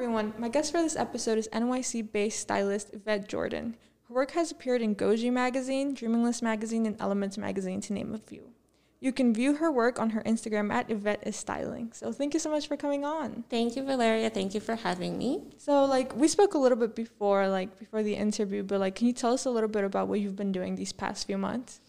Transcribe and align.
everyone. 0.00 0.32
My 0.38 0.48
guest 0.48 0.72
for 0.72 0.80
this 0.80 0.96
episode 0.96 1.36
is 1.36 1.46
NYC 1.48 2.10
based 2.10 2.40
stylist 2.40 2.88
Yvette 2.94 3.28
Jordan. 3.28 3.76
Her 4.08 4.14
work 4.14 4.30
has 4.30 4.50
appeared 4.50 4.80
in 4.80 4.96
Goji 4.96 5.30
Magazine, 5.30 5.94
Dreamingless 5.94 6.40
Magazine, 6.40 6.86
and 6.86 6.98
Elements 6.98 7.36
Magazine, 7.36 7.82
to 7.82 7.92
name 7.92 8.14
a 8.14 8.18
few. 8.18 8.48
You 9.00 9.12
can 9.12 9.34
view 9.34 9.56
her 9.56 9.70
work 9.70 9.98
on 9.98 10.08
her 10.08 10.22
Instagram 10.22 10.72
at 10.72 10.90
Yvette 10.90 11.26
is 11.26 11.36
Styling. 11.36 11.92
So 11.92 12.12
thank 12.12 12.32
you 12.32 12.40
so 12.40 12.48
much 12.48 12.66
for 12.66 12.78
coming 12.78 13.04
on. 13.04 13.44
Thank 13.50 13.76
you, 13.76 13.84
Valeria. 13.84 14.30
Thank 14.30 14.54
you 14.54 14.60
for 14.60 14.74
having 14.74 15.18
me. 15.18 15.42
So 15.58 15.84
like 15.84 16.16
we 16.16 16.28
spoke 16.28 16.54
a 16.54 16.58
little 16.58 16.78
bit 16.78 16.94
before, 16.94 17.46
like 17.48 17.78
before 17.78 18.02
the 18.02 18.14
interview, 18.14 18.62
but 18.62 18.80
like 18.80 18.94
can 18.94 19.06
you 19.06 19.12
tell 19.12 19.34
us 19.34 19.44
a 19.44 19.50
little 19.50 19.68
bit 19.68 19.84
about 19.84 20.08
what 20.08 20.20
you've 20.20 20.34
been 20.34 20.50
doing 20.50 20.76
these 20.76 20.94
past 20.94 21.26
few 21.26 21.36
months? 21.36 21.82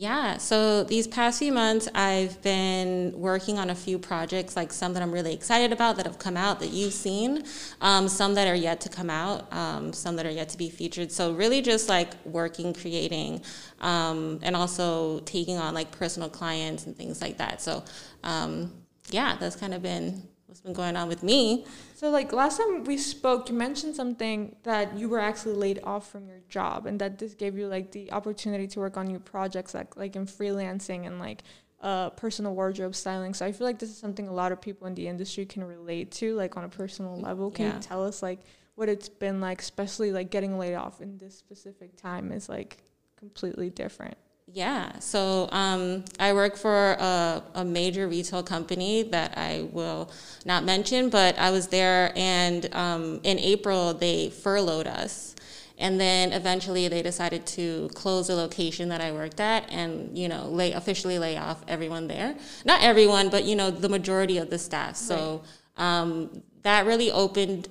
Yeah, 0.00 0.36
so 0.36 0.84
these 0.84 1.08
past 1.08 1.40
few 1.40 1.52
months, 1.52 1.88
I've 1.92 2.40
been 2.40 3.12
working 3.16 3.58
on 3.58 3.68
a 3.68 3.74
few 3.74 3.98
projects, 3.98 4.54
like 4.54 4.72
some 4.72 4.92
that 4.94 5.02
I'm 5.02 5.10
really 5.10 5.34
excited 5.34 5.72
about 5.72 5.96
that 5.96 6.06
have 6.06 6.20
come 6.20 6.36
out 6.36 6.60
that 6.60 6.70
you've 6.70 6.92
seen, 6.92 7.42
um, 7.80 8.06
some 8.06 8.34
that 8.34 8.46
are 8.46 8.54
yet 8.54 8.80
to 8.82 8.88
come 8.88 9.10
out, 9.10 9.52
um, 9.52 9.92
some 9.92 10.14
that 10.14 10.24
are 10.24 10.30
yet 10.30 10.50
to 10.50 10.56
be 10.56 10.70
featured. 10.70 11.10
So, 11.10 11.32
really 11.32 11.62
just 11.62 11.88
like 11.88 12.10
working, 12.24 12.74
creating, 12.74 13.42
um, 13.80 14.38
and 14.42 14.54
also 14.54 15.18
taking 15.24 15.56
on 15.58 15.74
like 15.74 15.90
personal 15.90 16.28
clients 16.28 16.86
and 16.86 16.96
things 16.96 17.20
like 17.20 17.38
that. 17.38 17.60
So, 17.60 17.82
um, 18.22 18.72
yeah, 19.10 19.36
that's 19.40 19.56
kind 19.56 19.74
of 19.74 19.82
been 19.82 20.22
what's 20.48 20.60
been 20.60 20.72
going 20.72 20.96
on 20.96 21.08
with 21.08 21.22
me. 21.22 21.66
So, 21.94 22.10
like 22.10 22.32
last 22.32 22.58
time 22.58 22.84
we 22.84 22.96
spoke, 22.96 23.48
you 23.48 23.54
mentioned 23.54 23.94
something 23.94 24.56
that 24.62 24.96
you 24.96 25.08
were 25.08 25.20
actually 25.20 25.54
laid 25.54 25.80
off 25.84 26.10
from 26.10 26.26
your 26.26 26.40
job, 26.48 26.86
and 26.86 26.98
that 27.00 27.18
this 27.18 27.34
gave 27.34 27.56
you 27.56 27.68
like 27.68 27.92
the 27.92 28.10
opportunity 28.12 28.66
to 28.68 28.80
work 28.80 28.96
on 28.96 29.06
new 29.06 29.18
projects, 29.18 29.74
like 29.74 29.96
like 29.96 30.16
in 30.16 30.26
freelancing 30.26 31.06
and 31.06 31.18
like 31.18 31.42
uh, 31.82 32.10
personal 32.10 32.54
wardrobe 32.54 32.94
styling. 32.94 33.34
So 33.34 33.46
I 33.46 33.52
feel 33.52 33.66
like 33.66 33.78
this 33.78 33.90
is 33.90 33.98
something 33.98 34.26
a 34.26 34.32
lot 34.32 34.50
of 34.52 34.60
people 34.60 34.86
in 34.86 34.94
the 34.94 35.06
industry 35.06 35.44
can 35.44 35.64
relate 35.64 36.10
to, 36.12 36.34
like 36.34 36.56
on 36.56 36.64
a 36.64 36.68
personal 36.68 37.20
level. 37.20 37.50
Can 37.50 37.66
yeah. 37.66 37.74
you 37.74 37.80
tell 37.80 38.04
us 38.04 38.22
like 38.22 38.40
what 38.74 38.88
it's 38.88 39.08
been 39.08 39.40
like, 39.40 39.60
especially 39.60 40.12
like 40.12 40.30
getting 40.30 40.58
laid 40.58 40.74
off 40.74 41.00
in 41.00 41.18
this 41.18 41.36
specific 41.36 41.96
time 41.96 42.32
is 42.32 42.48
like 42.48 42.78
completely 43.18 43.70
different? 43.70 44.16
Yeah, 44.54 44.98
so 45.00 45.48
um, 45.52 46.04
I 46.18 46.32
work 46.32 46.56
for 46.56 46.92
a, 46.92 47.42
a, 47.54 47.64
major 47.64 48.08
retail 48.08 48.42
company 48.42 49.02
that 49.04 49.36
I 49.36 49.68
will 49.72 50.10
not 50.46 50.64
mention, 50.64 51.10
but 51.10 51.38
I 51.38 51.50
was 51.50 51.68
there, 51.68 52.12
and 52.16 52.74
um, 52.74 53.20
in 53.24 53.38
April 53.38 53.92
they 53.92 54.30
furloughed 54.30 54.86
us, 54.86 55.36
and 55.76 56.00
then 56.00 56.32
eventually 56.32 56.88
they 56.88 57.02
decided 57.02 57.46
to 57.46 57.90
close 57.94 58.28
the 58.28 58.36
location 58.36 58.88
that 58.88 59.02
I 59.02 59.12
worked 59.12 59.38
at, 59.38 59.70
and 59.70 60.16
you 60.16 60.28
know, 60.28 60.46
lay 60.46 60.72
officially 60.72 61.18
lay 61.18 61.36
off 61.36 61.62
everyone 61.68 62.08
there. 62.08 62.34
Not 62.64 62.82
everyone, 62.82 63.28
but 63.28 63.44
you 63.44 63.54
know, 63.54 63.70
the 63.70 63.88
majority 63.90 64.38
of 64.38 64.48
the 64.48 64.58
staff. 64.58 64.96
So 64.96 65.42
right. 65.76 66.00
um, 66.00 66.42
that 66.62 66.86
really 66.86 67.10
opened 67.10 67.68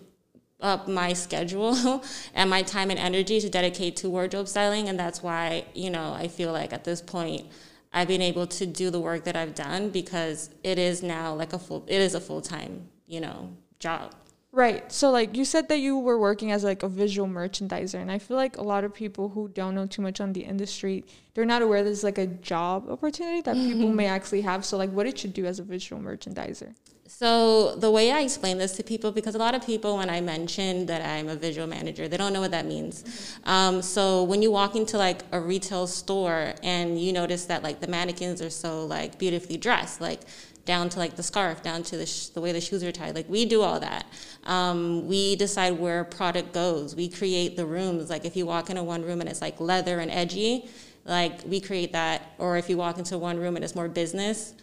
up 0.59 0.88
my 0.88 1.13
schedule 1.13 2.03
and 2.33 2.50
my 2.50 2.63
time 2.63 2.89
and 2.89 3.00
energy 3.00 3.39
to 3.39 3.50
dedicate 3.50 3.95
to 3.95 4.09
wardrobe 4.09 4.47
styling 4.47 4.89
and 4.89 5.00
that's 5.00 5.22
why 5.22 5.63
you 5.73 5.89
know 5.89 6.13
i 6.13 6.27
feel 6.27 6.52
like 6.52 6.73
at 6.73 6.83
this 6.83 7.00
point 7.00 7.45
i've 7.94 8.08
been 8.08 8.23
able 8.23 8.47
to 8.47 8.66
do 8.66 8.89
the 8.89 9.00
work 9.00 9.23
that 9.23 9.35
i've 9.35 9.53
done 9.53 9.89
because 9.89 10.50
it 10.63 10.80
is 10.80 11.03
now 11.03 11.33
like 11.33 11.53
a 11.53 11.59
full 11.59 11.85
it 11.88 12.02
is 12.02 12.16
a 12.16 12.19
full-time 12.19 12.88
you 13.05 13.22
know 13.22 13.55
job. 13.80 14.13
Right. 14.52 14.91
So 14.91 15.11
like 15.11 15.35
you 15.35 15.45
said 15.45 15.67
that 15.69 15.80
you 15.80 16.00
were 16.00 16.17
working 16.17 16.52
as 16.52 16.63
like 16.63 16.81
a 16.81 16.89
visual 16.89 17.28
merchandiser 17.28 18.02
and 18.02 18.11
i 18.11 18.17
feel 18.17 18.38
like 18.38 18.58
a 18.58 18.63
lot 18.63 18.83
of 18.83 18.94
people 18.94 19.30
who 19.30 19.50
don't 19.50 19.75
know 19.75 19.85
too 19.85 20.02
much 20.02 20.19
on 20.19 20.33
the 20.33 20.41
industry 20.41 21.05
they're 21.33 21.45
not 21.45 21.61
aware 21.61 21.83
there's 21.83 22.03
like 22.03 22.17
a 22.17 22.28
job 22.28 22.89
opportunity 22.89 23.41
that 23.41 23.55
people 23.55 23.88
mm-hmm. 23.88 23.95
may 23.95 24.05
actually 24.08 24.41
have. 24.41 24.66
So 24.66 24.78
like 24.78 24.89
what 24.91 25.03
did 25.03 25.23
you 25.23 25.30
do 25.30 25.45
as 25.45 25.59
a 25.59 25.63
visual 25.63 26.02
merchandiser 26.02 26.73
so 27.08 27.75
the 27.75 27.89
way 27.89 28.11
I 28.11 28.19
explain 28.19 28.58
this 28.58 28.73
to 28.73 28.83
people, 28.83 29.11
because 29.13 29.33
a 29.36 29.38
lot 29.38 29.55
of 29.55 29.66
people, 29.66 29.97
when 29.97 30.09
I 30.09 30.19
mention 30.19 30.86
that 30.88 31.02
I'm 31.02 31.30
a 31.30 31.36
visual 31.36 31.66
manager, 31.66 32.08
they 32.08 32.17
don't 32.17 32.33
know 32.33 32.41
what 32.41 32.52
that 32.52 32.66
means. 32.66 33.39
Um, 33.45 33.81
so 33.81 34.23
when 34.23 34.41
you 34.41 34.52
walk 34.52 34.75
into 34.75 34.97
like 34.97 35.22
a 35.31 35.39
retail 35.39 35.88
store 35.88 36.53
and 36.63 37.00
you 37.00 37.13
notice 37.13 37.45
that 37.45 37.63
like 37.63 37.79
the 37.79 37.88
mannequins 37.88 38.41
are 38.41 38.50
so 38.50 38.85
like 38.85 39.18
beautifully 39.18 39.56
dressed, 39.56 40.01
like 40.01 40.22
down 40.66 40.90
to 40.90 41.00
like 41.00 41.16
the 41.16 41.23
scarf, 41.23 41.63
down 41.63 41.81
to 41.81 41.97
the, 41.97 42.06
sh- 42.06 42.28
the 42.28 42.41
way 42.41 42.51
the 42.51 42.59
shoes 42.59 42.84
are 42.84 42.91
tied. 42.91 43.16
Like 43.16 43.29
we 43.29 43.45
do 43.45 43.62
all 43.62 43.79
that. 43.79 44.06
Um, 44.44 45.07
we 45.07 45.38
decide 45.38 45.79
where 45.79 46.03
product 46.03 46.53
goes. 46.53 46.94
We 46.94 47.07
create 47.07 47.56
the 47.56 47.66
rooms. 47.66 48.09
Like 48.09 48.25
if 48.25 48.35
you 48.35 48.45
walk 48.45 48.69
into 48.69 48.84
one 48.84 49.01
room 49.01 49.22
and 49.22 49.29
it's 49.29 49.41
like 49.41 49.62
leather 49.62 50.00
and 50.00 50.12
edgy, 50.12 50.69
like 51.06 51.39
we 51.45 51.62
create 51.62 51.94
that. 51.94 52.34
Or 52.38 52.57
if 52.57 52.69
you 52.69 52.75
walk 52.75 52.97
into 52.97 53.18
one 53.18 53.39
room 53.39 53.56
and 53.56 53.63
it's 53.63 53.75
more 53.75 53.88
business, 53.88 54.53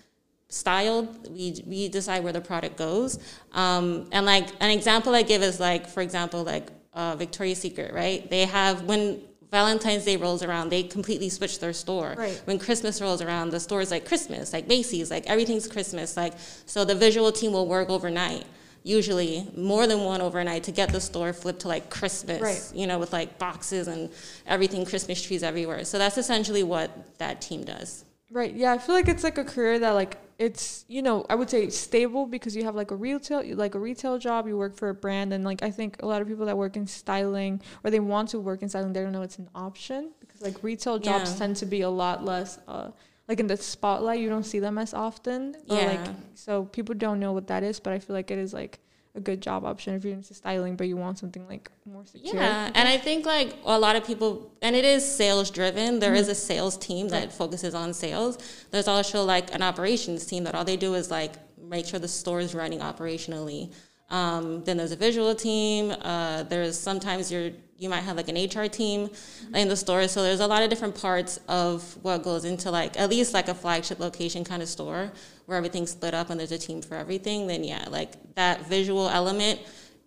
styled 0.55 1.29
we 1.37 1.61
we 1.67 1.89
decide 1.89 2.23
where 2.23 2.33
the 2.33 2.41
product 2.41 2.77
goes 2.77 3.19
um, 3.53 4.07
and 4.13 4.25
like 4.25 4.49
an 4.61 4.71
example 4.71 5.13
i 5.13 5.23
give 5.23 5.43
is 5.43 5.59
like 5.59 5.89
for 5.89 6.01
example 6.01 6.45
like 6.45 6.69
uh, 6.93 7.17
victoria's 7.17 7.59
secret 7.59 7.93
right 7.93 8.31
they 8.31 8.45
have 8.45 8.83
when 8.83 9.21
valentine's 9.51 10.05
day 10.05 10.17
rolls 10.17 10.45
around 10.45 10.69
they 10.69 10.85
completely 10.85 11.29
switch 11.29 11.59
their 11.59 11.73
store 11.73 12.15
right. 12.17 12.41
when 12.45 12.57
christmas 12.57 13.01
rolls 13.01 13.21
around 13.21 13.51
the 13.51 13.59
store 13.59 13.81
is 13.81 13.91
like 13.91 14.07
christmas 14.07 14.53
like 14.53 14.69
macy's 14.69 15.11
like 15.11 15.27
everything's 15.27 15.67
christmas 15.67 16.17
like 16.17 16.35
so 16.67 16.85
the 16.85 16.95
visual 16.95 17.33
team 17.33 17.53
will 17.53 17.67
work 17.67 17.91
overnight 17.91 18.45
usually 18.85 19.49
more 19.57 19.87
than 19.87 20.01
one 20.05 20.21
overnight 20.21 20.63
to 20.63 20.71
get 20.71 20.91
the 20.93 21.01
store 21.01 21.33
flipped 21.33 21.61
to 21.61 21.69
like 21.69 21.89
Christmas, 21.89 22.43
right. 22.43 22.73
you 22.75 22.87
know, 22.87 22.99
with 22.99 23.15
like 23.15 23.39
boxes 23.39 23.89
and 23.89 24.11
everything, 24.47 24.85
Christmas 24.85 25.23
trees 25.23 25.43
everywhere. 25.43 25.87
So 25.87 25.97
that's 25.97 26.19
essentially 26.19 26.63
what 26.63 26.91
that 27.17 27.41
team 27.41 27.65
does. 27.65 28.05
Right. 28.31 28.55
Yeah, 28.55 28.73
I 28.73 28.79
feel 28.79 28.95
like 28.95 29.09
it's 29.09 29.25
like 29.25 29.39
a 29.39 29.45
career 29.45 29.79
that 29.79 29.91
like 29.91 30.19
it's 30.39 30.85
you 30.89 31.03
know 31.03 31.25
I 31.31 31.35
would 31.35 31.49
say 31.49 31.69
stable 31.71 32.27
because 32.27 32.57
you 32.57 32.65
have 32.65 32.75
like 32.75 32.91
a 32.91 32.97
retail 32.97 33.43
like 33.55 33.75
a 33.75 33.79
retail 33.79 34.19
job 34.19 34.49
you 34.49 34.57
work 34.57 34.75
for 34.75 34.89
a 34.89 34.95
brand 34.95 35.33
and 35.33 35.45
like 35.45 35.63
I 35.63 35.71
think 35.71 36.03
a 36.03 36.07
lot 36.07 36.21
of 36.23 36.29
people 36.29 36.47
that 36.47 36.57
work 36.57 36.77
in 36.77 36.87
styling 36.87 37.61
or 37.85 37.91
they 37.91 38.01
want 38.01 38.31
to 38.31 38.41
work 38.41 38.63
in 38.63 38.69
styling 38.69 38.93
they 38.93 39.03
don't 39.03 39.13
know 39.13 39.23
it's 39.23 39.39
an 39.39 39.49
option 39.55 40.11
because 40.21 40.43
like 40.43 40.63
retail 40.63 40.99
jobs 40.99 41.33
yeah. 41.33 41.39
tend 41.39 41.57
to 41.57 41.67
be 41.67 41.83
a 41.83 41.91
lot 41.91 42.25
less 42.25 42.59
uh 42.67 42.91
like 43.29 43.39
in 43.39 43.47
the 43.47 43.57
spotlight 43.57 44.19
you 44.19 44.29
don't 44.29 44.45
see 44.45 44.59
them 44.59 44.77
as 44.77 44.93
often 44.93 45.55
or 45.71 45.77
yeah. 45.77 45.87
like 45.87 46.15
so 46.35 46.65
people 46.65 46.95
don't 46.95 47.21
know 47.21 47.33
what 47.33 47.47
that 47.47 47.63
is 47.63 47.79
but 47.79 47.93
I 47.93 48.01
feel 48.01 48.15
like 48.17 48.31
it 48.31 48.39
is 48.39 48.53
like 48.53 48.81
a 49.15 49.21
good 49.21 49.41
job 49.41 49.65
option 49.65 49.95
if 49.95 50.05
you're 50.05 50.15
into 50.15 50.35
styling, 50.35 50.75
but 50.77 50.89
you 50.89 50.97
want 50.97 51.19
something 51.19 51.47
like 51.47 51.71
more 51.87 52.05
secure. 52.05 52.35
Yeah, 52.35 52.71
and 52.75 52.89
I 52.89 52.99
think 52.99 53.25
like 53.25 53.55
a 53.65 53.79
lot 53.79 53.95
of 53.97 54.05
people, 54.05 54.53
and 54.61 54.75
it 54.75 54.85
is 54.85 55.09
sales 55.09 55.51
driven. 55.51 56.01
There 56.01 56.11
mm-hmm. 56.11 56.19
is 56.19 56.29
a 56.29 56.35
sales 56.35 56.77
team 56.77 57.09
that 57.09 57.33
focuses 57.33 57.75
on 57.75 57.95
sales. 57.95 58.39
There's 58.71 58.89
also 58.89 59.23
like 59.23 59.55
an 59.55 59.63
operations 59.63 60.27
team 60.27 60.45
that 60.45 60.55
all 60.55 60.65
they 60.65 60.77
do 60.77 60.95
is 60.95 61.11
like 61.11 61.35
make 61.63 61.87
sure 61.87 62.01
the 62.01 62.09
store 62.09 62.41
is 62.41 62.55
running 62.55 62.81
operationally. 62.81 63.73
Um, 64.11 64.63
then 64.65 64.77
there's 64.77 64.93
a 64.93 64.97
visual 64.97 65.35
team. 65.35 65.91
Uh, 66.03 66.43
there's 66.45 66.79
sometimes 66.79 67.31
you're 67.31 67.53
you 67.77 67.89
might 67.89 68.01
have 68.01 68.17
like 68.17 68.29
an 68.29 68.37
HR 68.37 68.69
team 68.69 69.11
in 69.55 69.69
the 69.69 69.77
store. 69.77 70.07
So 70.09 70.23
there's 70.23 70.41
a 70.41 70.47
lot 70.47 70.63
of 70.63 70.71
different 70.71 70.95
parts 70.95 71.41
of 71.49 71.83
what 72.03 72.23
goes 72.23 72.45
into 72.45 72.71
like 72.71 72.99
at 72.99 73.11
least 73.11 73.35
like 73.35 73.49
a 73.49 73.55
flagship 73.55 73.99
location 73.99 74.45
kind 74.45 74.63
of 74.63 74.69
store 74.69 75.13
where 75.47 75.59
everything's 75.59 75.91
split 75.91 76.15
up 76.15 76.31
and 76.31 76.39
there's 76.39 76.53
a 76.53 76.59
team 76.59 76.83
for 76.83 76.95
everything. 76.95 77.47
Then 77.47 77.65
yeah, 77.65 77.87
like 77.91 78.35
that 78.35 78.67
visual 78.69 79.09
element, 79.09 79.61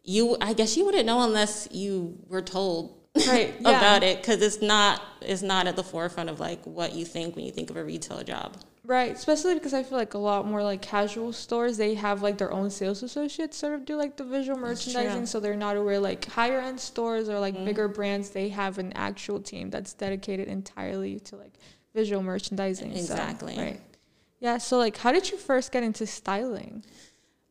you 0.03 0.37
I 0.41 0.53
guess 0.53 0.77
you 0.77 0.85
wouldn't 0.85 1.05
know 1.05 1.21
unless 1.21 1.67
you 1.71 2.17
were 2.27 2.41
told 2.41 2.97
right, 3.27 3.53
yeah. 3.59 3.69
about 3.69 4.03
it 4.03 4.21
because 4.21 4.41
it's 4.41 4.61
not 4.61 5.01
it's 5.21 5.41
not 5.41 5.67
at 5.67 5.75
the 5.75 5.83
forefront 5.83 6.29
of 6.29 6.39
like 6.39 6.63
what 6.65 6.93
you 6.93 7.05
think 7.05 7.35
when 7.35 7.45
you 7.45 7.51
think 7.51 7.69
of 7.69 7.77
a 7.77 7.83
retail 7.83 8.23
job. 8.23 8.57
Right, 8.87 9.13
especially 9.13 9.55
because 9.55 9.73
I 9.73 9.83
feel 9.83 9.97
like 9.97 10.13
a 10.13 10.17
lot 10.17 10.47
more 10.47 10.63
like 10.63 10.81
casual 10.81 11.33
stores 11.33 11.75
they 11.75 11.95
have 11.95 12.21
like 12.21 12.37
their 12.37 12.53
own 12.53 12.69
sales 12.69 13.03
associates 13.03 13.57
sort 13.57 13.73
of 13.73 13.83
do 13.83 13.97
like 13.97 14.15
the 14.15 14.23
visual 14.23 14.57
merchandising, 14.57 15.25
so 15.25 15.41
they're 15.41 15.57
not 15.57 15.75
aware 15.75 15.99
like 15.99 16.23
higher 16.25 16.61
end 16.61 16.79
stores 16.79 17.27
or 17.27 17.37
like 17.37 17.53
mm-hmm. 17.53 17.65
bigger 17.65 17.89
brands 17.89 18.29
they 18.29 18.47
have 18.47 18.77
an 18.77 18.93
actual 18.93 19.41
team 19.41 19.69
that's 19.69 19.91
dedicated 19.91 20.47
entirely 20.47 21.19
to 21.19 21.35
like 21.35 21.51
visual 21.93 22.23
merchandising. 22.23 22.95
Exactly. 22.95 23.55
So, 23.55 23.61
right. 23.61 23.81
Yeah. 24.39 24.57
So 24.57 24.77
like, 24.77 24.95
how 24.95 25.11
did 25.11 25.29
you 25.29 25.37
first 25.37 25.73
get 25.73 25.83
into 25.83 26.07
styling? 26.07 26.85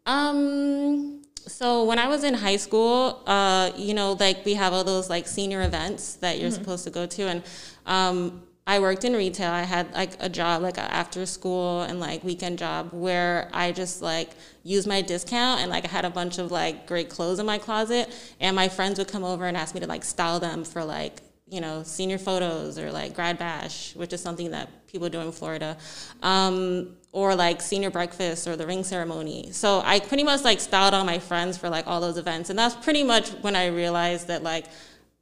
Um. 0.06 1.20
So 1.46 1.84
when 1.84 1.98
I 1.98 2.08
was 2.08 2.24
in 2.24 2.32
high 2.32 2.56
school, 2.56 3.22
uh, 3.26 3.72
you 3.76 3.92
know, 3.92 4.16
like 4.18 4.44
we 4.46 4.54
have 4.54 4.72
all 4.72 4.84
those 4.84 5.10
like 5.10 5.28
senior 5.28 5.60
events 5.62 6.14
that 6.14 6.38
you're 6.38 6.48
mm-hmm. 6.48 6.62
supposed 6.62 6.84
to 6.84 6.90
go 6.90 7.04
to, 7.04 7.22
and 7.28 7.42
um, 7.84 8.42
I 8.68 8.80
worked 8.80 9.04
in 9.04 9.12
retail. 9.12 9.52
I 9.52 9.62
had 9.62 9.92
like 9.92 10.12
a 10.18 10.28
job, 10.28 10.60
like 10.60 10.76
a 10.76 10.92
after 10.92 11.24
school 11.24 11.82
and 11.82 12.00
like 12.00 12.24
weekend 12.24 12.58
job 12.58 12.88
where 12.92 13.48
I 13.52 13.70
just 13.70 14.02
like 14.02 14.30
used 14.64 14.88
my 14.88 15.02
discount 15.02 15.60
and 15.60 15.70
like 15.70 15.84
I 15.84 15.88
had 15.88 16.04
a 16.04 16.10
bunch 16.10 16.38
of 16.38 16.50
like 16.50 16.86
great 16.86 17.08
clothes 17.08 17.38
in 17.38 17.46
my 17.46 17.58
closet 17.58 18.12
and 18.40 18.56
my 18.56 18.68
friends 18.68 18.98
would 18.98 19.06
come 19.06 19.22
over 19.22 19.46
and 19.46 19.56
ask 19.56 19.72
me 19.72 19.80
to 19.80 19.86
like 19.86 20.04
style 20.04 20.40
them 20.40 20.64
for 20.64 20.82
like, 20.82 21.22
you 21.48 21.60
know, 21.60 21.84
senior 21.84 22.18
photos 22.18 22.76
or 22.76 22.90
like 22.90 23.14
grad 23.14 23.38
bash, 23.38 23.94
which 23.94 24.12
is 24.12 24.20
something 24.20 24.50
that 24.50 24.68
people 24.88 25.08
do 25.08 25.20
in 25.20 25.30
Florida. 25.30 25.76
Um, 26.22 26.96
or 27.12 27.34
like 27.34 27.62
senior 27.62 27.90
breakfast 27.90 28.46
or 28.46 28.56
the 28.56 28.66
ring 28.66 28.84
ceremony. 28.84 29.50
So 29.52 29.80
I 29.84 30.00
pretty 30.00 30.22
much 30.22 30.44
like 30.44 30.60
styled 30.60 30.92
all 30.92 31.04
my 31.04 31.18
friends 31.18 31.56
for 31.56 31.70
like 31.70 31.86
all 31.86 32.00
those 32.00 32.18
events. 32.18 32.50
And 32.50 32.58
that's 32.58 32.74
pretty 32.74 33.04
much 33.04 33.30
when 33.40 33.56
I 33.56 33.68
realized 33.68 34.26
that 34.28 34.42
like 34.42 34.66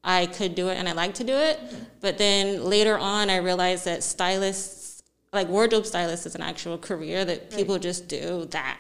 I 0.05 0.27
could 0.27 0.55
do 0.55 0.69
it 0.69 0.77
and 0.77 0.89
I 0.89 0.93
like 0.93 1.15
to 1.15 1.25
do 1.25 1.35
it. 1.35 1.59
But 2.01 2.19
then 2.19 2.65
later 2.65 2.99
on, 2.99 3.31
I 3.31 3.39
realized 3.39 3.87
that 3.87 4.03
stylists, 4.03 5.03
like 5.33 5.49
wardrobe 5.49 5.87
stylists, 5.87 6.27
is 6.27 6.35
an 6.35 6.43
actual 6.43 6.77
career 6.77 7.25
that 7.25 7.51
people 7.51 7.77
right. 7.77 7.83
just 7.83 8.07
do 8.07 8.47
that. 8.51 8.79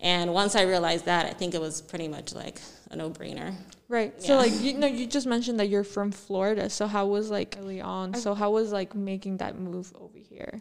And 0.00 0.34
once 0.34 0.54
I 0.54 0.62
realized 0.62 1.06
that, 1.06 1.24
I 1.26 1.30
think 1.30 1.54
it 1.54 1.60
was 1.60 1.80
pretty 1.80 2.06
much 2.06 2.34
like 2.34 2.60
a 2.90 2.96
no 2.96 3.08
brainer. 3.08 3.54
Right. 3.88 4.12
Yeah. 4.18 4.26
So 4.26 4.36
like 4.36 4.52
you 4.60 4.74
know, 4.74 4.86
you 4.86 5.06
just 5.06 5.26
mentioned 5.26 5.58
that 5.60 5.68
you're 5.68 5.84
from 5.84 6.12
Florida. 6.12 6.68
So 6.68 6.86
how 6.86 7.06
was 7.06 7.30
like 7.30 7.56
early 7.58 7.80
on? 7.80 8.12
So 8.14 8.34
how 8.34 8.50
was 8.50 8.72
like 8.72 8.94
making 8.94 9.38
that 9.38 9.58
move 9.58 9.92
over 9.98 10.18
here? 10.18 10.60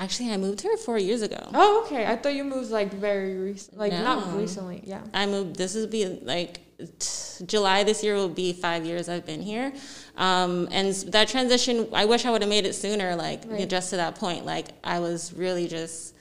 Actually, 0.00 0.32
I 0.32 0.38
moved 0.38 0.62
here 0.62 0.78
four 0.78 0.96
years 0.96 1.20
ago. 1.20 1.36
Oh, 1.52 1.84
okay. 1.84 2.06
I 2.06 2.16
thought 2.16 2.32
you 2.32 2.42
moved 2.42 2.70
like 2.70 2.90
very 2.90 3.36
recent, 3.36 3.76
like 3.76 3.92
no. 3.92 4.02
not 4.02 4.34
recently. 4.34 4.82
Yeah. 4.82 5.02
I 5.12 5.26
moved. 5.26 5.56
This 5.56 5.76
is 5.76 5.86
be 5.86 6.06
like 6.06 6.60
t- 6.78 7.44
July 7.44 7.84
this 7.84 8.02
year 8.02 8.14
will 8.14 8.30
be 8.30 8.54
five 8.54 8.86
years 8.86 9.10
I've 9.10 9.26
been 9.26 9.42
here, 9.42 9.74
um, 10.16 10.68
and 10.70 10.94
that 11.12 11.28
transition. 11.28 11.86
I 11.92 12.06
wish 12.06 12.24
I 12.24 12.30
would 12.30 12.40
have 12.40 12.48
made 12.48 12.64
it 12.64 12.72
sooner. 12.72 13.14
Like 13.14 13.42
right. 13.46 13.68
just 13.68 13.90
to 13.90 13.96
that 13.96 14.14
point. 14.14 14.46
Like 14.46 14.68
I 14.82 15.00
was 15.00 15.34
really 15.34 15.68
just, 15.68 16.14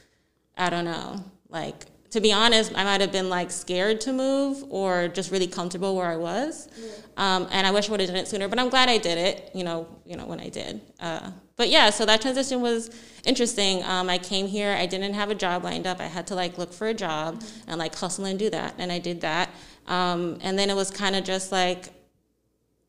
I 0.57 0.69
don't 0.69 0.83
know. 0.83 1.23
Like 1.47 1.85
to 2.11 2.19
be 2.19 2.33
honest, 2.33 2.71
I 2.75 2.83
might 2.83 3.01
have 3.01 3.11
been 3.11 3.29
like 3.29 3.51
scared 3.51 4.01
to 4.01 4.13
move 4.13 4.63
or 4.69 5.07
just 5.07 5.31
really 5.31 5.47
comfortable 5.47 5.95
where 5.95 6.07
I 6.07 6.17
was. 6.17 6.67
Yeah. 6.75 6.89
Um, 7.17 7.47
and 7.51 7.67
I 7.67 7.71
wish 7.71 7.87
I 7.87 7.91
would 7.91 7.99
have 7.99 8.09
done 8.09 8.17
it 8.17 8.27
sooner, 8.27 8.47
but 8.47 8.57
I'm 8.57 8.69
glad 8.69 8.89
I 8.89 8.97
did 8.97 9.17
it. 9.17 9.51
You 9.53 9.63
know, 9.63 9.87
you 10.05 10.15
know 10.17 10.25
when 10.25 10.39
I 10.39 10.49
did. 10.49 10.81
Uh, 10.99 11.31
but 11.55 11.69
yeah, 11.69 11.89
so 11.89 12.05
that 12.05 12.21
transition 12.21 12.61
was 12.61 12.89
interesting. 13.25 13.83
Um, 13.83 14.09
I 14.09 14.17
came 14.17 14.47
here, 14.47 14.71
I 14.71 14.85
didn't 14.85 15.13
have 15.13 15.29
a 15.29 15.35
job 15.35 15.63
lined 15.63 15.85
up. 15.85 15.99
I 15.99 16.05
had 16.05 16.25
to 16.27 16.35
like 16.35 16.57
look 16.57 16.73
for 16.73 16.87
a 16.87 16.93
job 16.93 17.43
and 17.67 17.77
like 17.77 17.93
hustle 17.93 18.25
and 18.25 18.39
do 18.39 18.49
that, 18.49 18.75
and 18.77 18.91
I 18.91 18.99
did 18.99 19.21
that. 19.21 19.49
Um, 19.87 20.39
and 20.41 20.57
then 20.57 20.69
it 20.69 20.75
was 20.75 20.89
kind 20.89 21.15
of 21.15 21.23
just 21.23 21.51
like, 21.51 21.89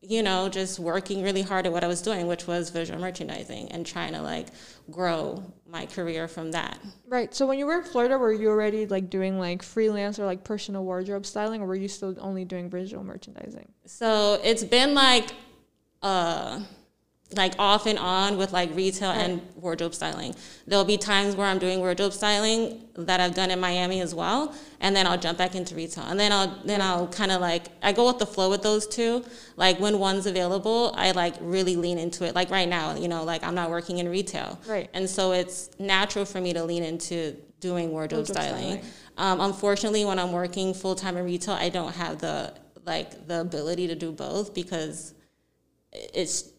you 0.01 0.23
know, 0.23 0.49
just 0.49 0.79
working 0.79 1.21
really 1.21 1.41
hard 1.41 1.67
at 1.67 1.71
what 1.71 1.83
I 1.83 1.87
was 1.87 2.01
doing, 2.01 2.25
which 2.27 2.47
was 2.47 2.69
visual 2.69 2.99
merchandising, 2.99 3.71
and 3.71 3.85
trying 3.85 4.13
to 4.13 4.21
like 4.21 4.47
grow 4.89 5.43
my 5.71 5.85
career 5.85 6.27
from 6.27 6.51
that. 6.51 6.77
Right. 7.07 7.33
So 7.33 7.47
when 7.47 7.57
you 7.57 7.65
were 7.65 7.79
in 7.79 7.83
Florida, 7.83 8.17
were 8.17 8.33
you 8.33 8.49
already 8.49 8.85
like 8.85 9.09
doing 9.09 9.39
like 9.39 9.63
freelance 9.63 10.19
or 10.19 10.25
like 10.25 10.43
personal 10.43 10.83
wardrobe 10.83 11.25
styling, 11.25 11.61
or 11.61 11.65
were 11.67 11.75
you 11.75 11.87
still 11.87 12.15
only 12.19 12.45
doing 12.45 12.69
visual 12.69 13.03
merchandising? 13.03 13.71
So 13.85 14.39
it's 14.43 14.63
been 14.63 14.93
like, 14.93 15.31
uh 16.03 16.61
like 17.35 17.53
off 17.57 17.85
and 17.85 17.97
on 17.97 18.37
with 18.37 18.51
like 18.51 18.75
retail 18.75 19.09
right. 19.09 19.29
and 19.29 19.41
wardrobe 19.55 19.93
styling. 19.93 20.35
There'll 20.67 20.85
be 20.85 20.97
times 20.97 21.35
where 21.35 21.47
I'm 21.47 21.59
doing 21.59 21.79
wardrobe 21.79 22.13
styling 22.13 22.83
that 22.95 23.19
I've 23.19 23.33
done 23.33 23.51
in 23.51 23.59
Miami 23.59 24.01
as 24.01 24.13
well, 24.13 24.53
and 24.79 24.95
then 24.95 25.07
I'll 25.07 25.17
jump 25.17 25.37
back 25.37 25.55
into 25.55 25.75
retail. 25.75 26.03
And 26.05 26.19
then 26.19 26.31
I'll 26.31 26.59
then 26.65 26.81
I'll 26.81 27.07
kind 27.07 27.31
of 27.31 27.41
like 27.41 27.67
I 27.81 27.93
go 27.93 28.07
with 28.07 28.19
the 28.19 28.25
flow 28.25 28.49
with 28.49 28.63
those 28.63 28.87
two. 28.87 29.23
Like 29.55 29.79
when 29.79 29.99
one's 29.99 30.25
available, 30.25 30.93
I 30.95 31.11
like 31.11 31.35
really 31.39 31.75
lean 31.75 31.97
into 31.97 32.25
it. 32.25 32.35
Like 32.35 32.49
right 32.49 32.67
now, 32.67 32.95
you 32.95 33.07
know, 33.07 33.23
like 33.23 33.43
I'm 33.43 33.55
not 33.55 33.69
working 33.69 33.99
in 33.99 34.09
retail. 34.09 34.59
Right. 34.67 34.89
And 34.93 35.09
so 35.09 35.31
it's 35.31 35.69
natural 35.79 36.25
for 36.25 36.41
me 36.41 36.53
to 36.53 36.63
lean 36.63 36.83
into 36.83 37.35
doing 37.59 37.91
wardrobe, 37.91 38.27
wardrobe 38.27 38.37
styling. 38.37 38.63
styling. 38.63 38.85
Um, 39.17 39.39
unfortunately, 39.41 40.03
when 40.03 40.19
I'm 40.19 40.31
working 40.31 40.73
full 40.73 40.95
time 40.95 41.17
in 41.17 41.25
retail, 41.25 41.53
I 41.53 41.69
don't 41.69 41.93
have 41.95 42.19
the 42.19 42.53
like 42.85 43.27
the 43.27 43.41
ability 43.41 43.87
to 43.87 43.95
do 43.95 44.11
both 44.11 44.53
because 44.53 45.13
it's 45.91 46.50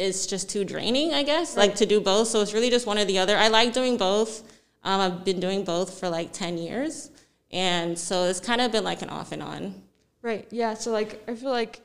it's 0.00 0.26
just 0.26 0.48
too 0.48 0.64
draining, 0.64 1.12
I 1.12 1.22
guess, 1.22 1.56
right. 1.56 1.68
like 1.68 1.76
to 1.76 1.86
do 1.86 2.00
both. 2.00 2.28
So 2.28 2.40
it's 2.40 2.54
really 2.54 2.70
just 2.70 2.86
one 2.86 2.98
or 2.98 3.04
the 3.04 3.18
other. 3.18 3.36
I 3.36 3.48
like 3.48 3.72
doing 3.72 3.96
both. 3.96 4.42
Um, 4.82 5.00
I've 5.00 5.24
been 5.24 5.40
doing 5.40 5.64
both 5.64 6.00
for 6.00 6.08
like 6.08 6.32
10 6.32 6.58
years. 6.58 7.10
And 7.52 7.98
so 7.98 8.24
it's 8.24 8.40
kind 8.40 8.60
of 8.60 8.72
been 8.72 8.84
like 8.84 9.02
an 9.02 9.10
off 9.10 9.32
and 9.32 9.42
on. 9.42 9.82
Right. 10.22 10.46
Yeah. 10.50 10.74
So 10.74 10.90
like, 10.90 11.22
I 11.28 11.34
feel 11.34 11.50
like, 11.50 11.80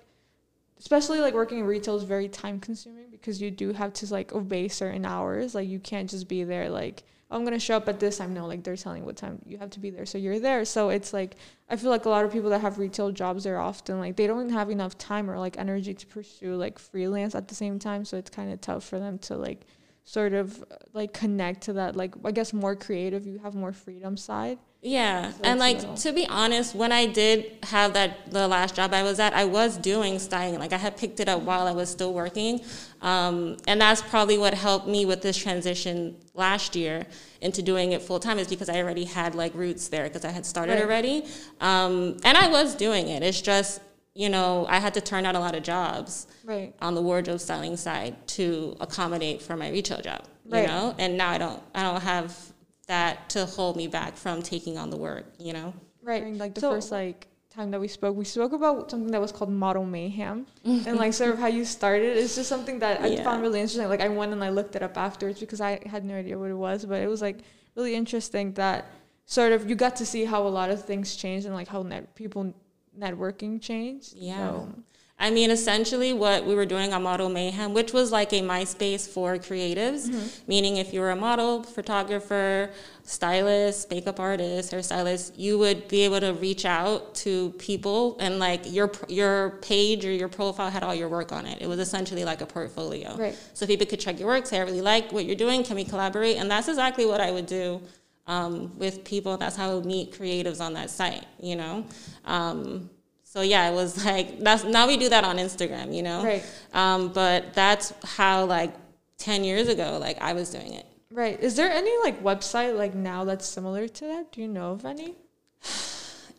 especially 0.79 1.19
like 1.19 1.33
working 1.33 1.59
in 1.59 1.65
retail 1.65 1.97
is 1.97 2.03
very 2.03 2.29
time 2.29 2.59
consuming 2.59 3.07
because 3.11 3.41
you 3.41 3.51
do 3.51 3.73
have 3.73 3.93
to 3.93 4.13
like 4.13 4.33
obey 4.33 4.67
certain 4.67 5.05
hours. 5.05 5.53
Like 5.53 5.67
you 5.67 5.79
can't 5.79 6.09
just 6.09 6.27
be 6.27 6.43
there 6.43 6.69
like, 6.69 7.03
I'm 7.31 7.43
gonna 7.43 7.59
show 7.59 7.77
up 7.77 7.89
at 7.89 7.99
this 7.99 8.17
time. 8.17 8.33
No, 8.33 8.45
like 8.45 8.63
they're 8.63 8.75
telling 8.75 9.03
what 9.03 9.17
time 9.17 9.39
you 9.45 9.57
have 9.57 9.71
to 9.71 9.79
be 9.79 9.89
there, 9.89 10.05
so 10.05 10.17
you're 10.17 10.39
there. 10.39 10.63
So 10.65 10.89
it's 10.89 11.11
like 11.11 11.35
I 11.69 11.75
feel 11.75 11.89
like 11.89 12.05
a 12.05 12.09
lot 12.09 12.23
of 12.23 12.31
people 12.31 12.49
that 12.51 12.61
have 12.61 12.77
retail 12.77 13.11
jobs, 13.11 13.43
they're 13.43 13.59
often 13.59 13.99
like 13.99 14.15
they 14.15 14.27
don't 14.27 14.49
have 14.49 14.69
enough 14.69 14.97
time 14.97 15.29
or 15.29 15.39
like 15.39 15.57
energy 15.57 15.93
to 15.93 16.07
pursue 16.07 16.55
like 16.55 16.77
freelance 16.77 17.33
at 17.33 17.47
the 17.47 17.55
same 17.55 17.79
time. 17.79 18.05
So 18.05 18.17
it's 18.17 18.29
kind 18.29 18.51
of 18.53 18.61
tough 18.61 18.83
for 18.83 18.99
them 18.99 19.17
to 19.19 19.35
like 19.35 19.65
sort 20.03 20.33
of 20.33 20.63
like 20.93 21.13
connect 21.13 21.61
to 21.63 21.73
that 21.73 21.95
like 21.95 22.13
I 22.23 22.31
guess 22.31 22.53
more 22.53 22.75
creative. 22.75 23.25
You 23.25 23.39
have 23.39 23.55
more 23.55 23.73
freedom 23.73 24.17
side. 24.17 24.59
Yeah. 24.85 25.31
So 25.31 25.39
and 25.43 25.59
like 25.59 25.77
little. 25.77 25.95
to 25.95 26.13
be 26.13 26.27
honest, 26.27 26.75
when 26.75 26.91
I 26.91 27.07
did 27.07 27.57
have 27.63 27.93
that 27.93 28.31
the 28.31 28.47
last 28.47 28.75
job 28.75 28.93
I 28.93 29.01
was 29.01 29.19
at, 29.19 29.33
I 29.33 29.43
was 29.43 29.77
doing 29.77 30.19
styling. 30.19 30.59
Like 30.59 30.73
I 30.73 30.77
had 30.77 30.95
picked 30.95 31.19
it 31.19 31.27
up 31.27 31.41
while 31.41 31.65
I 31.65 31.71
was 31.71 31.89
still 31.89 32.13
working. 32.13 32.61
Um, 33.01 33.57
and 33.67 33.81
that's 33.81 34.03
probably 34.03 34.37
what 34.37 34.53
helped 34.53 34.87
me 34.87 35.05
with 35.07 35.23
this 35.23 35.37
transition 35.37 36.15
last 36.35 36.75
year 36.75 37.07
into 37.41 37.63
doing 37.63 37.93
it 37.93 38.03
full 38.03 38.19
time 38.19 38.37
is 38.37 38.47
because 38.47 38.69
I 38.69 38.77
already 38.77 39.05
had 39.05 39.33
like 39.33 39.55
roots 39.55 39.87
there 39.87 40.03
because 40.03 40.23
I 40.23 40.29
had 40.29 40.45
started 40.45 40.73
right. 40.73 40.83
already. 40.83 41.25
Um, 41.61 42.17
and 42.23 42.37
I 42.37 42.47
was 42.47 42.75
doing 42.75 43.09
it. 43.09 43.23
It's 43.23 43.41
just, 43.41 43.81
you 44.13 44.29
know, 44.29 44.67
I 44.69 44.79
had 44.79 44.93
to 44.93 45.01
turn 45.01 45.25
out 45.25 45.33
a 45.33 45.39
lot 45.39 45.55
of 45.55 45.63
jobs 45.63 46.27
right. 46.43 46.75
on 46.79 46.93
the 46.93 47.01
wardrobe 47.01 47.39
styling 47.39 47.75
side 47.75 48.15
to 48.27 48.77
accommodate 48.79 49.41
for 49.41 49.57
my 49.57 49.69
retail 49.71 50.01
job. 50.01 50.25
Right. 50.47 50.61
You 50.61 50.67
know, 50.67 50.95
and 50.99 51.17
now 51.17 51.31
I 51.31 51.39
don't 51.39 51.63
I 51.73 51.81
don't 51.81 52.01
have 52.01 52.53
that 52.87 53.29
to 53.29 53.45
hold 53.45 53.75
me 53.75 53.87
back 53.87 54.15
from 54.15 54.41
taking 54.41 54.77
on 54.77 54.89
the 54.89 54.97
work, 54.97 55.25
you 55.39 55.53
know? 55.53 55.73
Right. 56.01 56.33
Like 56.33 56.55
the 56.55 56.61
so, 56.61 56.71
first 56.71 56.91
like 56.91 57.27
time 57.49 57.71
that 57.71 57.79
we 57.79 57.87
spoke, 57.87 58.15
we 58.15 58.25
spoke 58.25 58.53
about 58.53 58.91
something 58.91 59.11
that 59.11 59.21
was 59.21 59.31
called 59.31 59.49
model 59.49 59.85
mayhem 59.85 60.45
and 60.63 60.97
like 60.97 61.13
sort 61.13 61.31
of 61.31 61.39
how 61.39 61.47
you 61.47 61.65
started. 61.65 62.17
It's 62.17 62.35
just 62.35 62.49
something 62.49 62.79
that 62.79 63.01
I 63.01 63.07
yeah. 63.07 63.23
found 63.23 63.41
really 63.41 63.59
interesting. 63.59 63.87
Like 63.87 64.01
I 64.01 64.09
went 64.09 64.33
and 64.33 64.43
I 64.43 64.49
looked 64.49 64.75
it 64.75 64.83
up 64.83 64.97
afterwards 64.97 65.39
because 65.39 65.61
I 65.61 65.79
had 65.85 66.05
no 66.05 66.15
idea 66.15 66.37
what 66.37 66.51
it 66.51 66.55
was, 66.55 66.85
but 66.85 67.01
it 67.01 67.07
was 67.07 67.21
like 67.21 67.39
really 67.75 67.95
interesting 67.95 68.53
that 68.53 68.85
sort 69.25 69.51
of 69.51 69.69
you 69.69 69.75
got 69.75 69.95
to 69.97 70.05
see 70.05 70.25
how 70.25 70.45
a 70.45 70.49
lot 70.49 70.69
of 70.69 70.83
things 70.83 71.15
changed 71.15 71.45
and 71.45 71.55
like 71.55 71.67
how 71.67 71.81
net 71.81 72.13
people 72.15 72.53
networking 72.97 73.61
changed. 73.61 74.13
Yeah. 74.15 74.49
So, 74.49 74.73
I 75.17 75.31
mean, 75.31 75.49
essentially, 75.49 76.11
what 76.11 76.45
we 76.45 76.55
were 76.55 76.65
doing 76.65 76.91
on 76.93 77.03
Model 77.03 77.29
Mayhem, 77.29 77.73
which 77.73 77.93
was 77.93 78.11
like 78.11 78.33
a 78.33 78.41
MySpace 78.41 79.07
for 79.07 79.37
creatives, 79.37 80.09
mm-hmm. 80.09 80.27
meaning 80.45 80.75
if 80.75 80.93
you 80.93 80.99
were 80.99 81.11
a 81.11 81.15
model, 81.15 81.63
photographer, 81.63 82.69
stylist, 83.03 83.89
makeup 83.89 84.19
artist, 84.19 84.73
hairstylist, 84.73 85.31
you 85.37 85.57
would 85.57 85.87
be 85.87 86.01
able 86.01 86.19
to 86.19 86.33
reach 86.33 86.65
out 86.65 87.15
to 87.15 87.51
people, 87.51 88.17
and 88.19 88.39
like 88.39 88.69
your 88.69 88.91
your 89.07 89.51
page 89.61 90.05
or 90.05 90.11
your 90.11 90.27
profile 90.27 90.69
had 90.69 90.83
all 90.83 90.93
your 90.93 91.07
work 91.07 91.31
on 91.31 91.45
it. 91.45 91.61
It 91.61 91.67
was 91.67 91.79
essentially 91.79 92.25
like 92.25 92.41
a 92.41 92.45
portfolio. 92.45 93.15
Right. 93.15 93.37
So 93.53 93.65
people 93.65 93.87
could 93.87 94.01
check 94.01 94.19
your 94.19 94.27
work, 94.27 94.45
say, 94.45 94.57
"I 94.57 94.63
really 94.63 94.81
like 94.81 95.13
what 95.13 95.23
you're 95.25 95.37
doing. 95.37 95.63
Can 95.63 95.77
we 95.77 95.85
collaborate?" 95.85 96.35
And 96.35 96.51
that's 96.51 96.67
exactly 96.67 97.05
what 97.05 97.21
I 97.21 97.31
would 97.31 97.45
do. 97.45 97.81
Um, 98.27 98.77
with 98.77 99.05
people, 99.05 99.37
that's 99.37 99.55
how 99.55 99.69
I 99.69 99.75
would 99.75 99.85
meet 99.85 100.11
creatives 100.11 100.59
on 100.59 100.73
that 100.73 100.89
site, 100.89 101.25
you 101.39 101.55
know. 101.55 101.85
Um, 102.25 102.89
so 103.35 103.41
yeah, 103.41 103.69
it 103.69 103.73
was 103.73 104.05
like 104.05 104.39
that's 104.39 104.63
now 104.63 104.87
we 104.87 104.95
do 104.95 105.09
that 105.09 105.25
on 105.25 105.35
Instagram, 105.35 105.93
you 105.93 106.03
know. 106.03 106.23
Right. 106.23 106.45
Um, 106.73 107.09
but 107.09 107.53
that's 107.53 107.91
how 108.05 108.45
like 108.45 108.73
ten 109.17 109.43
years 109.43 109.67
ago, 109.67 109.97
like 109.99 110.21
I 110.21 110.31
was 110.31 110.49
doing 110.51 110.71
it. 110.73 110.85
Right. 111.11 111.37
Is 111.41 111.57
there 111.57 111.69
any 111.69 111.91
like 112.01 112.23
website 112.23 112.77
like 112.77 112.95
now 112.95 113.25
that's 113.25 113.45
similar 113.45 113.89
to 113.89 114.05
that? 114.05 114.31
Do 114.31 114.39
you 114.39 114.47
know 114.47 114.71
of 114.71 114.85
any? 114.85 115.15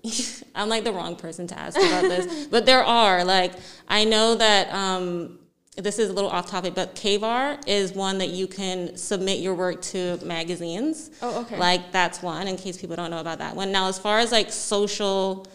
I'm 0.55 0.71
like 0.71 0.85
the 0.85 0.93
wrong 0.93 1.17
person 1.17 1.47
to 1.49 1.59
ask 1.59 1.77
about 1.77 2.03
this, 2.03 2.47
but 2.51 2.65
there 2.65 2.83
are 2.83 3.25
like 3.25 3.53
I 3.87 4.05
know 4.05 4.35
that 4.35 4.73
um, 4.73 5.39
this 5.77 5.99
is 5.99 6.09
a 6.09 6.15
little 6.15 6.31
off 6.31 6.49
topic, 6.49 6.75
but 6.75 6.95
Kavyar 6.95 7.63
is 7.67 7.93
one 7.93 8.17
that 8.19 8.31
you 8.31 8.47
can 8.47 8.97
submit 8.97 9.41
your 9.41 9.55
work 9.55 9.83
to 9.83 10.19
magazines. 10.25 11.11
Oh, 11.21 11.43
okay. 11.43 11.59
Like 11.59 11.93
that's 11.93 12.23
one 12.23 12.49
in 12.49 12.57
case 12.57 12.81
people 12.81 12.97
don't 12.97 13.11
know 13.11 13.21
about 13.21 13.41
that 13.41 13.55
one. 13.55 13.71
Now, 13.71 13.89
as 13.89 13.99
far 13.99 14.19
as 14.19 14.33
like 14.33 14.51
social 14.51 15.47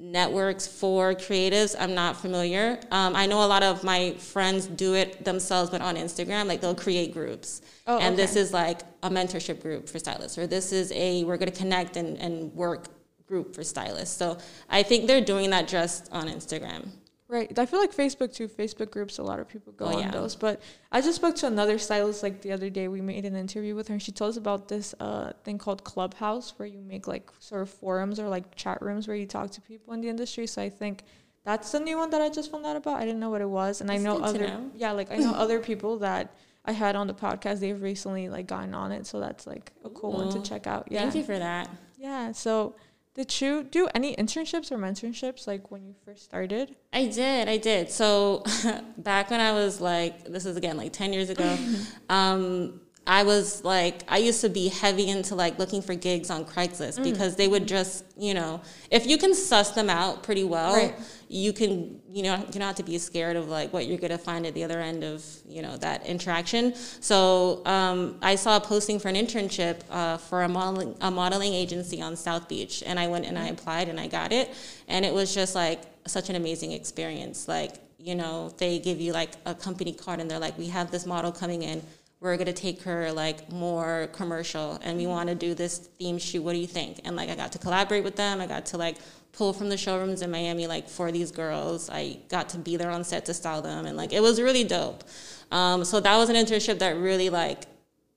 networks 0.00 0.66
for 0.66 1.14
creatives. 1.14 1.76
I'm 1.78 1.94
not 1.94 2.16
familiar. 2.16 2.80
Um, 2.90 3.14
I 3.14 3.26
know 3.26 3.44
a 3.44 3.46
lot 3.46 3.62
of 3.62 3.84
my 3.84 4.12
friends 4.14 4.66
do 4.66 4.94
it 4.94 5.24
themselves, 5.24 5.70
but 5.70 5.82
on 5.82 5.96
Instagram, 5.96 6.46
like 6.46 6.62
they'll 6.62 6.74
create 6.74 7.12
groups. 7.12 7.60
Oh, 7.86 7.98
and 7.98 8.14
okay. 8.14 8.22
this 8.22 8.34
is 8.34 8.52
like 8.52 8.80
a 9.02 9.10
mentorship 9.10 9.60
group 9.60 9.88
for 9.88 9.98
stylists, 9.98 10.38
or 10.38 10.46
this 10.46 10.72
is 10.72 10.90
a 10.92 11.22
we're 11.24 11.36
going 11.36 11.52
to 11.52 11.56
connect 11.58 11.96
and, 11.96 12.16
and 12.18 12.52
work 12.54 12.86
group 13.26 13.54
for 13.54 13.62
stylists. 13.62 14.16
So 14.16 14.38
I 14.70 14.82
think 14.82 15.06
they're 15.06 15.20
doing 15.20 15.50
that 15.50 15.68
just 15.68 16.08
on 16.12 16.28
Instagram. 16.28 16.88
Right. 17.30 17.56
I 17.56 17.64
feel 17.64 17.78
like 17.78 17.94
Facebook 17.94 18.34
too. 18.34 18.48
Facebook 18.48 18.90
groups, 18.90 19.18
a 19.18 19.22
lot 19.22 19.38
of 19.38 19.46
people 19.46 19.72
go 19.72 19.84
oh, 19.84 19.94
on 19.94 20.00
yeah. 20.00 20.10
those. 20.10 20.34
But 20.34 20.60
I 20.90 21.00
just 21.00 21.14
spoke 21.14 21.36
to 21.36 21.46
another 21.46 21.78
stylist 21.78 22.24
like 22.24 22.42
the 22.42 22.50
other 22.50 22.70
day. 22.70 22.88
We 22.88 23.00
made 23.00 23.24
an 23.24 23.36
interview 23.36 23.76
with 23.76 23.86
her, 23.86 23.94
and 23.94 24.02
she 24.02 24.10
told 24.10 24.30
us 24.30 24.36
about 24.36 24.66
this 24.66 24.96
uh, 24.98 25.32
thing 25.44 25.56
called 25.56 25.84
Clubhouse, 25.84 26.54
where 26.56 26.66
you 26.66 26.80
make 26.80 27.06
like 27.06 27.30
sort 27.38 27.62
of 27.62 27.70
forums 27.70 28.18
or 28.18 28.28
like 28.28 28.56
chat 28.56 28.82
rooms 28.82 29.06
where 29.06 29.16
you 29.16 29.26
talk 29.26 29.50
to 29.52 29.60
people 29.60 29.94
in 29.94 30.00
the 30.00 30.08
industry. 30.08 30.48
So 30.48 30.60
I 30.60 30.70
think 30.70 31.04
that's 31.44 31.70
the 31.70 31.78
new 31.78 31.98
one 31.98 32.10
that 32.10 32.20
I 32.20 32.30
just 32.30 32.50
found 32.50 32.66
out 32.66 32.74
about. 32.74 32.96
I 32.96 33.04
didn't 33.04 33.20
know 33.20 33.30
what 33.30 33.42
it 33.42 33.48
was, 33.48 33.80
and 33.80 33.88
that's 33.88 34.00
I 34.00 34.02
know 34.02 34.18
other 34.18 34.48
know. 34.48 34.70
yeah, 34.74 34.90
like 34.90 35.12
I 35.12 35.16
know 35.16 35.32
other 35.32 35.60
people 35.60 35.98
that 35.98 36.34
I 36.64 36.72
had 36.72 36.96
on 36.96 37.06
the 37.06 37.14
podcast. 37.14 37.60
They've 37.60 37.80
recently 37.80 38.28
like 38.28 38.48
gotten 38.48 38.74
on 38.74 38.90
it, 38.90 39.06
so 39.06 39.20
that's 39.20 39.46
like 39.46 39.70
a 39.84 39.90
cool 39.90 40.14
Ooh. 40.14 40.24
one 40.24 40.32
to 40.32 40.42
check 40.42 40.66
out. 40.66 40.88
Yeah. 40.90 41.02
Thank 41.02 41.14
you 41.14 41.22
for 41.22 41.38
that. 41.38 41.70
Yeah. 41.96 42.32
So 42.32 42.74
did 43.20 43.38
you 43.42 43.64
do 43.64 43.86
any 43.94 44.16
internships 44.16 44.72
or 44.72 44.78
mentorships 44.78 45.46
like 45.46 45.70
when 45.70 45.84
you 45.84 45.94
first 46.06 46.24
started? 46.24 46.74
I 46.90 47.04
did, 47.04 47.50
I 47.50 47.58
did. 47.58 47.90
So 47.90 48.42
back 48.96 49.30
when 49.30 49.40
I 49.40 49.52
was 49.52 49.78
like, 49.78 50.24
this 50.24 50.46
is 50.46 50.56
again 50.56 50.78
like 50.78 50.94
10 50.94 51.12
years 51.12 51.28
ago, 51.28 51.58
um, 52.08 52.80
I 53.06 53.22
was 53.22 53.64
like, 53.64 54.02
I 54.08 54.18
used 54.18 54.40
to 54.42 54.48
be 54.48 54.68
heavy 54.68 55.08
into 55.08 55.34
like 55.34 55.58
looking 55.58 55.82
for 55.82 55.94
gigs 55.94 56.30
on 56.30 56.44
Craigslist 56.44 56.98
mm. 56.98 57.04
because 57.04 57.34
they 57.34 57.48
would 57.48 57.66
just, 57.66 58.04
you 58.16 58.34
know, 58.34 58.60
if 58.90 59.06
you 59.06 59.16
can 59.16 59.34
suss 59.34 59.70
them 59.70 59.88
out 59.88 60.22
pretty 60.22 60.44
well, 60.44 60.74
right. 60.74 60.94
you 61.28 61.52
can, 61.52 62.00
you 62.12 62.22
know, 62.22 62.36
you 62.36 62.52
don't 62.52 62.62
have 62.62 62.76
to 62.76 62.82
be 62.82 62.98
scared 62.98 63.36
of 63.36 63.48
like 63.48 63.72
what 63.72 63.86
you're 63.86 63.98
gonna 63.98 64.18
find 64.18 64.46
at 64.46 64.54
the 64.54 64.62
other 64.62 64.80
end 64.80 65.02
of, 65.02 65.24
you 65.48 65.62
know, 65.62 65.76
that 65.78 66.06
interaction. 66.06 66.74
So 66.74 67.62
um, 67.64 68.16
I 68.22 68.34
saw 68.34 68.58
a 68.58 68.60
posting 68.60 68.98
for 69.00 69.08
an 69.08 69.16
internship 69.16 69.80
uh, 69.90 70.18
for 70.18 70.42
a 70.42 70.48
modeling 70.48 70.94
a 71.00 71.10
modeling 71.10 71.54
agency 71.54 72.02
on 72.02 72.16
South 72.16 72.48
Beach, 72.48 72.82
and 72.86 73.00
I 73.00 73.08
went 73.08 73.24
and 73.24 73.38
I 73.38 73.48
mm. 73.48 73.52
applied 73.52 73.88
and 73.88 73.98
I 73.98 74.06
got 74.08 74.30
it, 74.30 74.54
and 74.88 75.04
it 75.04 75.12
was 75.12 75.34
just 75.34 75.54
like 75.54 75.80
such 76.06 76.28
an 76.28 76.36
amazing 76.36 76.72
experience. 76.72 77.48
Like, 77.48 77.76
you 77.98 78.14
know, 78.14 78.50
they 78.58 78.78
give 78.78 79.00
you 79.00 79.12
like 79.12 79.30
a 79.46 79.54
company 79.54 79.92
card 79.92 80.20
and 80.20 80.30
they're 80.30 80.38
like, 80.38 80.56
we 80.56 80.68
have 80.68 80.90
this 80.90 81.04
model 81.04 81.32
coming 81.32 81.62
in 81.62 81.82
we're 82.20 82.36
gonna 82.36 82.52
take 82.52 82.82
her 82.82 83.10
like 83.12 83.50
more 83.50 84.08
commercial 84.12 84.78
and 84.82 84.98
we 84.98 85.06
wanna 85.06 85.34
do 85.34 85.54
this 85.54 85.78
theme 85.78 86.18
shoot. 86.18 86.42
What 86.42 86.52
do 86.52 86.58
you 86.58 86.66
think? 86.66 87.00
And 87.04 87.16
like 87.16 87.30
I 87.30 87.34
got 87.34 87.52
to 87.52 87.58
collaborate 87.58 88.04
with 88.04 88.16
them. 88.16 88.40
I 88.40 88.46
got 88.46 88.66
to 88.66 88.78
like 88.78 88.96
pull 89.32 89.52
from 89.52 89.68
the 89.68 89.76
showrooms 89.76 90.22
in 90.22 90.30
Miami 90.30 90.66
like 90.66 90.88
for 90.88 91.10
these 91.10 91.30
girls. 91.30 91.88
I 91.88 92.18
got 92.28 92.50
to 92.50 92.58
be 92.58 92.76
there 92.76 92.90
on 92.90 93.04
set 93.04 93.24
to 93.26 93.34
style 93.34 93.62
them 93.62 93.86
and 93.86 93.96
like 93.96 94.12
it 94.12 94.20
was 94.20 94.40
really 94.40 94.64
dope. 94.64 95.04
Um, 95.50 95.84
so 95.84 95.98
that 96.00 96.16
was 96.16 96.28
an 96.28 96.36
internship 96.36 96.78
that 96.80 96.96
really 96.96 97.30
like 97.30 97.64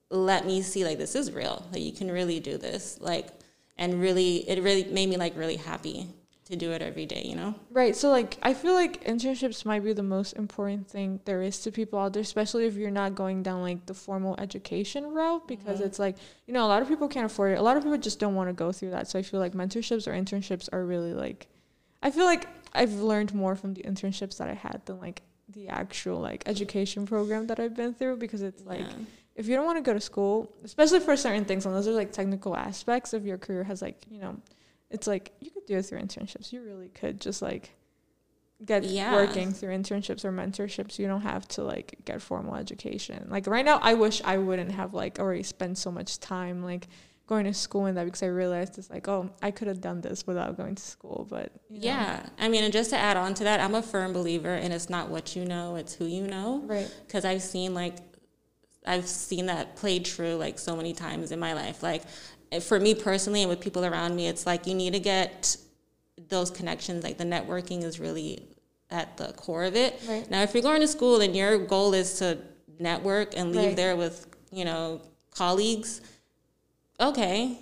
let 0.09 0.45
me 0.45 0.61
see 0.61 0.83
like 0.83 0.97
this 0.97 1.15
is 1.15 1.31
real. 1.31 1.65
Like 1.71 1.81
you 1.81 1.93
can 1.93 2.11
really 2.11 2.39
do 2.39 2.57
this. 2.57 2.97
Like 2.99 3.27
and 3.77 4.01
really 4.01 4.49
it 4.49 4.61
really 4.61 4.83
made 4.83 5.09
me 5.09 5.17
like 5.17 5.37
really 5.37 5.55
happy 5.55 6.09
to 6.53 6.65
do 6.65 6.71
it 6.71 6.81
every 6.81 7.05
day, 7.05 7.23
you 7.25 7.35
know? 7.35 7.55
Right. 7.71 7.95
So 7.95 8.09
like 8.09 8.37
I 8.41 8.53
feel 8.53 8.73
like 8.73 9.03
internships 9.03 9.65
might 9.65 9.83
be 9.83 9.93
the 9.93 10.03
most 10.03 10.33
important 10.33 10.87
thing 10.87 11.19
there 11.25 11.41
is 11.41 11.59
to 11.59 11.71
people 11.71 11.99
out 11.99 12.13
there, 12.13 12.21
especially 12.21 12.65
if 12.65 12.75
you're 12.75 12.91
not 12.91 13.15
going 13.15 13.43
down 13.43 13.61
like 13.61 13.85
the 13.85 13.93
formal 13.93 14.35
education 14.39 15.13
route 15.13 15.47
because 15.47 15.77
mm-hmm. 15.77 15.87
it's 15.87 15.99
like, 15.99 16.15
you 16.47 16.53
know, 16.53 16.65
a 16.65 16.69
lot 16.69 16.81
of 16.81 16.87
people 16.87 17.07
can't 17.07 17.25
afford 17.25 17.53
it. 17.53 17.59
A 17.59 17.61
lot 17.61 17.77
of 17.77 17.83
people 17.83 17.97
just 17.97 18.19
don't 18.19 18.35
want 18.35 18.49
to 18.49 18.53
go 18.53 18.71
through 18.71 18.91
that. 18.91 19.07
So 19.07 19.19
I 19.19 19.21
feel 19.21 19.39
like 19.39 19.53
mentorships 19.53 20.07
or 20.07 20.11
internships 20.11 20.69
are 20.71 20.85
really 20.85 21.13
like 21.13 21.47
I 22.03 22.11
feel 22.11 22.25
like 22.25 22.47
I've 22.73 22.93
learned 22.93 23.33
more 23.33 23.55
from 23.55 23.73
the 23.73 23.81
internships 23.83 24.37
that 24.37 24.49
I 24.49 24.53
had 24.53 24.81
than 24.85 24.99
like 24.99 25.21
the 25.49 25.69
actual 25.69 26.19
like 26.19 26.43
education 26.45 27.05
program 27.05 27.47
that 27.47 27.59
I've 27.59 27.75
been 27.75 27.93
through 27.93 28.17
because 28.17 28.41
it's 28.41 28.63
like 28.65 28.81
yeah. 28.81 28.93
if 29.35 29.47
you 29.47 29.55
don't 29.55 29.65
want 29.65 29.77
to 29.77 29.81
go 29.81 29.93
to 29.93 30.01
school, 30.01 30.51
especially 30.63 30.99
for 30.99 31.15
certain 31.15 31.45
things, 31.45 31.65
and 31.65 31.73
those 31.73 31.87
are 31.87 31.91
like 31.93 32.11
technical 32.11 32.55
aspects 32.55 33.13
of 33.13 33.25
your 33.25 33.37
career 33.37 33.63
has 33.63 33.81
like, 33.81 34.01
you 34.09 34.19
know, 34.19 34.37
it's 34.93 35.07
like 35.07 35.33
you 35.41 35.49
could 35.49 35.65
do 35.65 35.77
it 35.77 35.85
through 35.85 35.99
internships. 35.99 36.53
You 36.53 36.61
really 36.63 36.89
could 36.89 37.19
just 37.19 37.41
like 37.41 37.71
get 38.63 38.83
yeah. 38.83 39.13
working 39.13 39.51
through 39.51 39.75
internships 39.75 40.23
or 40.23 40.31
mentorships. 40.31 40.99
You 40.99 41.07
don't 41.07 41.21
have 41.21 41.47
to 41.49 41.63
like 41.63 41.95
get 42.05 42.21
formal 42.21 42.55
education. 42.55 43.25
Like 43.27 43.47
right 43.47 43.65
now, 43.65 43.79
I 43.81 43.95
wish 43.95 44.21
I 44.23 44.37
wouldn't 44.37 44.71
have 44.71 44.93
like 44.93 45.19
already 45.19 45.43
spent 45.43 45.79
so 45.79 45.91
much 45.91 46.19
time 46.19 46.63
like 46.63 46.87
going 47.25 47.45
to 47.45 47.53
school 47.53 47.85
and 47.85 47.97
that 47.97 48.05
because 48.05 48.21
I 48.21 48.27
realized 48.27 48.77
it's 48.77 48.91
like, 48.91 49.07
oh, 49.07 49.31
I 49.41 49.49
could 49.49 49.67
have 49.67 49.81
done 49.81 50.01
this 50.01 50.27
without 50.27 50.57
going 50.57 50.75
to 50.75 50.83
school. 50.83 51.25
But 51.27 51.51
you 51.69 51.79
know. 51.79 51.85
yeah, 51.85 52.25
I 52.37 52.47
mean, 52.47 52.63
and 52.63 52.71
just 52.71 52.91
to 52.91 52.97
add 52.97 53.17
on 53.17 53.33
to 53.35 53.43
that, 53.45 53.59
I'm 53.59 53.73
a 53.73 53.81
firm 53.81 54.13
believer 54.13 54.53
and 54.53 54.71
it's 54.71 54.91
not 54.91 55.09
what 55.09 55.35
you 55.35 55.43
know, 55.43 55.75
it's 55.75 55.95
who 55.95 56.05
you 56.05 56.27
know. 56.27 56.61
Right. 56.65 56.93
Because 57.07 57.25
I've 57.25 57.41
seen 57.41 57.73
like 57.73 57.97
I've 58.85 59.07
seen 59.07 59.45
that 59.47 59.75
played 59.75 60.05
true 60.05 60.35
like 60.35 60.59
so 60.59 60.75
many 60.75 60.93
times 60.93 61.31
in 61.31 61.39
my 61.39 61.53
life. 61.53 61.83
Like 61.83 62.03
for 62.61 62.79
me 62.79 62.93
personally 62.93 63.41
and 63.41 63.49
with 63.49 63.59
people 63.59 63.85
around 63.85 64.15
me, 64.15 64.27
it's 64.27 64.45
like 64.45 64.67
you 64.67 64.75
need 64.75 64.93
to 64.93 64.99
get 64.99 65.57
those 66.29 66.51
connections. 66.51 67.03
Like 67.03 67.17
the 67.17 67.23
networking 67.23 67.83
is 67.83 67.99
really 67.99 68.47
at 68.91 69.17
the 69.17 69.33
core 69.33 69.63
of 69.63 69.75
it. 69.75 69.99
Right. 70.07 70.29
Now, 70.29 70.41
if 70.43 70.53
you're 70.53 70.63
going 70.63 70.81
to 70.81 70.87
school 70.87 71.21
and 71.21 71.35
your 71.35 71.57
goal 71.57 71.93
is 71.93 72.19
to 72.19 72.37
network 72.79 73.35
and 73.35 73.55
leave 73.55 73.67
right. 73.67 73.75
there 73.75 73.95
with, 73.95 74.27
you 74.51 74.65
know, 74.65 75.01
colleagues, 75.31 76.01
okay. 76.99 77.57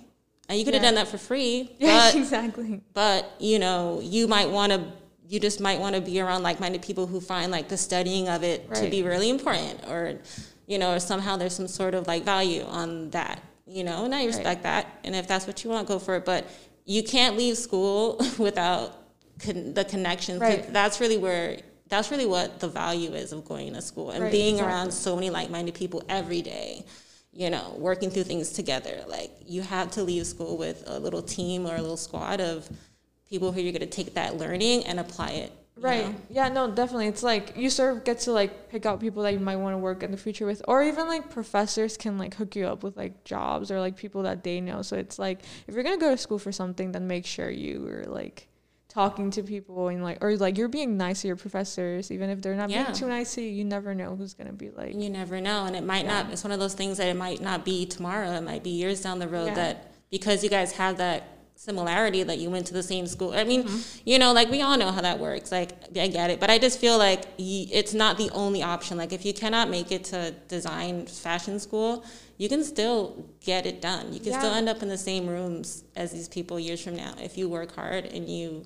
And 0.49 0.59
you 0.59 0.65
could 0.65 0.73
have 0.73 0.83
done 0.83 0.95
that 0.95 1.07
for 1.07 1.17
free. 1.17 1.75
Yeah, 1.79 2.11
exactly. 2.13 2.81
But, 2.93 3.31
you 3.39 3.59
know, 3.59 4.01
you 4.03 4.27
might 4.27 4.49
want 4.49 4.73
to 4.73 4.91
you 5.31 5.39
just 5.39 5.61
might 5.61 5.79
want 5.79 5.95
to 5.95 6.01
be 6.01 6.19
around 6.19 6.43
like-minded 6.43 6.81
people 6.81 7.07
who 7.07 7.21
find 7.21 7.53
like 7.53 7.69
the 7.69 7.77
studying 7.77 8.27
of 8.27 8.43
it 8.43 8.65
right. 8.67 8.83
to 8.83 8.89
be 8.89 9.01
really 9.01 9.29
important 9.29 9.79
or 9.87 10.19
you 10.67 10.77
know 10.77 10.93
or 10.93 10.99
somehow 10.99 11.37
there's 11.37 11.55
some 11.55 11.69
sort 11.69 11.95
of 11.95 12.05
like 12.05 12.23
value 12.23 12.63
on 12.63 13.09
that 13.11 13.41
you 13.71 13.83
know, 13.83 14.05
and 14.05 14.13
I 14.13 14.25
respect 14.25 14.45
right. 14.45 14.63
that. 14.63 14.99
And 15.03 15.15
if 15.15 15.27
that's 15.27 15.47
what 15.47 15.63
you 15.63 15.69
want, 15.69 15.87
go 15.87 15.97
for 15.97 16.15
it. 16.15 16.25
But 16.25 16.47
you 16.85 17.03
can't 17.03 17.37
leave 17.37 17.57
school 17.57 18.21
without 18.37 18.95
con- 19.39 19.73
the 19.73 19.85
connections. 19.85 20.41
Right. 20.41 20.71
That's 20.71 20.99
really 20.99 21.17
where 21.17 21.57
that's 21.87 22.09
really 22.09 22.25
what 22.25 22.59
the 22.61 22.69
value 22.69 23.11
is 23.11 23.33
of 23.33 23.43
going 23.45 23.73
to 23.73 23.81
school 23.81 24.11
and 24.11 24.23
right, 24.23 24.31
being 24.31 24.55
exactly. 24.55 24.73
around 24.73 24.91
so 24.91 25.13
many 25.15 25.29
like-minded 25.29 25.75
people 25.75 26.01
every 26.07 26.41
day 26.41 26.85
you 27.33 27.49
know 27.49 27.75
working 27.77 28.09
through 28.09 28.23
things 28.23 28.51
together 28.51 29.03
like 29.07 29.29
you 29.45 29.61
have 29.61 29.91
to 29.91 30.01
leave 30.01 30.25
school 30.25 30.57
with 30.57 30.83
a 30.87 30.97
little 30.97 31.21
team 31.21 31.65
or 31.65 31.75
a 31.75 31.81
little 31.81 31.97
squad 31.97 32.39
of 32.39 32.69
people 33.29 33.51
who 33.51 33.61
you're 33.61 33.73
going 33.73 33.81
to 33.81 33.85
take 33.85 34.13
that 34.13 34.37
learning 34.37 34.85
and 34.85 34.99
apply 34.99 35.31
it 35.31 35.51
Right. 35.81 36.07
Know? 36.07 36.15
Yeah, 36.29 36.49
no, 36.49 36.69
definitely. 36.71 37.07
It's 37.07 37.23
like 37.23 37.57
you 37.57 37.69
sort 37.69 37.97
of 37.97 38.03
get 38.03 38.19
to 38.21 38.31
like 38.31 38.69
pick 38.69 38.85
out 38.85 38.99
people 38.99 39.23
that 39.23 39.33
you 39.33 39.39
might 39.39 39.57
want 39.57 39.73
to 39.73 39.77
work 39.77 40.03
in 40.03 40.11
the 40.11 40.17
future 40.17 40.45
with 40.45 40.61
or 40.67 40.83
even 40.83 41.07
like 41.07 41.29
professors 41.29 41.97
can 41.97 42.17
like 42.17 42.35
hook 42.35 42.55
you 42.55 42.67
up 42.67 42.83
with 42.83 42.95
like 42.95 43.23
jobs 43.23 43.71
or 43.71 43.79
like 43.79 43.97
people 43.97 44.23
that 44.23 44.43
they 44.43 44.61
know. 44.61 44.81
So 44.81 44.95
it's 44.95 45.17
like 45.17 45.41
if 45.67 45.73
you're 45.73 45.83
going 45.83 45.99
to 45.99 46.03
go 46.03 46.11
to 46.11 46.17
school 46.17 46.39
for 46.39 46.51
something 46.51 46.91
then 46.91 47.07
make 47.07 47.25
sure 47.25 47.49
you 47.49 47.87
are 47.87 48.05
like 48.05 48.47
talking 48.91 49.31
to 49.31 49.41
people 49.41 49.87
and 49.87 50.03
like 50.03 50.17
or 50.21 50.35
like 50.35 50.57
you're 50.57 50.67
being 50.67 50.97
nice 50.97 51.21
to 51.21 51.27
your 51.27 51.37
professors 51.37 52.11
even 52.11 52.29
if 52.29 52.41
they're 52.41 52.55
not 52.55 52.69
yeah. 52.69 52.83
being 52.83 52.93
too 52.93 53.07
nice 53.07 53.35
to 53.35 53.41
you 53.41 53.47
you 53.47 53.63
never 53.63 53.95
know 53.95 54.17
who's 54.17 54.33
going 54.33 54.47
to 54.47 54.53
be 54.53 54.69
like 54.71 54.93
you 54.93 55.09
never 55.09 55.39
know 55.39 55.63
and 55.63 55.77
it 55.77 55.83
might 55.83 56.03
yeah. 56.03 56.23
not 56.23 56.31
it's 56.31 56.43
one 56.43 56.51
of 56.51 56.59
those 56.59 56.73
things 56.73 56.97
that 56.97 57.07
it 57.07 57.15
might 57.15 57.39
not 57.39 57.63
be 57.63 57.85
tomorrow 57.85 58.31
it 58.31 58.43
might 58.43 58.63
be 58.65 58.69
years 58.69 59.01
down 59.01 59.17
the 59.17 59.29
road 59.29 59.45
yeah. 59.45 59.53
that 59.53 59.93
because 60.11 60.43
you 60.43 60.49
guys 60.49 60.73
have 60.73 60.97
that 60.97 61.40
similarity 61.61 62.23
that 62.23 62.39
you 62.39 62.49
went 62.49 62.65
to 62.65 62.73
the 62.73 62.81
same 62.81 63.05
school. 63.05 63.33
I 63.33 63.43
mean, 63.43 63.63
mm-hmm. 63.65 64.01
you 64.03 64.17
know, 64.17 64.33
like 64.33 64.49
we 64.49 64.63
all 64.63 64.77
know 64.79 64.91
how 64.91 65.01
that 65.01 65.19
works. 65.19 65.51
Like 65.51 65.73
I 65.95 66.07
get 66.07 66.31
it, 66.31 66.39
but 66.39 66.49
I 66.49 66.57
just 66.57 66.79
feel 66.79 66.97
like 66.97 67.25
it's 67.37 67.93
not 67.93 68.17
the 68.17 68.31
only 68.31 68.63
option. 68.63 68.97
Like 68.97 69.13
if 69.13 69.23
you 69.25 69.33
cannot 69.33 69.69
make 69.69 69.91
it 69.91 70.05
to 70.05 70.31
design 70.47 71.05
fashion 71.05 71.59
school, 71.59 72.03
you 72.39 72.49
can 72.49 72.63
still 72.63 73.29
get 73.41 73.67
it 73.67 73.79
done. 73.79 74.11
You 74.11 74.19
can 74.19 74.31
yeah. 74.31 74.39
still 74.39 74.53
end 74.55 74.69
up 74.69 74.81
in 74.81 74.89
the 74.89 74.97
same 74.97 75.27
rooms 75.27 75.83
as 75.95 76.11
these 76.11 76.27
people 76.27 76.59
years 76.59 76.83
from 76.83 76.95
now 76.95 77.13
if 77.21 77.37
you 77.37 77.47
work 77.47 77.75
hard 77.75 78.05
and 78.05 78.27
you 78.27 78.65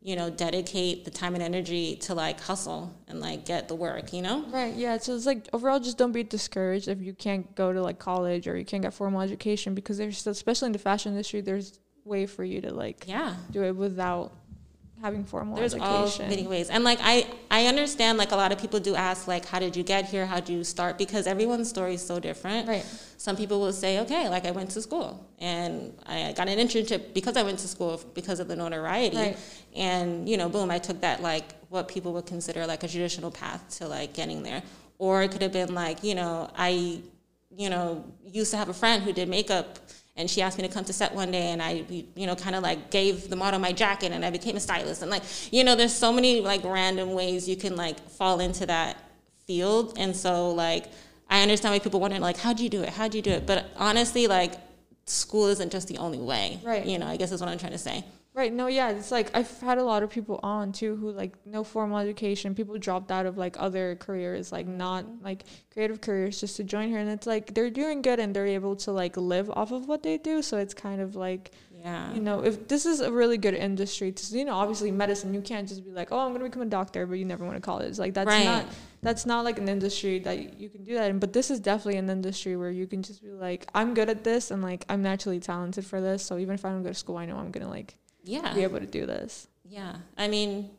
you 0.00 0.14
know 0.14 0.30
dedicate 0.30 1.04
the 1.04 1.10
time 1.10 1.34
and 1.34 1.42
energy 1.42 1.96
to 1.96 2.14
like 2.14 2.40
hustle 2.40 2.94
and 3.08 3.20
like 3.20 3.44
get 3.44 3.68
the 3.68 3.74
work 3.74 4.14
you 4.14 4.22
know 4.22 4.46
right 4.48 4.74
yeah 4.74 4.96
so 4.96 5.14
it's 5.14 5.26
like 5.26 5.46
overall 5.52 5.78
just 5.78 5.98
don't 5.98 6.12
be 6.12 6.22
discouraged 6.22 6.88
if 6.88 7.02
you 7.02 7.12
can't 7.12 7.54
go 7.54 7.70
to 7.70 7.82
like 7.82 7.98
college 7.98 8.48
or 8.48 8.56
you 8.56 8.64
can't 8.64 8.82
get 8.82 8.94
formal 8.94 9.20
education 9.20 9.74
because 9.74 9.98
there's 9.98 10.26
especially 10.26 10.64
in 10.64 10.72
the 10.72 10.78
fashion 10.78 11.12
industry 11.12 11.42
there's 11.42 11.78
way 12.10 12.26
for 12.26 12.44
you 12.44 12.60
to 12.60 12.74
like 12.74 13.04
yeah. 13.06 13.36
do 13.52 13.62
it 13.62 13.74
without 13.74 14.32
having 15.00 15.24
formal 15.24 15.56
there's 15.56 15.74
education. 15.74 16.24
all 16.24 16.28
many 16.28 16.46
ways. 16.46 16.68
And 16.68 16.84
like 16.84 16.98
i 17.00 17.26
i 17.50 17.66
understand 17.66 18.18
like 18.18 18.32
a 18.32 18.36
lot 18.36 18.52
of 18.52 18.58
people 18.58 18.80
do 18.80 18.94
ask 18.94 19.26
like 19.26 19.46
how 19.46 19.58
did 19.58 19.74
you 19.74 19.82
get 19.82 20.04
here? 20.04 20.26
How 20.26 20.40
did 20.40 20.50
you 20.50 20.64
start? 20.64 20.98
Because 20.98 21.26
everyone's 21.26 21.70
story 21.70 21.94
is 21.94 22.04
so 22.04 22.20
different. 22.20 22.68
Right. 22.68 22.84
Some 23.16 23.36
people 23.36 23.60
will 23.60 23.72
say 23.72 24.00
okay 24.00 24.28
like 24.28 24.44
i 24.44 24.50
went 24.50 24.70
to 24.72 24.82
school. 24.82 25.26
And 25.38 25.94
i 26.06 26.32
got 26.36 26.48
an 26.48 26.58
internship 26.58 27.14
because 27.14 27.36
i 27.38 27.42
went 27.42 27.58
to 27.60 27.68
school 27.68 28.02
because 28.14 28.40
of 28.40 28.48
the 28.48 28.56
notoriety. 28.56 29.16
Right. 29.16 29.38
and 29.74 30.28
you 30.28 30.36
know 30.36 30.48
boom 30.50 30.70
i 30.70 30.78
took 30.78 31.00
that 31.00 31.22
like 31.22 31.46
what 31.70 31.88
people 31.88 32.12
would 32.14 32.26
consider 32.26 32.66
like 32.66 32.82
a 32.82 32.88
traditional 32.88 33.30
path 33.30 33.62
to 33.78 33.88
like 33.88 34.12
getting 34.12 34.42
there. 34.42 34.62
Or 34.98 35.22
it 35.22 35.30
could 35.30 35.40
have 35.40 35.52
been 35.52 35.74
like 35.74 36.04
you 36.04 36.14
know 36.14 36.50
i 36.58 37.00
you 37.56 37.70
know 37.70 38.04
used 38.24 38.50
to 38.50 38.58
have 38.58 38.68
a 38.68 38.74
friend 38.82 39.02
who 39.02 39.12
did 39.12 39.28
makeup 39.28 39.78
and 40.20 40.30
she 40.30 40.42
asked 40.42 40.58
me 40.58 40.66
to 40.66 40.72
come 40.72 40.84
to 40.84 40.92
set 40.92 41.14
one 41.14 41.30
day 41.30 41.48
and 41.48 41.62
i 41.62 41.84
you 42.14 42.26
know 42.26 42.36
kind 42.36 42.54
of 42.54 42.62
like 42.62 42.90
gave 42.90 43.28
the 43.28 43.36
model 43.36 43.58
my 43.58 43.72
jacket 43.72 44.12
and 44.12 44.24
i 44.24 44.30
became 44.30 44.56
a 44.56 44.60
stylist. 44.60 45.02
And 45.02 45.10
like 45.10 45.22
you 45.50 45.64
know 45.64 45.74
there's 45.74 45.94
so 45.94 46.12
many 46.12 46.40
like 46.40 46.62
random 46.64 47.12
ways 47.12 47.48
you 47.48 47.56
can 47.56 47.74
like 47.76 47.98
fall 48.10 48.40
into 48.40 48.66
that 48.66 48.96
field. 49.46 49.94
And 49.96 50.14
so 50.14 50.50
like 50.50 50.86
i 51.28 51.42
understand 51.42 51.74
why 51.74 51.78
people 51.78 52.00
wonder 52.00 52.18
like 52.18 52.36
how 52.36 52.52
do 52.52 52.62
you 52.62 52.70
do 52.70 52.82
it? 52.82 52.90
How 52.90 53.08
do 53.08 53.16
you 53.18 53.22
do 53.22 53.30
it? 53.30 53.46
But 53.46 53.66
honestly 53.76 54.26
like 54.26 54.54
school 55.06 55.46
isn't 55.48 55.72
just 55.72 55.88
the 55.88 55.98
only 55.98 56.18
way. 56.18 56.60
Right. 56.62 56.84
You 56.84 56.98
know 56.98 57.06
i 57.06 57.16
guess 57.16 57.32
is 57.32 57.40
what 57.40 57.48
i'm 57.48 57.58
trying 57.58 57.72
to 57.72 57.78
say 57.78 58.04
Right. 58.32 58.52
No, 58.52 58.68
yeah. 58.68 58.90
It's 58.90 59.10
like 59.10 59.28
I've 59.34 59.58
had 59.58 59.78
a 59.78 59.82
lot 59.82 60.04
of 60.04 60.10
people 60.10 60.38
on 60.44 60.70
too 60.70 60.94
who 60.94 61.10
like 61.10 61.34
no 61.44 61.64
formal 61.64 61.98
education. 61.98 62.54
People 62.54 62.78
dropped 62.78 63.10
out 63.10 63.26
of 63.26 63.36
like 63.36 63.56
other 63.58 63.96
careers, 63.96 64.52
like 64.52 64.68
not 64.68 65.04
like 65.20 65.42
creative 65.72 66.00
careers, 66.00 66.38
just 66.38 66.56
to 66.56 66.64
join 66.64 66.88
here. 66.88 66.98
And 66.98 67.10
it's 67.10 67.26
like 67.26 67.54
they're 67.54 67.70
doing 67.70 68.02
good 68.02 68.20
and 68.20 68.34
they're 68.34 68.46
able 68.46 68.76
to 68.76 68.92
like 68.92 69.16
live 69.16 69.50
off 69.50 69.72
of 69.72 69.88
what 69.88 70.04
they 70.04 70.16
do. 70.16 70.42
So 70.42 70.58
it's 70.58 70.74
kind 70.74 71.00
of 71.00 71.16
like, 71.16 71.50
yeah, 71.76 72.14
you 72.14 72.20
know, 72.20 72.44
if 72.44 72.68
this 72.68 72.86
is 72.86 73.00
a 73.00 73.10
really 73.10 73.36
good 73.36 73.54
industry, 73.54 74.12
to 74.12 74.38
you 74.38 74.44
know, 74.44 74.54
obviously 74.54 74.92
medicine, 74.92 75.34
you 75.34 75.40
can't 75.40 75.68
just 75.68 75.84
be 75.84 75.90
like, 75.90 76.12
oh, 76.12 76.20
I'm 76.20 76.32
gonna 76.32 76.44
become 76.44 76.62
a 76.62 76.66
doctor, 76.66 77.06
but 77.06 77.14
you 77.14 77.24
never 77.24 77.44
went 77.44 77.56
to 77.56 77.60
college. 77.60 77.98
Like 77.98 78.14
that's 78.14 78.28
right. 78.28 78.44
not 78.44 78.64
that's 79.02 79.26
not 79.26 79.44
like 79.44 79.58
an 79.58 79.68
industry 79.68 80.20
that 80.20 80.60
you 80.60 80.68
can 80.68 80.84
do 80.84 80.94
that 80.94 81.10
in. 81.10 81.18
But 81.18 81.32
this 81.32 81.50
is 81.50 81.58
definitely 81.58 81.96
an 81.96 82.08
industry 82.08 82.56
where 82.56 82.70
you 82.70 82.86
can 82.86 83.02
just 83.02 83.24
be 83.24 83.30
like, 83.32 83.66
I'm 83.74 83.92
good 83.92 84.08
at 84.08 84.22
this 84.22 84.52
and 84.52 84.62
like 84.62 84.84
I'm 84.88 85.02
naturally 85.02 85.40
talented 85.40 85.84
for 85.84 86.00
this. 86.00 86.24
So 86.24 86.38
even 86.38 86.54
if 86.54 86.64
I 86.64 86.68
don't 86.68 86.84
go 86.84 86.90
to 86.90 86.94
school, 86.94 87.16
I 87.16 87.26
know 87.26 87.36
I'm 87.36 87.50
gonna 87.50 87.68
like 87.68 87.96
yeah 88.24 88.54
be 88.54 88.62
able 88.62 88.80
to 88.80 88.86
do 88.86 89.06
this 89.06 89.48
yeah 89.64 89.96
i 90.16 90.28
mean 90.28 90.70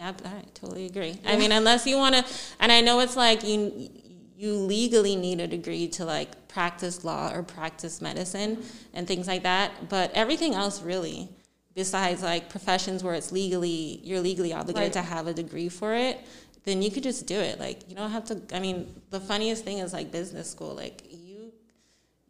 i, 0.00 0.08
I 0.08 0.42
totally 0.54 0.86
agree 0.86 1.18
yeah. 1.22 1.32
i 1.32 1.36
mean 1.36 1.52
unless 1.52 1.86
you 1.86 1.96
want 1.96 2.14
to 2.14 2.24
and 2.60 2.70
i 2.72 2.80
know 2.80 3.00
it's 3.00 3.16
like 3.16 3.44
you 3.44 3.90
you 4.38 4.54
legally 4.54 5.16
need 5.16 5.40
a 5.40 5.48
degree 5.48 5.88
to 5.88 6.04
like 6.04 6.46
practice 6.46 7.04
law 7.04 7.32
or 7.34 7.42
practice 7.42 8.00
medicine 8.00 8.62
and 8.94 9.06
things 9.06 9.26
like 9.26 9.42
that. 9.42 9.88
But 9.88 10.12
everything 10.14 10.54
else 10.54 10.80
really, 10.80 11.28
besides 11.74 12.22
like 12.22 12.48
professions 12.48 13.02
where 13.02 13.14
it's 13.14 13.32
legally 13.32 14.00
you're 14.04 14.20
legally 14.20 14.52
obligated 14.52 14.94
right. 14.94 15.04
to 15.04 15.10
have 15.14 15.26
a 15.26 15.34
degree 15.34 15.68
for 15.68 15.92
it, 15.92 16.20
then 16.64 16.82
you 16.82 16.90
could 16.92 17.02
just 17.02 17.26
do 17.26 17.34
it. 17.34 17.58
Like 17.58 17.88
you 17.88 17.96
don't 17.96 18.12
have 18.12 18.26
to 18.26 18.40
I 18.54 18.60
mean, 18.60 19.02
the 19.10 19.18
funniest 19.18 19.64
thing 19.64 19.78
is 19.78 19.92
like 19.92 20.12
business 20.12 20.48
school. 20.48 20.72
Like 20.72 21.02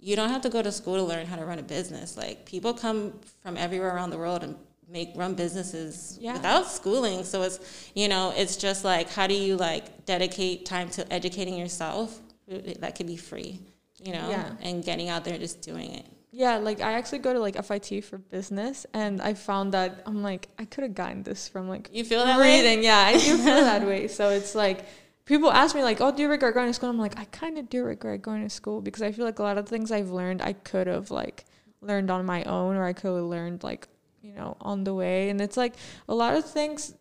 you 0.00 0.16
don't 0.16 0.30
have 0.30 0.42
to 0.42 0.48
go 0.48 0.62
to 0.62 0.70
school 0.70 0.96
to 0.96 1.02
learn 1.02 1.26
how 1.26 1.36
to 1.36 1.44
run 1.44 1.58
a 1.58 1.62
business. 1.62 2.16
Like 2.16 2.44
people 2.44 2.74
come 2.74 3.12
from 3.42 3.56
everywhere 3.56 3.94
around 3.94 4.10
the 4.10 4.18
world 4.18 4.44
and 4.44 4.56
make 4.88 5.10
run 5.14 5.34
businesses 5.34 6.18
yeah. 6.20 6.32
without 6.32 6.66
schooling. 6.66 7.24
So 7.24 7.42
it's 7.42 7.90
you 7.94 8.08
know, 8.08 8.32
it's 8.36 8.56
just 8.56 8.84
like 8.84 9.10
how 9.10 9.26
do 9.26 9.34
you 9.34 9.56
like 9.56 10.06
dedicate 10.06 10.66
time 10.66 10.88
to 10.90 11.12
educating 11.12 11.56
yourself? 11.56 12.20
That 12.46 12.94
could 12.94 13.06
be 13.06 13.16
free, 13.16 13.60
you 14.02 14.12
know, 14.12 14.30
yeah. 14.30 14.52
and 14.62 14.82
getting 14.82 15.10
out 15.10 15.24
there 15.24 15.34
and 15.34 15.42
just 15.42 15.60
doing 15.60 15.92
it. 15.92 16.06
Yeah, 16.30 16.58
like 16.58 16.80
I 16.80 16.92
actually 16.92 17.18
go 17.18 17.32
to 17.32 17.40
like 17.40 17.62
FIT 17.62 18.04
for 18.04 18.18
business, 18.18 18.86
and 18.92 19.20
I 19.20 19.34
found 19.34 19.72
that 19.72 20.02
I'm 20.06 20.22
like 20.22 20.48
I 20.58 20.64
could 20.66 20.84
have 20.84 20.94
gotten 20.94 21.22
this 21.22 21.48
from 21.48 21.68
like 21.68 21.90
you 21.92 22.04
feel 22.04 22.24
that 22.24 22.38
reading. 22.38 22.78
Way? 22.78 22.84
Yeah, 22.84 22.98
I 22.98 23.12
do 23.14 23.36
feel 23.36 23.44
that 23.44 23.86
way. 23.86 24.08
So 24.08 24.30
it's 24.30 24.54
like 24.54 24.84
people 25.28 25.52
ask 25.52 25.76
me 25.76 25.82
like, 25.84 26.00
"Oh, 26.00 26.10
do 26.10 26.22
you 26.22 26.28
regret 26.28 26.54
going 26.54 26.68
to 26.68 26.72
school?" 26.72 26.88
I'm 26.88 26.98
like, 26.98 27.18
I 27.18 27.26
kind 27.26 27.58
of 27.58 27.68
do 27.68 27.84
regret 27.84 28.22
going 28.22 28.42
to 28.42 28.50
school 28.50 28.80
because 28.80 29.02
I 29.02 29.12
feel 29.12 29.26
like 29.26 29.38
a 29.38 29.42
lot 29.42 29.58
of 29.58 29.68
things 29.68 29.92
I've 29.92 30.10
learned 30.10 30.40
I 30.42 30.54
could 30.54 30.86
have 30.86 31.10
like 31.10 31.44
learned 31.82 32.10
on 32.10 32.24
my 32.24 32.42
own, 32.44 32.74
or 32.76 32.84
I 32.84 32.94
could 32.94 33.14
have 33.14 33.24
learned 33.24 33.62
like 33.62 33.86
you 34.22 34.32
know 34.32 34.56
on 34.60 34.84
the 34.84 34.94
way. 34.94 35.28
And 35.28 35.40
it's 35.40 35.56
like 35.56 35.74
a 36.08 36.14
lot 36.14 36.34
of 36.34 36.44
things 36.44 36.94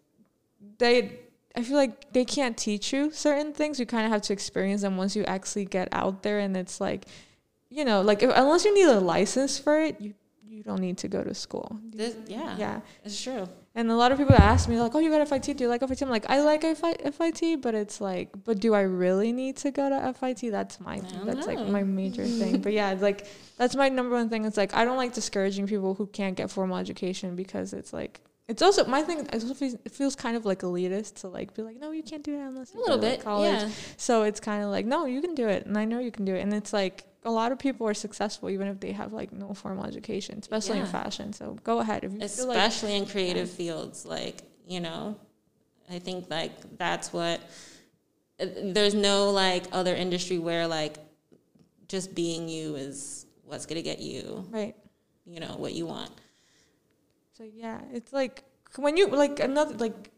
they 0.78 1.20
I 1.56 1.64
feel 1.64 1.78
like 1.78 2.12
they 2.12 2.26
can't 2.26 2.58
teach 2.58 2.94
you 2.94 3.12
certain 3.12 3.54
things. 3.54 3.80
You 3.80 3.86
kind 3.86 4.06
of 4.06 4.12
have 4.12 4.22
to 4.24 4.34
experience 4.34 4.82
them 4.82 4.98
once 4.98 5.16
you 5.16 5.24
actually 5.24 5.66
get 5.66 5.88
out 5.92 6.22
there, 6.22 6.40
and 6.40 6.56
it's 6.56 6.82
like 6.82 7.06
you 7.70 7.86
know, 7.86 8.02
like 8.02 8.24
if, 8.24 8.32
unless 8.36 8.66
you 8.66 8.74
need 8.74 8.88
a 8.88 9.00
license 9.00 9.58
for 9.58 9.80
it, 9.80 10.00
you 10.00 10.14
you 10.50 10.64
don't 10.64 10.80
need 10.80 10.98
to 11.00 11.08
go 11.08 11.24
to 11.24 11.34
school. 11.34 11.80
This, 11.92 12.16
yeah, 12.28 12.56
yeah, 12.58 12.80
it's 13.04 13.22
true. 13.22 13.48
And 13.76 13.92
a 13.92 13.96
lot 13.96 14.12
of 14.12 14.18
people 14.18 14.36
ask 14.36 14.68
me 14.68 14.80
like, 14.80 14.96
"Oh, 14.96 15.00
you 15.00 15.12
got 15.12 15.28
FIT? 15.28 15.58
Do 15.58 15.64
you 15.64 15.70
like 15.70 15.88
FIT?" 15.88 16.02
I'm 16.02 16.10
like, 16.10 16.30
"I 16.30 16.42
like 16.42 16.64
FIT, 16.64 17.62
but 17.62 17.76
it's 17.76 18.02
like, 18.02 18.30
but 18.44 18.60
do 18.60 18.74
I 18.74 18.82
really 18.82 19.32
need 19.32 19.58
to 19.58 19.72
go 19.72 19.90
to 19.90 20.14
FIT? 20.14 20.52
That's 20.52 20.80
my 20.80 21.00
that's 21.26 21.46
know. 21.46 21.54
like 21.54 21.68
my 21.68 21.84
major 21.84 22.26
thing. 22.26 22.62
But 22.62 22.74
yeah, 22.74 22.92
it's 22.92 23.02
like 23.02 23.28
that's 23.58 23.76
my 23.76 23.90
number 23.90 24.16
one 24.16 24.30
thing. 24.30 24.46
It's 24.46 24.58
like 24.58 24.74
I 24.74 24.84
don't 24.86 24.98
like 24.98 25.14
discouraging 25.14 25.68
people 25.68 25.94
who 25.94 26.08
can't 26.08 26.36
get 26.36 26.50
formal 26.50 26.78
education 26.78 27.36
because 27.36 27.74
it's 27.74 27.94
like 27.94 28.22
it's 28.48 28.62
also 28.62 28.86
my 28.86 29.02
thing. 29.02 29.20
It 29.20 29.34
also 29.34 29.54
feels, 29.54 29.74
it 29.74 29.92
feels 29.92 30.16
kind 30.16 30.38
of 30.38 30.46
like 30.46 30.62
elitist 30.62 31.22
to 31.22 31.28
like 31.28 31.54
be 31.54 31.62
like, 31.62 31.80
no, 31.80 31.92
you 31.92 32.04
can't 32.04 32.24
do 32.24 32.38
that 32.38 32.48
unless 32.48 32.74
you 32.74 32.80
a 32.80 32.82
little 32.82 32.98
bit 32.98 33.24
college. 33.24 33.62
Yeah. 33.62 33.70
So 33.98 34.24
it's 34.24 34.40
kind 34.40 34.64
of 34.64 34.70
like, 34.70 34.86
no, 34.86 35.06
you 35.06 35.22
can 35.22 35.36
do 35.36 35.48
it, 35.48 35.66
and 35.66 35.78
I 35.78 35.86
know 35.86 36.00
you 36.00 36.12
can 36.12 36.26
do 36.26 36.36
it, 36.36 36.42
and 36.42 36.54
it's 36.54 36.74
like 36.74 37.06
a 37.24 37.32
lot 37.32 37.52
of 37.52 37.60
people 37.60 37.88
are 37.88 37.94
successful 37.94 38.50
even 38.50 38.68
if 38.68 38.80
they 38.80 38.94
have 38.94 39.14
like 39.14 39.32
no 39.34 39.54
formal 39.54 39.86
education, 39.86 40.40
especially 40.40 40.78
yeah. 40.78 40.86
in 40.86 40.90
fashion. 40.90 41.34
So 41.34 41.58
go 41.64 41.80
ahead 41.80 42.04
if 42.04 42.14
you 42.14 42.20
especially 42.22 42.94
like, 42.94 43.02
in 43.02 43.08
creative 43.08 43.50
yeah. 43.50 43.56
fields, 43.56 44.06
like 44.06 44.44
you 44.68 44.80
know, 44.80 45.18
I 45.90 46.00
think 46.00 46.30
like 46.30 46.78
that's 46.78 47.12
what. 47.14 47.42
There's 48.40 48.94
no 48.94 49.32
like 49.32 49.64
other 49.72 49.96
industry 49.96 50.38
where 50.38 50.68
like 50.68 50.98
just 51.88 52.14
being 52.14 52.48
you 52.48 52.76
is 52.76 53.26
what's 53.46 53.66
gonna 53.66 53.82
get 53.82 53.98
you 53.98 54.46
right. 54.52 54.76
You 55.26 55.40
know 55.40 55.56
what 55.58 55.74
you 55.74 55.88
want. 55.88 56.12
So 57.38 57.44
yeah, 57.44 57.82
it's 57.94 58.12
like 58.12 58.44
when 58.78 58.98
you 58.98 59.10
like 59.10 59.40
another 59.40 59.76
like 59.76 60.10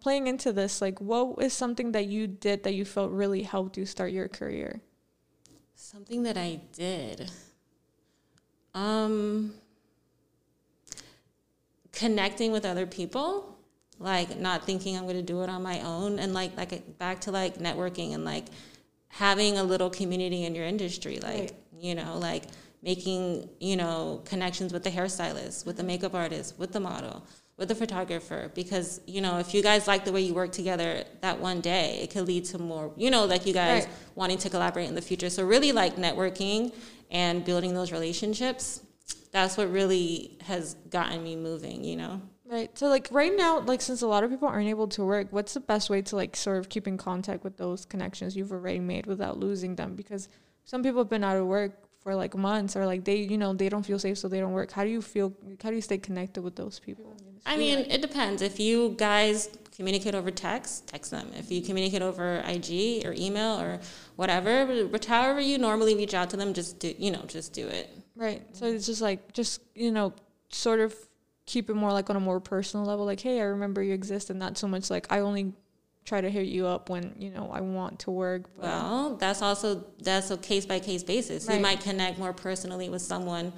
playing 0.00 0.28
into 0.28 0.52
this, 0.52 0.80
like 0.80 1.00
what 1.00 1.42
is 1.42 1.52
something 1.52 1.90
that 1.90 2.06
you 2.06 2.28
did 2.28 2.62
that 2.62 2.74
you 2.74 2.84
felt 2.84 3.10
really 3.10 3.42
helped 3.42 3.76
you 3.76 3.84
start 3.84 4.12
your 4.12 4.28
career? 4.28 4.80
Something 5.74 6.22
that 6.22 6.36
I 6.36 6.60
did. 6.72 7.28
Um, 8.74 9.54
connecting 11.90 12.52
with 12.52 12.64
other 12.64 12.86
people, 12.86 13.58
like 13.98 14.38
not 14.38 14.64
thinking 14.64 14.96
I'm 14.96 15.02
going 15.02 15.16
to 15.16 15.22
do 15.22 15.42
it 15.42 15.48
on 15.48 15.64
my 15.64 15.80
own, 15.80 16.20
and 16.20 16.32
like 16.32 16.56
like 16.56 16.96
back 16.96 17.22
to 17.22 17.32
like 17.32 17.58
networking 17.58 18.14
and 18.14 18.24
like 18.24 18.44
having 19.08 19.58
a 19.58 19.64
little 19.64 19.90
community 19.90 20.44
in 20.44 20.54
your 20.54 20.66
industry, 20.66 21.18
like 21.18 21.40
right. 21.40 21.52
you 21.76 21.96
know, 21.96 22.18
like 22.18 22.44
making 22.82 23.48
you 23.60 23.76
know 23.76 24.20
connections 24.24 24.72
with 24.72 24.82
the 24.82 24.90
hairstylist, 24.90 25.64
with 25.66 25.76
the 25.76 25.82
makeup 25.82 26.14
artist, 26.14 26.58
with 26.58 26.72
the 26.72 26.80
model, 26.80 27.24
with 27.56 27.68
the 27.68 27.74
photographer. 27.74 28.50
Because 28.54 29.00
you 29.06 29.20
know 29.20 29.38
if 29.38 29.54
you 29.54 29.62
guys 29.62 29.86
like 29.86 30.04
the 30.04 30.12
way 30.12 30.20
you 30.20 30.34
work 30.34 30.52
together 30.52 31.04
that 31.20 31.38
one 31.38 31.60
day 31.60 32.00
it 32.02 32.10
could 32.10 32.26
lead 32.26 32.44
to 32.46 32.58
more 32.58 32.92
you 32.96 33.10
know 33.10 33.24
like 33.24 33.46
you 33.46 33.54
guys 33.54 33.84
right. 33.84 33.94
wanting 34.14 34.38
to 34.38 34.50
collaborate 34.50 34.88
in 34.88 34.94
the 34.94 35.02
future. 35.02 35.30
So 35.30 35.44
really 35.44 35.72
like 35.72 35.96
networking 35.96 36.74
and 37.10 37.44
building 37.44 37.74
those 37.74 37.92
relationships 37.92 38.80
that's 39.30 39.56
what 39.56 39.70
really 39.72 40.36
has 40.42 40.74
gotten 40.90 41.22
me 41.22 41.36
moving 41.36 41.84
you 41.84 41.96
know? 41.96 42.20
Right. 42.44 42.76
So 42.76 42.88
like 42.88 43.08
right 43.10 43.32
now 43.34 43.60
like 43.60 43.80
since 43.80 44.02
a 44.02 44.06
lot 44.06 44.24
of 44.24 44.30
people 44.30 44.48
aren't 44.48 44.68
able 44.68 44.88
to 44.88 45.04
work 45.04 45.28
what's 45.30 45.54
the 45.54 45.60
best 45.60 45.88
way 45.88 46.02
to 46.02 46.16
like 46.16 46.36
sort 46.36 46.58
of 46.58 46.68
keep 46.68 46.86
in 46.86 46.98
contact 46.98 47.44
with 47.44 47.56
those 47.56 47.86
connections 47.86 48.36
you've 48.36 48.52
already 48.52 48.80
made 48.80 49.06
without 49.06 49.38
losing 49.38 49.76
them? 49.76 49.94
Because 49.94 50.28
some 50.64 50.82
people 50.82 51.00
have 51.00 51.08
been 51.08 51.24
out 51.24 51.36
of 51.36 51.46
work 51.46 51.72
for 52.02 52.14
like 52.14 52.36
months 52.36 52.74
or 52.76 52.84
like 52.84 53.04
they 53.04 53.16
you 53.16 53.38
know 53.38 53.52
they 53.54 53.68
don't 53.68 53.84
feel 53.84 53.98
safe 53.98 54.18
so 54.18 54.28
they 54.28 54.40
don't 54.40 54.52
work. 54.52 54.72
How 54.72 54.84
do 54.84 54.90
you 54.90 55.00
feel 55.00 55.32
how 55.62 55.70
do 55.70 55.76
you 55.76 55.82
stay 55.82 55.98
connected 55.98 56.42
with 56.42 56.56
those 56.56 56.78
people? 56.78 57.14
I 57.46 57.56
mean 57.56 57.78
it 57.78 58.02
depends. 58.02 58.42
If 58.42 58.58
you 58.58 58.94
guys 58.98 59.48
communicate 59.74 60.14
over 60.14 60.30
text 60.30 60.88
text 60.88 61.10
them. 61.10 61.30
If 61.36 61.50
you 61.50 61.62
communicate 61.62 62.02
over 62.02 62.42
ig 62.46 63.06
or 63.06 63.14
email 63.16 63.60
or 63.60 63.80
whatever 64.16 64.84
but 64.86 65.04
however 65.04 65.40
you 65.40 65.58
normally 65.58 65.94
reach 65.94 66.14
out 66.14 66.30
to 66.30 66.36
them 66.36 66.52
just 66.52 66.78
do 66.78 66.94
you 66.98 67.10
know 67.10 67.22
just 67.26 67.52
do 67.52 67.68
it. 67.68 67.90
Right. 68.16 68.42
So 68.52 68.66
it's 68.66 68.86
just 68.86 69.00
like 69.00 69.32
just 69.32 69.62
you 69.74 69.92
know 69.92 70.12
sort 70.50 70.80
of 70.80 70.94
keep 71.46 71.70
it 71.70 71.74
more 71.74 71.92
like 71.92 72.10
on 72.10 72.16
a 72.16 72.20
more 72.20 72.40
personal 72.40 72.84
level. 72.84 73.06
Like 73.06 73.20
hey 73.20 73.40
i 73.40 73.44
remember 73.44 73.82
you 73.82 73.94
exist 73.94 74.28
and 74.30 74.38
not 74.38 74.58
so 74.58 74.66
much 74.66 74.90
like 74.90 75.06
i 75.10 75.20
only 75.20 75.52
try 76.04 76.20
to 76.20 76.28
hit 76.28 76.46
you 76.46 76.66
up 76.66 76.90
when 76.90 77.14
you 77.18 77.30
know 77.30 77.50
I 77.52 77.60
want 77.60 78.00
to 78.00 78.10
work. 78.10 78.44
well, 78.56 79.16
that's 79.16 79.42
also 79.42 79.84
that's 80.00 80.30
a 80.30 80.36
case 80.36 80.66
by 80.66 80.80
case 80.80 81.02
basis. 81.02 81.46
Right. 81.46 81.56
You 81.56 81.60
might 81.60 81.80
connect 81.80 82.18
more 82.18 82.32
personally 82.32 82.88
with 82.88 83.02
someone 83.02 83.52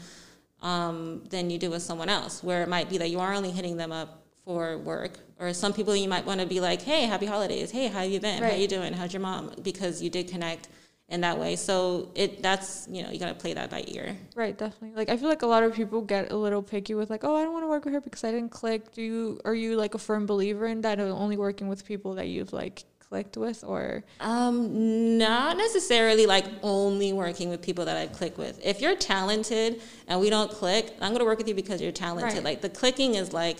um, 0.62 1.24
than 1.30 1.50
you 1.50 1.58
do 1.58 1.70
with 1.70 1.82
someone 1.82 2.08
else, 2.08 2.42
where 2.42 2.62
it 2.62 2.68
might 2.68 2.88
be 2.88 2.98
that 2.98 3.10
you 3.10 3.20
are 3.20 3.32
only 3.34 3.50
hitting 3.50 3.76
them 3.76 3.92
up 3.92 4.22
for 4.44 4.78
work, 4.78 5.18
or 5.38 5.52
some 5.54 5.72
people 5.72 5.96
you 5.96 6.08
might 6.08 6.26
want 6.26 6.40
to 6.40 6.46
be 6.46 6.60
like, 6.60 6.82
"Hey, 6.82 7.02
happy 7.06 7.26
holidays! 7.26 7.70
Hey, 7.70 7.88
how 7.88 8.02
you 8.02 8.20
been? 8.20 8.42
Right. 8.42 8.52
How 8.52 8.58
you 8.58 8.68
doing? 8.68 8.92
How's 8.92 9.12
your 9.12 9.22
mom?" 9.22 9.52
Because 9.62 10.02
you 10.02 10.10
did 10.10 10.28
connect 10.28 10.68
in 11.08 11.20
that 11.20 11.38
way. 11.38 11.56
So 11.56 12.10
it 12.14 12.42
that's 12.42 12.88
you 12.90 13.02
know 13.02 13.10
you 13.10 13.18
gotta 13.18 13.34
play 13.34 13.54
that 13.54 13.70
by 13.70 13.84
ear. 13.88 14.16
Right, 14.34 14.56
definitely. 14.56 14.96
Like 14.96 15.08
I 15.08 15.16
feel 15.16 15.28
like 15.28 15.42
a 15.42 15.46
lot 15.46 15.62
of 15.62 15.74
people 15.74 16.00
get 16.00 16.32
a 16.32 16.36
little 16.36 16.62
picky 16.62 16.94
with 16.94 17.10
like, 17.10 17.24
oh, 17.24 17.36
I 17.36 17.42
don't 17.42 17.52
want 17.52 17.64
to 17.64 17.68
work 17.68 17.84
with 17.84 17.94
her 17.94 18.00
because 18.00 18.24
I 18.24 18.30
didn't 18.30 18.50
click. 18.50 18.92
Do 18.92 19.02
you 19.02 19.40
are 19.44 19.54
you 19.54 19.76
like 19.76 19.94
a 19.94 19.98
firm 19.98 20.26
believer 20.26 20.66
in 20.66 20.80
that? 20.82 21.00
Only 21.00 21.36
working 21.36 21.68
with 21.68 21.84
people 21.84 22.14
that 22.14 22.28
you've 22.28 22.52
like 22.52 22.84
clicked 23.00 23.36
with 23.36 23.62
or 23.64 24.02
um 24.20 25.18
not 25.18 25.58
necessarily 25.58 26.24
like 26.24 26.46
only 26.62 27.12
working 27.12 27.50
with 27.50 27.60
people 27.60 27.84
that 27.84 27.96
I 27.96 28.06
click 28.06 28.38
with. 28.38 28.58
If 28.64 28.80
you're 28.80 28.96
talented 28.96 29.82
and 30.08 30.20
we 30.20 30.30
don't 30.30 30.50
click, 30.50 30.90
I'm 31.00 31.12
gonna 31.12 31.24
work 31.24 31.38
with 31.38 31.48
you 31.48 31.54
because 31.54 31.82
you're 31.82 31.92
talented. 31.92 32.34
Right. 32.34 32.44
Like 32.44 32.60
the 32.62 32.70
clicking 32.70 33.14
is 33.14 33.32
like, 33.32 33.58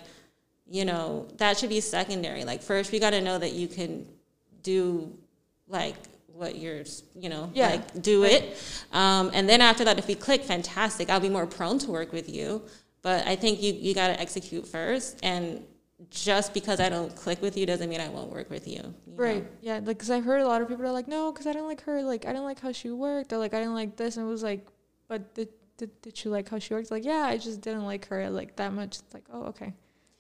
you 0.67 0.87
know, 0.87 1.29
that 1.37 1.59
should 1.59 1.69
be 1.69 1.81
secondary. 1.81 2.45
Like 2.45 2.63
first 2.63 2.91
we 2.91 2.99
gotta 2.99 3.21
know 3.21 3.39
that 3.39 3.53
you 3.53 3.69
can 3.69 4.07
do 4.63 5.15
like 5.69 5.97
what 6.35 6.57
you're, 6.57 6.83
you 7.15 7.29
know, 7.29 7.51
yeah. 7.55 7.71
like 7.71 8.03
do 8.03 8.25
right. 8.25 8.43
it. 8.43 8.85
Um, 8.93 9.31
and 9.33 9.49
then 9.49 9.61
after 9.61 9.85
that, 9.85 9.99
if 9.99 10.07
we 10.07 10.15
click, 10.15 10.43
fantastic. 10.43 11.09
I'll 11.09 11.21
be 11.21 11.29
more 11.29 11.47
prone 11.47 11.79
to 11.81 11.91
work 11.91 12.13
with 12.13 12.29
you. 12.29 12.63
But 13.03 13.27
I 13.27 13.37
think 13.37 13.63
you, 13.63 13.73
you 13.73 13.95
got 13.95 14.09
to 14.09 14.21
execute 14.21 14.67
first. 14.67 15.21
And 15.23 15.65
just 16.11 16.53
because 16.53 16.81
I 16.81 16.89
don't 16.89 17.15
click 17.15 17.41
with 17.41 17.57
you 17.57 17.67
doesn't 17.67 17.89
mean 17.89 18.01
I 18.01 18.09
won't 18.09 18.31
work 18.31 18.51
with 18.51 18.67
you. 18.67 18.95
you 19.07 19.15
right. 19.15 19.43
Know? 19.43 19.49
Yeah. 19.61 19.81
Like, 19.83 19.99
cause 19.99 20.11
I've 20.11 20.25
heard 20.25 20.41
a 20.41 20.47
lot 20.47 20.61
of 20.61 20.69
people 20.69 20.85
are 20.85 20.93
like, 20.93 21.07
no, 21.07 21.31
cause 21.33 21.47
I 21.47 21.53
don't 21.53 21.69
like 21.69 21.83
her. 21.83 22.03
Like, 22.03 22.27
I 22.27 22.33
don't 22.33 22.45
like 22.45 22.61
how 22.61 22.73
she 22.73 22.91
worked. 22.91 23.33
Or 23.33 23.39
like, 23.39 23.55
I 23.55 23.59
didn't 23.59 23.75
like 23.75 23.97
this. 23.97 24.17
And 24.17 24.27
it 24.27 24.31
was 24.31 24.43
like, 24.43 24.67
but 25.07 25.35
did, 25.35 25.49
did, 25.77 26.03
did 26.03 26.25
you 26.25 26.31
like 26.31 26.49
how 26.49 26.59
she 26.59 26.75
worked? 26.75 26.91
Like, 26.91 27.05
yeah, 27.05 27.25
I 27.27 27.37
just 27.37 27.61
didn't 27.61 27.85
like 27.85 28.07
her 28.07 28.29
like 28.31 28.57
that 28.57 28.73
much. 28.73 28.99
It's 28.99 29.15
like, 29.15 29.25
oh, 29.33 29.45
okay. 29.45 29.73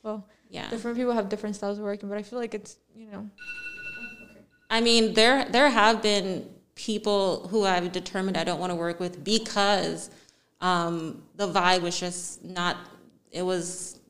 Well, 0.02 0.28
yeah. 0.50 0.68
Different 0.70 0.96
people 0.96 1.12
have 1.12 1.28
different 1.28 1.56
styles 1.56 1.78
of 1.78 1.84
working, 1.84 2.08
but 2.08 2.18
I 2.18 2.22
feel 2.22 2.38
like 2.38 2.54
it's, 2.54 2.76
you 2.94 3.10
know, 3.10 3.28
I 4.74 4.80
mean, 4.80 5.14
there 5.14 5.44
there 5.50 5.70
have 5.70 6.02
been 6.02 6.48
people 6.74 7.46
who 7.46 7.64
I've 7.64 7.92
determined 7.92 8.36
I 8.36 8.42
don't 8.42 8.58
want 8.58 8.70
to 8.70 8.74
work 8.74 8.98
with 8.98 9.22
because 9.22 10.10
um, 10.60 11.22
the 11.36 11.46
vibe 11.46 11.82
was 11.82 11.98
just 11.98 12.44
not. 12.44 12.76
It 13.30 13.42
was. 13.42 14.00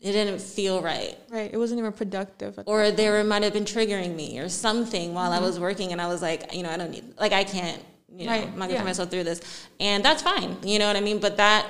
It 0.00 0.12
didn't 0.12 0.40
feel 0.40 0.80
right. 0.80 1.18
Right. 1.28 1.50
It 1.52 1.58
wasn't 1.58 1.80
even 1.80 1.92
productive. 1.92 2.58
Or 2.64 2.90
they 2.92 3.10
were, 3.10 3.24
might 3.24 3.42
have 3.42 3.52
been 3.52 3.64
triggering 3.64 4.14
me 4.14 4.38
or 4.38 4.48
something 4.48 5.12
while 5.12 5.32
mm-hmm. 5.32 5.42
I 5.42 5.46
was 5.46 5.60
working, 5.60 5.92
and 5.92 6.00
I 6.00 6.06
was 6.06 6.22
like, 6.22 6.54
you 6.54 6.62
know, 6.62 6.70
I 6.70 6.78
don't 6.78 6.90
need. 6.90 7.04
Like, 7.18 7.32
I 7.32 7.44
can't. 7.44 7.82
You 8.08 8.24
know, 8.24 8.32
right. 8.32 8.44
I'm 8.44 8.52
not 8.52 8.60
gonna 8.60 8.72
yeah. 8.72 8.78
put 8.78 8.86
myself 8.86 9.10
through 9.10 9.24
this, 9.24 9.42
and 9.80 10.02
that's 10.02 10.22
fine. 10.22 10.56
You 10.62 10.78
know 10.78 10.86
what 10.86 10.96
I 10.96 11.02
mean? 11.02 11.18
But 11.18 11.36
that 11.36 11.66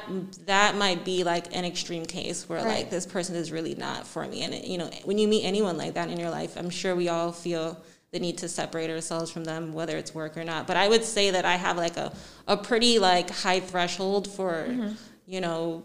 that 0.47 0.77
might 0.77 1.05
be 1.05 1.25
like 1.25 1.53
an 1.57 1.65
extreme 1.65 2.07
case 2.07 2.49
where 2.49 2.63
right. 2.63 2.77
like 2.77 2.91
this 2.91 3.07
person 3.07 3.35
is 3.35 3.51
really 3.51 3.75
not 3.75 4.07
for 4.07 4.25
me. 4.29 4.43
And 4.45 4.55
it, 4.55 4.65
you 4.67 4.79
know, 4.79 4.89
when 5.05 5.19
you 5.19 5.27
meet 5.27 5.43
anyone 5.43 5.77
like 5.77 5.95
that 5.95 6.11
in 6.11 6.21
your 6.21 6.31
life, 6.31 6.57
I'm 6.57 6.71
sure 6.71 6.95
we 6.95 7.09
all 7.09 7.33
feel 7.33 7.83
the 8.13 8.21
need 8.21 8.39
to 8.39 8.49
separate 8.49 8.91
ourselves 8.91 9.31
from 9.31 9.45
them, 9.45 9.73
whether 9.73 9.97
it's 9.97 10.15
work 10.15 10.37
or 10.37 10.45
not. 10.45 10.67
But 10.67 10.77
I 10.77 10.89
would 10.89 11.05
say 11.05 11.31
that 11.31 11.45
I 11.45 11.57
have 11.57 11.77
like 11.77 11.97
a, 11.97 12.13
a 12.47 12.57
pretty 12.57 12.99
like 12.99 13.31
high 13.31 13.61
threshold 13.61 14.29
for, 14.29 14.67
mm-hmm. 14.69 14.93
you 15.27 15.41
know, 15.41 15.85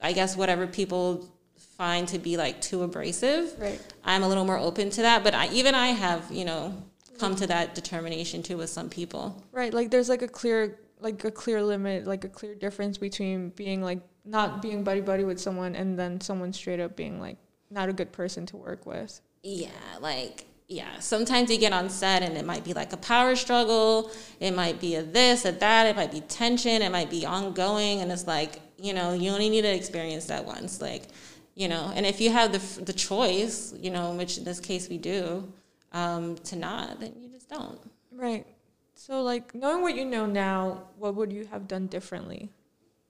I 0.00 0.12
guess 0.12 0.36
whatever 0.36 0.66
people 0.66 1.28
find 1.76 2.06
to 2.08 2.18
be 2.18 2.36
like 2.36 2.60
too 2.60 2.82
abrasive. 2.82 3.54
Right. 3.58 3.80
I'm 4.04 4.22
a 4.22 4.28
little 4.28 4.44
more 4.44 4.58
open 4.58 4.90
to 4.90 5.02
that, 5.02 5.24
but 5.24 5.34
I, 5.34 5.48
even 5.48 5.74
I 5.74 5.88
have, 5.88 6.30
you 6.30 6.44
know, 6.44 6.82
come 7.18 7.36
to 7.36 7.46
that 7.46 7.74
determination 7.74 8.42
too 8.42 8.56
with 8.56 8.70
some 8.70 8.88
people. 8.88 9.42
Right. 9.52 9.72
Like 9.72 9.90
there's 9.90 10.08
like 10.08 10.22
a 10.22 10.28
clear 10.28 10.78
like 11.02 11.24
a 11.24 11.30
clear 11.30 11.62
limit, 11.62 12.06
like 12.06 12.24
a 12.24 12.28
clear 12.28 12.54
difference 12.54 12.98
between 12.98 13.50
being 13.50 13.82
like 13.82 14.00
not 14.24 14.60
being 14.60 14.84
buddy 14.84 15.00
buddy 15.00 15.24
with 15.24 15.40
someone 15.40 15.74
and 15.74 15.98
then 15.98 16.20
someone 16.20 16.52
straight 16.52 16.80
up 16.80 16.96
being 16.96 17.18
like 17.20 17.38
not 17.70 17.88
a 17.88 17.92
good 17.92 18.12
person 18.12 18.46
to 18.46 18.56
work 18.56 18.86
with. 18.86 19.20
Yeah, 19.42 19.70
like 20.00 20.44
yeah, 20.70 21.00
sometimes 21.00 21.50
you 21.50 21.58
get 21.58 21.72
on 21.72 21.90
set 21.90 22.22
and 22.22 22.36
it 22.36 22.46
might 22.46 22.62
be 22.62 22.72
like 22.72 22.92
a 22.92 22.96
power 22.96 23.34
struggle. 23.34 24.12
It 24.38 24.52
might 24.52 24.80
be 24.80 24.94
a 24.94 25.02
this, 25.02 25.44
a 25.44 25.50
that. 25.50 25.86
It 25.88 25.96
might 25.96 26.12
be 26.12 26.20
tension. 26.20 26.80
It 26.80 26.92
might 26.92 27.10
be 27.10 27.26
ongoing, 27.26 28.00
and 28.00 28.12
it's 28.12 28.28
like 28.28 28.60
you 28.78 28.94
know 28.94 29.12
you 29.12 29.30
only 29.30 29.50
need 29.50 29.62
to 29.62 29.74
experience 29.74 30.26
that 30.26 30.44
once. 30.46 30.80
Like 30.80 31.08
you 31.56 31.66
know, 31.66 31.90
and 31.92 32.06
if 32.06 32.20
you 32.20 32.30
have 32.30 32.52
the 32.52 32.82
the 32.84 32.92
choice, 32.92 33.74
you 33.80 33.90
know, 33.90 34.12
which 34.12 34.38
in 34.38 34.44
this 34.44 34.60
case 34.60 34.88
we 34.88 34.96
do, 34.96 35.52
um, 35.90 36.36
to 36.36 36.54
not, 36.54 37.00
then 37.00 37.14
you 37.20 37.28
just 37.28 37.48
don't. 37.48 37.80
Right. 38.12 38.46
So, 38.94 39.22
like, 39.22 39.54
knowing 39.54 39.82
what 39.82 39.96
you 39.96 40.04
know 40.04 40.26
now, 40.26 40.82
what 40.98 41.16
would 41.16 41.32
you 41.32 41.46
have 41.46 41.66
done 41.66 41.86
differently, 41.88 42.50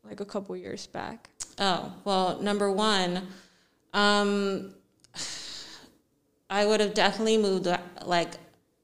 like 0.02 0.20
a 0.20 0.24
couple 0.24 0.56
years 0.56 0.86
back? 0.86 1.28
Oh, 1.58 1.92
well, 2.04 2.40
number 2.40 2.70
one, 2.70 3.26
um, 3.92 4.72
I 6.50 6.66
would 6.66 6.80
have 6.80 6.92
definitely 6.92 7.38
moved, 7.38 7.68
like, 8.04 8.32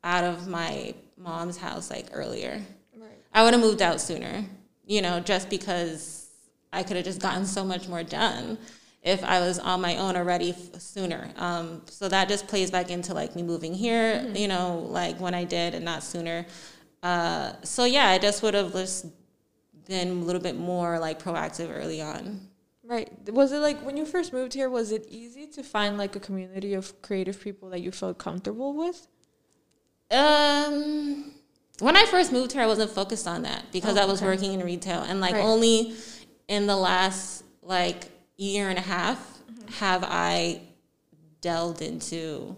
out 0.02 0.24
of 0.24 0.48
my 0.48 0.94
mom's 1.18 1.56
house, 1.56 1.90
like, 1.90 2.06
earlier. 2.12 2.62
Right. 2.96 3.10
I 3.34 3.42
would 3.42 3.52
have 3.52 3.60
moved 3.60 3.82
out 3.82 4.00
sooner, 4.00 4.44
you 4.86 5.02
know, 5.02 5.20
just 5.20 5.50
because 5.50 6.30
I 6.72 6.82
could 6.82 6.96
have 6.96 7.04
just 7.04 7.20
gotten 7.20 7.44
so 7.44 7.64
much 7.64 7.88
more 7.88 8.02
done 8.02 8.56
if 9.02 9.22
I 9.24 9.40
was 9.40 9.58
on 9.58 9.80
my 9.80 9.96
own 9.96 10.16
already 10.16 10.50
f- 10.50 10.80
sooner. 10.80 11.30
Um, 11.36 11.82
so 11.86 12.08
that 12.08 12.28
just 12.28 12.48
plays 12.48 12.70
back 12.70 12.90
into 12.90 13.14
like 13.14 13.36
me 13.36 13.42
moving 13.42 13.72
here, 13.72 14.16
mm-hmm. 14.16 14.36
you 14.36 14.48
know, 14.48 14.86
like 14.90 15.18
when 15.20 15.34
I 15.34 15.44
did 15.44 15.74
and 15.74 15.84
not 15.84 16.02
sooner. 16.02 16.44
Uh, 17.02 17.52
so 17.62 17.84
yeah, 17.84 18.08
I 18.08 18.18
just 18.18 18.42
would 18.42 18.54
have 18.54 18.72
just 18.72 19.06
been 19.86 20.08
a 20.08 20.24
little 20.24 20.42
bit 20.42 20.56
more 20.56 20.98
like 20.98 21.22
proactive 21.22 21.70
early 21.72 22.02
on. 22.02 22.40
Right. 22.88 23.10
Was 23.30 23.50
it 23.50 23.58
like 23.58 23.80
when 23.84 23.96
you 23.96 24.06
first 24.06 24.32
moved 24.32 24.54
here? 24.54 24.70
Was 24.70 24.92
it 24.92 25.06
easy 25.08 25.46
to 25.48 25.62
find 25.64 25.98
like 25.98 26.14
a 26.14 26.20
community 26.20 26.74
of 26.74 27.00
creative 27.02 27.40
people 27.40 27.70
that 27.70 27.80
you 27.80 27.90
felt 27.90 28.18
comfortable 28.18 28.74
with? 28.74 29.08
Um, 30.10 31.32
when 31.80 31.96
I 31.96 32.04
first 32.06 32.30
moved 32.30 32.52
here, 32.52 32.62
I 32.62 32.66
wasn't 32.66 32.92
focused 32.92 33.26
on 33.26 33.42
that 33.42 33.64
because 33.72 33.96
oh, 33.96 34.02
I 34.02 34.04
was 34.04 34.20
okay. 34.20 34.28
working 34.28 34.52
in 34.52 34.60
retail, 34.60 35.02
and 35.02 35.20
like 35.20 35.34
right. 35.34 35.42
only 35.42 35.94
in 36.46 36.66
the 36.66 36.76
last 36.76 37.42
like 37.60 38.08
year 38.36 38.68
and 38.68 38.78
a 38.78 38.82
half 38.82 39.18
mm-hmm. 39.18 39.68
have 39.74 40.04
I 40.04 40.62
delved 41.40 41.82
into 41.82 42.54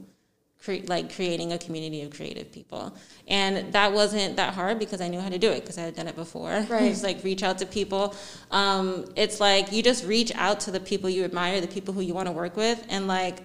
cre- 0.68 0.87
like 0.87 1.14
creating 1.14 1.52
a 1.52 1.59
community 1.59 2.02
of 2.02 2.11
creative 2.11 2.52
people. 2.52 2.94
And 3.26 3.72
that 3.72 3.92
wasn't 3.92 4.37
that 4.37 4.54
hard 4.54 4.78
because 4.78 5.00
I 5.00 5.09
knew 5.09 5.20
how 5.20 5.28
to 5.31 5.38
do 5.38 5.50
it 5.50 5.61
because 5.61 5.78
I 5.78 5.83
had 5.83 5.96
done 5.96 6.09
it 6.09 6.16
before. 6.16 6.48
Right. 6.68 6.83
it's 6.83 7.02
like 7.02 7.24
reach 7.24 7.42
out 7.42 7.59
to 7.59 7.66
people. 7.66 8.14
Um, 8.50 9.07
it's 9.16 9.40
like 9.40 9.72
you 9.72 9.83
just 9.83 10.04
reach 10.04 10.33
out 10.35 10.61
to 10.61 10.70
the 10.70 10.81
people 10.81 11.09
you 11.09 11.24
admire, 11.24 11.61
the 11.61 11.66
people 11.66 11.94
who 11.94 12.02
you 12.02 12.12
want 12.12 12.26
to 12.26 12.33
work 12.33 12.57
with, 12.57 12.85
and 12.90 13.07
like, 13.07 13.38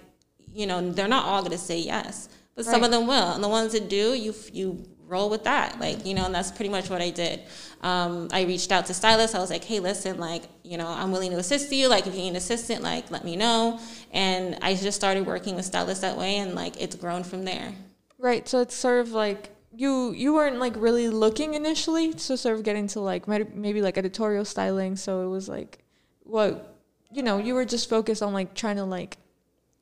you 0.54 0.68
know, 0.68 0.92
they're 0.92 1.08
not 1.08 1.26
all 1.26 1.40
going 1.40 1.52
to 1.52 1.58
say 1.58 1.80
yes, 1.80 2.28
but 2.56 2.66
right. 2.66 2.72
some 2.72 2.84
of 2.84 2.92
them 2.92 3.08
will. 3.08 3.32
And 3.34 3.44
the 3.44 3.48
ones 3.48 3.72
that 3.72 3.88
do, 3.88 4.14
you 4.14 4.36
you 4.52 4.86
roll 5.14 5.30
with 5.30 5.44
that. 5.52 5.80
Like, 5.80 6.06
you 6.08 6.14
know, 6.16 6.26
and 6.26 6.36
that's 6.36 6.52
pretty 6.58 6.72
much 6.78 6.90
what 6.90 7.02
I 7.02 7.12
did. 7.24 7.36
Um, 7.82 8.30
I 8.32 8.42
reached 8.54 8.72
out 8.76 8.86
to 8.88 8.94
stylists. 8.94 9.36
I 9.36 9.40
was 9.40 9.52
like, 9.56 9.64
hey, 9.72 9.80
listen, 9.80 10.14
like, 10.30 10.44
you 10.64 10.78
know, 10.78 10.88
I'm 10.88 11.12
willing 11.12 11.32
to 11.32 11.38
assist 11.38 11.72
you. 11.72 11.88
Like, 11.88 12.08
if 12.08 12.14
you 12.16 12.22
need 12.22 12.36
an 12.36 12.36
assistant, 12.46 12.82
like, 12.82 13.12
let 13.12 13.24
me 13.24 13.36
know. 13.36 13.80
And 14.12 14.58
I 14.62 14.76
just 14.76 14.98
started 15.04 15.26
working 15.26 15.56
with 15.56 15.66
stylists 15.66 16.02
that 16.02 16.18
way, 16.18 16.38
and 16.42 16.56
like, 16.56 16.82
it's 16.82 16.96
grown 16.96 17.24
from 17.24 17.46
there. 17.46 17.70
Right. 18.18 18.48
So 18.48 18.60
it's 18.60 18.76
sort 18.76 19.02
of 19.02 19.12
like 19.12 19.42
you 19.76 20.12
you 20.14 20.34
weren't 20.34 20.60
like 20.60 20.76
really 20.78 21.10
looking 21.10 21.56
initially, 21.56 22.18
so 22.18 22.36
sort 22.36 22.56
of 22.56 22.64
getting 22.64 22.88
to 22.88 23.00
like 23.00 23.28
maybe 23.28 23.82
like 23.82 23.98
editorial 23.98 24.46
styling. 24.46 24.96
So 24.96 25.26
it 25.26 25.30
was 25.30 25.50
like, 25.50 25.80
what, 26.24 26.78
you 27.12 27.24
know, 27.24 27.38
you 27.38 27.54
were 27.54 27.66
just 27.66 27.90
focused 27.90 28.24
on 28.24 28.32
like 28.32 28.54
trying 28.54 28.78
to 28.78 28.86
like 28.86 29.18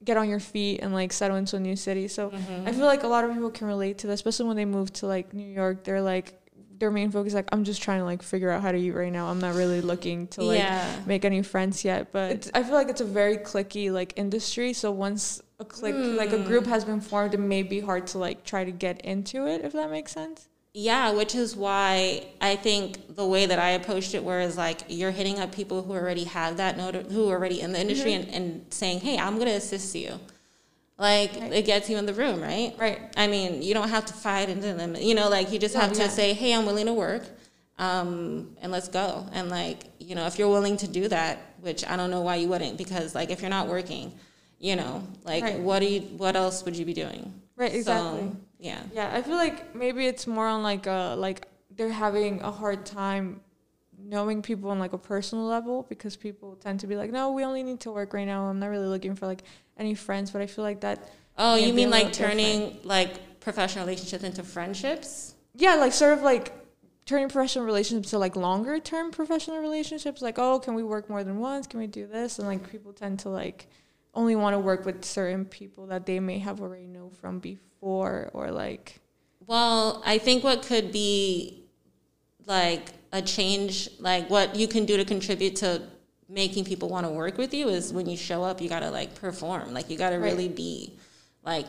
get 0.04 0.18
on 0.18 0.30
your 0.30 0.40
feet 0.40 0.80
and 0.82 0.94
like 0.94 1.14
settle 1.14 1.38
into 1.38 1.56
a 1.56 1.60
new 1.60 1.76
city. 1.76 2.08
So 2.08 2.30
mm-hmm. 2.30 2.68
I 2.68 2.72
feel 2.72 2.86
like 2.86 3.04
a 3.04 3.08
lot 3.08 3.24
of 3.24 3.34
people 3.34 3.52
can 3.52 3.68
relate 3.68 4.00
to 4.00 4.08
that, 4.08 4.14
especially 4.14 4.48
when 4.48 4.58
they 4.58 4.66
move 4.66 4.92
to 4.94 5.08
like 5.08 5.34
New 5.34 5.48
York. 5.48 5.84
They're 5.84 6.02
like 6.02 6.38
their 6.82 6.92
main 6.92 7.12
focus 7.12 7.36
like 7.36 7.48
I'm 7.52 7.64
just 7.64 7.82
trying 7.82 8.00
to 8.00 8.06
like 8.06 8.24
figure 8.24 8.50
out 8.50 8.62
how 8.62 8.72
to 8.72 8.78
eat 8.78 8.92
right 8.92 9.12
now. 9.14 9.28
I'm 9.28 9.40
not 9.40 9.56
really 9.56 9.82
looking 9.82 10.28
to 10.30 10.44
like 10.44 10.60
yeah. 10.60 11.00
make 11.06 11.24
any 11.24 11.44
friends 11.44 11.86
yet, 11.86 12.12
but 12.12 12.50
I 12.54 12.64
feel 12.64 12.74
like 12.74 12.90
it's 12.90 13.02
a 13.02 13.06
very 13.06 13.38
clicky 13.38 13.92
like 13.92 14.14
industry. 14.16 14.74
So 14.74 14.92
once 14.92 15.42
a 15.60 15.66
click 15.66 15.94
mm. 15.94 16.18
like 16.18 16.34
a 16.34 16.40
group 16.40 16.66
has 16.66 16.84
been 16.84 17.00
formed, 17.00 17.36
it 17.36 17.40
may 17.40 17.62
be 17.62 17.80
hard 17.80 18.08
to 18.08 18.18
like 18.18 18.44
try 18.44 18.64
to 18.66 18.72
get 18.72 19.02
into 19.02 19.48
it 19.48 19.64
if 19.64 19.74
that 19.74 19.92
makes 19.92 20.12
sense. 20.12 20.50
Yeah, 20.74 21.12
which 21.12 21.36
is 21.36 21.54
why 21.56 22.28
I 22.40 22.56
think 22.56 23.16
the 23.16 23.26
way 23.26 23.46
that 23.46 23.60
I 23.60 23.72
approached 23.72 24.14
it, 24.14 24.24
whereas 24.24 24.58
like 24.58 24.82
you're 24.88 25.12
hitting 25.12 25.38
up 25.38 25.52
people 25.52 25.84
who 25.84 25.92
already 25.94 26.24
have 26.24 26.58
that 26.58 26.78
note, 26.78 26.96
who 27.12 27.30
are 27.30 27.36
already 27.36 27.60
in 27.60 27.74
the 27.74 27.82
industry, 27.82 28.12
mm-hmm. 28.12 28.34
and, 28.34 28.54
and 28.62 28.74
saying, 28.74 29.02
"Hey, 29.02 29.18
I'm 29.18 29.38
gonna 29.38 29.52
assist 29.52 29.94
you." 29.96 30.18
Like 30.98 31.34
right. 31.34 31.52
it 31.52 31.66
gets 31.66 31.90
you 31.90 31.98
in 31.98 32.06
the 32.06 32.14
room, 32.14 32.42
right? 32.42 32.74
Right. 32.78 33.02
I 33.18 33.28
mean, 33.28 33.62
you 33.62 33.74
don't 33.74 33.90
have 33.90 34.06
to 34.06 34.14
fight 34.14 34.48
into 34.48 34.74
them. 34.74 34.96
You 34.96 35.14
know, 35.14 35.28
like 35.28 35.52
you 35.52 35.60
just 35.60 35.76
have 35.76 35.92
to 35.94 36.10
say, 36.10 36.34
"Hey, 36.34 36.54
I'm 36.54 36.66
willing 36.66 36.86
to 36.86 36.94
work, 36.94 37.24
um, 37.78 38.56
and 38.62 38.72
let's 38.72 38.88
go." 38.88 39.28
And 39.34 39.50
like, 39.50 39.84
you 40.00 40.16
know, 40.16 40.26
if 40.26 40.40
you're 40.40 40.50
willing 40.50 40.78
to 40.78 40.88
do 40.88 41.10
that, 41.10 41.40
which 41.60 41.86
I 41.86 41.98
don't 41.98 42.12
know 42.12 42.22
why 42.22 42.36
you 42.36 42.48
wouldn't, 42.48 42.78
because 42.78 43.14
like 43.14 43.30
if 43.30 43.42
you're 43.42 43.50
not 43.50 43.68
working, 43.68 44.14
you 44.58 44.78
know, 44.78 45.04
like 45.26 45.44
right. 45.44 45.60
what 45.60 45.80
do 45.80 45.86
you, 45.88 46.02
what 46.02 46.38
else 46.38 46.64
would 46.64 46.78
you 46.78 46.86
be 46.86 46.94
doing? 46.94 47.34
Right. 47.62 47.76
Exactly. 47.76 48.22
So, 48.22 48.38
yeah. 48.60 48.82
Yeah, 48.92 49.12
I 49.14 49.22
feel 49.22 49.36
like 49.36 49.76
maybe 49.76 50.08
it's 50.08 50.26
more 50.26 50.48
on 50.48 50.64
like 50.64 50.88
a 50.88 51.16
like 51.16 51.48
they're 51.76 51.90
having 51.90 52.42
a 52.42 52.52
hard 52.52 52.88
time 52.88 53.42
knowing 54.04 54.42
people 54.42 54.72
on 54.72 54.80
like 54.80 54.94
a 54.94 54.98
personal 54.98 55.46
level 55.46 55.86
because 55.88 56.16
people 56.16 56.56
tend 56.56 56.80
to 56.80 56.88
be 56.88 56.96
like, 56.96 57.12
no, 57.12 57.32
we 57.32 57.44
only 57.44 57.62
need 57.62 57.80
to 57.82 57.92
work 57.92 58.14
right 58.16 58.26
now. 58.26 58.46
I'm 58.46 58.60
not 58.60 58.72
really 58.72 58.88
looking 58.88 59.14
for 59.14 59.28
like 59.28 59.44
any 59.78 59.94
friends, 59.94 60.32
but 60.32 60.42
I 60.42 60.48
feel 60.48 60.64
like 60.64 60.82
that. 60.82 61.08
Oh, 61.38 61.54
you 61.54 61.72
mean 61.72 61.92
like 61.92 62.12
turning 62.12 62.62
different. 62.62 62.86
like 62.86 63.40
professional 63.40 63.86
relationships 63.86 64.24
into 64.24 64.42
friendships? 64.42 65.36
Yeah, 65.54 65.76
like 65.76 65.94
sort 65.94 66.14
of 66.18 66.24
like 66.24 66.52
turning 67.06 67.30
professional 67.30 67.66
relationships 67.66 68.10
to 68.10 68.18
like 68.18 68.36
longer 68.36 68.80
term 68.80 69.12
professional 69.12 69.60
relationships. 69.60 70.24
Like, 70.24 70.40
oh, 70.40 70.58
can 70.58 70.74
we 70.74 70.82
work 70.82 71.12
more 71.12 71.24
than 71.24 71.38
once? 71.38 71.68
Can 71.68 71.80
we 71.80 71.86
do 71.86 72.08
this? 72.08 72.40
And 72.40 72.48
like 72.48 72.72
people 72.72 72.92
tend 72.92 73.20
to 73.20 73.30
like 73.30 73.68
only 74.14 74.36
want 74.36 74.54
to 74.54 74.60
work 74.60 74.86
with 74.86 75.06
certain 75.06 75.46
people 75.46 75.88
that 75.88 76.06
they 76.06 76.20
may 76.20 76.40
have 76.40 76.62
already 76.62 76.88
know 76.88 77.10
from 77.10 77.40
before 77.40 78.30
or 78.34 78.52
like 78.52 79.00
well 79.48 80.02
i 80.06 80.18
think 80.18 80.44
what 80.44 80.64
could 80.64 80.92
be 80.92 81.64
like 82.46 82.90
a 83.14 83.22
change 83.22 83.90
like 84.00 84.30
what 84.30 84.56
you 84.56 84.68
can 84.68 84.86
do 84.86 84.98
to 84.98 85.06
contribute 85.06 85.56
to 85.56 85.82
making 86.28 86.64
people 86.64 86.90
want 86.90 87.06
to 87.06 87.12
work 87.12 87.38
with 87.38 87.54
you 87.54 87.68
is 87.68 87.92
when 87.92 88.08
you 88.08 88.18
show 88.18 88.44
up 88.44 88.62
you 88.62 88.70
got 88.70 88.80
to 88.80 88.90
like 88.90 89.14
perform 89.16 89.74
like 89.74 89.90
you 89.90 89.98
got 89.98 90.12
to 90.12 90.18
right. 90.18 90.32
really 90.32 90.48
be 90.48 90.98
like 91.44 91.68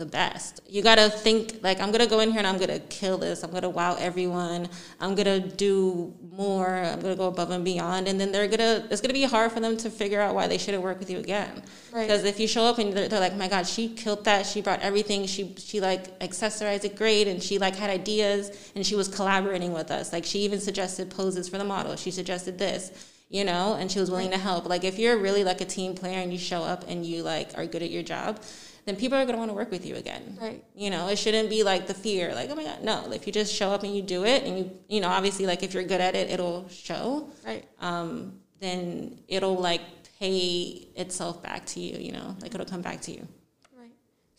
the 0.00 0.06
best. 0.06 0.60
You 0.66 0.82
got 0.82 0.96
to 0.96 1.10
think 1.10 1.62
like 1.62 1.78
I'm 1.78 1.92
to 1.92 2.06
go 2.06 2.20
in 2.20 2.30
here 2.30 2.38
and 2.38 2.46
I'm 2.46 2.58
to 2.58 2.80
kill 2.88 3.18
this. 3.18 3.44
I'm 3.44 3.52
to 3.52 3.68
wow 3.68 3.96
everyone. 4.00 4.68
I'm 4.98 5.14
to 5.14 5.38
do 5.38 6.12
more. 6.32 6.74
I'm 6.74 7.02
to 7.02 7.14
go 7.14 7.28
above 7.28 7.50
and 7.50 7.64
beyond 7.64 8.08
and 8.08 8.18
then 8.18 8.32
they're 8.32 8.48
to 8.48 8.88
it's 8.90 9.02
to 9.02 9.12
be 9.12 9.24
hard 9.24 9.52
for 9.52 9.60
them 9.60 9.76
to 9.76 9.90
figure 9.90 10.20
out 10.20 10.34
why 10.34 10.48
they 10.48 10.58
shouldn't 10.58 10.82
work 10.82 10.98
with 10.98 11.10
you 11.10 11.18
again. 11.18 11.62
Right. 11.92 12.08
Because 12.08 12.24
if 12.24 12.40
you 12.40 12.48
show 12.48 12.64
up 12.64 12.78
and 12.78 12.94
they're, 12.94 13.08
they're 13.08 13.20
like, 13.20 13.36
"My 13.36 13.46
god, 13.46 13.66
she 13.66 13.90
killed 13.90 14.24
that. 14.24 14.46
She 14.46 14.62
brought 14.62 14.80
everything. 14.80 15.26
She 15.26 15.54
she 15.58 15.80
like 15.80 16.18
accessorized 16.20 16.84
it 16.84 16.96
great 16.96 17.28
and 17.28 17.42
she 17.42 17.58
like 17.58 17.76
had 17.76 17.90
ideas 17.90 18.72
and 18.74 18.84
she 18.84 18.96
was 18.96 19.06
collaborating 19.06 19.72
with 19.72 19.90
us. 19.90 20.12
Like 20.12 20.24
she 20.24 20.40
even 20.40 20.60
suggested 20.60 21.10
poses 21.10 21.48
for 21.48 21.58
the 21.58 21.64
model. 21.64 21.94
She 21.96 22.10
suggested 22.10 22.58
this." 22.58 22.90
you 23.32 23.44
know, 23.44 23.76
and 23.78 23.90
she 23.90 24.00
was 24.00 24.10
willing 24.10 24.32
to 24.32 24.36
help. 24.36 24.68
Like 24.68 24.82
if 24.82 24.98
you're 24.98 25.16
really 25.16 25.44
like 25.44 25.60
a 25.60 25.64
team 25.64 25.94
player 25.94 26.18
and 26.18 26.32
you 26.32 26.38
show 26.38 26.64
up 26.64 26.84
and 26.88 27.06
you 27.06 27.22
like 27.22 27.56
are 27.56 27.64
good 27.64 27.80
at 27.80 27.90
your 27.90 28.02
job, 28.02 28.40
then 28.90 28.98
people 28.98 29.16
are 29.16 29.24
going 29.24 29.34
to 29.34 29.38
want 29.38 29.50
to 29.50 29.54
work 29.54 29.70
with 29.70 29.86
you 29.86 29.94
again. 29.94 30.36
Right. 30.40 30.64
You 30.74 30.90
know, 30.90 31.06
it 31.08 31.16
shouldn't 31.16 31.48
be 31.48 31.62
like 31.62 31.86
the 31.86 31.94
fear, 31.94 32.34
like, 32.34 32.50
oh 32.50 32.56
my 32.56 32.64
God, 32.64 32.82
no. 32.82 33.12
If 33.12 33.24
you 33.24 33.32
just 33.32 33.54
show 33.54 33.70
up 33.70 33.84
and 33.84 33.94
you 33.94 34.02
do 34.02 34.24
it 34.24 34.42
and 34.42 34.58
you, 34.58 34.70
you 34.88 35.00
know, 35.00 35.08
obviously, 35.08 35.46
like 35.46 35.62
if 35.62 35.72
you're 35.72 35.84
good 35.84 36.00
at 36.00 36.16
it, 36.16 36.28
it'll 36.28 36.68
show. 36.68 37.30
Right. 37.46 37.64
Um, 37.80 38.40
then 38.58 39.20
it'll 39.28 39.56
like 39.56 39.82
pay 40.18 40.88
itself 40.96 41.40
back 41.40 41.64
to 41.66 41.80
you, 41.80 41.98
you 41.98 42.10
know, 42.10 42.36
like 42.42 42.52
it'll 42.52 42.66
come 42.66 42.82
back 42.82 43.00
to 43.02 43.12
you. 43.12 43.26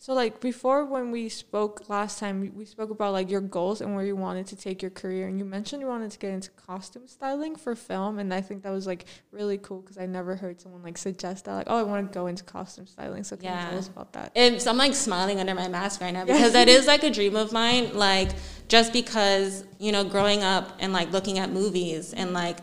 So 0.02 0.14
like 0.14 0.40
before 0.40 0.84
when 0.84 1.12
we 1.12 1.28
spoke 1.28 1.88
last 1.88 2.18
time, 2.18 2.52
we 2.56 2.64
spoke 2.64 2.90
about 2.90 3.12
like 3.12 3.30
your 3.30 3.40
goals 3.40 3.80
and 3.80 3.94
where 3.94 4.04
you 4.04 4.16
wanted 4.16 4.48
to 4.48 4.56
take 4.56 4.82
your 4.82 4.90
career, 4.90 5.28
and 5.28 5.38
you 5.38 5.44
mentioned 5.44 5.80
you 5.80 5.86
wanted 5.86 6.10
to 6.10 6.18
get 6.18 6.32
into 6.32 6.50
costume 6.50 7.06
styling 7.06 7.54
for 7.54 7.76
film, 7.76 8.18
and 8.18 8.34
I 8.34 8.40
think 8.40 8.64
that 8.64 8.70
was 8.70 8.84
like 8.84 9.04
really 9.30 9.58
cool 9.58 9.80
because 9.80 9.98
I 9.98 10.06
never 10.06 10.34
heard 10.34 10.60
someone 10.60 10.82
like 10.82 10.98
suggest 10.98 11.44
that 11.44 11.54
like 11.54 11.66
oh 11.68 11.78
I 11.78 11.84
want 11.84 12.10
to 12.10 12.12
go 12.12 12.26
into 12.26 12.42
costume 12.42 12.88
styling. 12.88 13.22
So 13.22 13.36
can 13.36 13.44
yeah. 13.44 13.62
you 13.62 13.70
tell 13.70 13.78
us 13.78 13.86
about 13.86 14.12
that? 14.14 14.32
It's, 14.34 14.66
I'm 14.66 14.76
like 14.76 14.96
smiling 14.96 15.38
under 15.38 15.54
my 15.54 15.68
mask 15.68 16.00
right 16.00 16.10
now 16.10 16.24
because 16.26 16.52
that 16.54 16.68
is 16.68 16.88
like 16.88 17.04
a 17.04 17.10
dream 17.10 17.36
of 17.36 17.52
mine. 17.52 17.94
Like 17.94 18.30
just 18.66 18.92
because 18.92 19.64
you 19.78 19.92
know 19.92 20.02
growing 20.02 20.42
up 20.42 20.72
and 20.80 20.92
like 20.92 21.12
looking 21.12 21.38
at 21.38 21.52
movies 21.52 22.12
and 22.12 22.32
like 22.32 22.58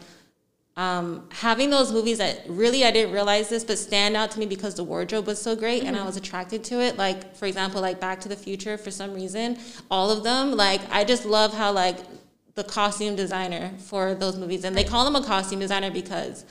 um, 0.79 1.27
having 1.29 1.69
those 1.69 1.91
movies 1.91 2.19
that 2.19 2.41
really 2.47 2.85
I 2.85 2.91
didn't 2.91 3.11
realize 3.11 3.49
this, 3.49 3.65
but 3.65 3.77
stand 3.77 4.15
out 4.15 4.31
to 4.31 4.39
me 4.39 4.45
because 4.45 4.75
the 4.75 4.83
wardrobe 4.85 5.27
was 5.27 5.41
so 5.41 5.53
great 5.53 5.79
mm-hmm. 5.79 5.89
and 5.89 5.97
I 5.97 6.05
was 6.05 6.15
attracted 6.15 6.63
to 6.65 6.79
it. 6.79 6.97
Like 6.97 7.35
for 7.35 7.47
example, 7.47 7.81
like 7.81 7.99
Back 7.99 8.21
to 8.21 8.29
the 8.29 8.37
Future 8.37 8.77
for 8.77 8.89
some 8.89 9.13
reason, 9.13 9.57
all 9.91 10.09
of 10.09 10.23
them. 10.23 10.51
Like 10.51 10.79
I 10.89 11.03
just 11.03 11.25
love 11.25 11.53
how 11.53 11.73
like 11.73 11.97
the 12.55 12.63
costume 12.63 13.17
designer 13.17 13.73
for 13.77 14.15
those 14.15 14.37
movies, 14.37 14.63
and 14.63 14.73
they 14.73 14.85
call 14.85 15.03
them 15.03 15.17
a 15.21 15.25
costume 15.25 15.59
designer 15.59 15.91
because 15.91 16.45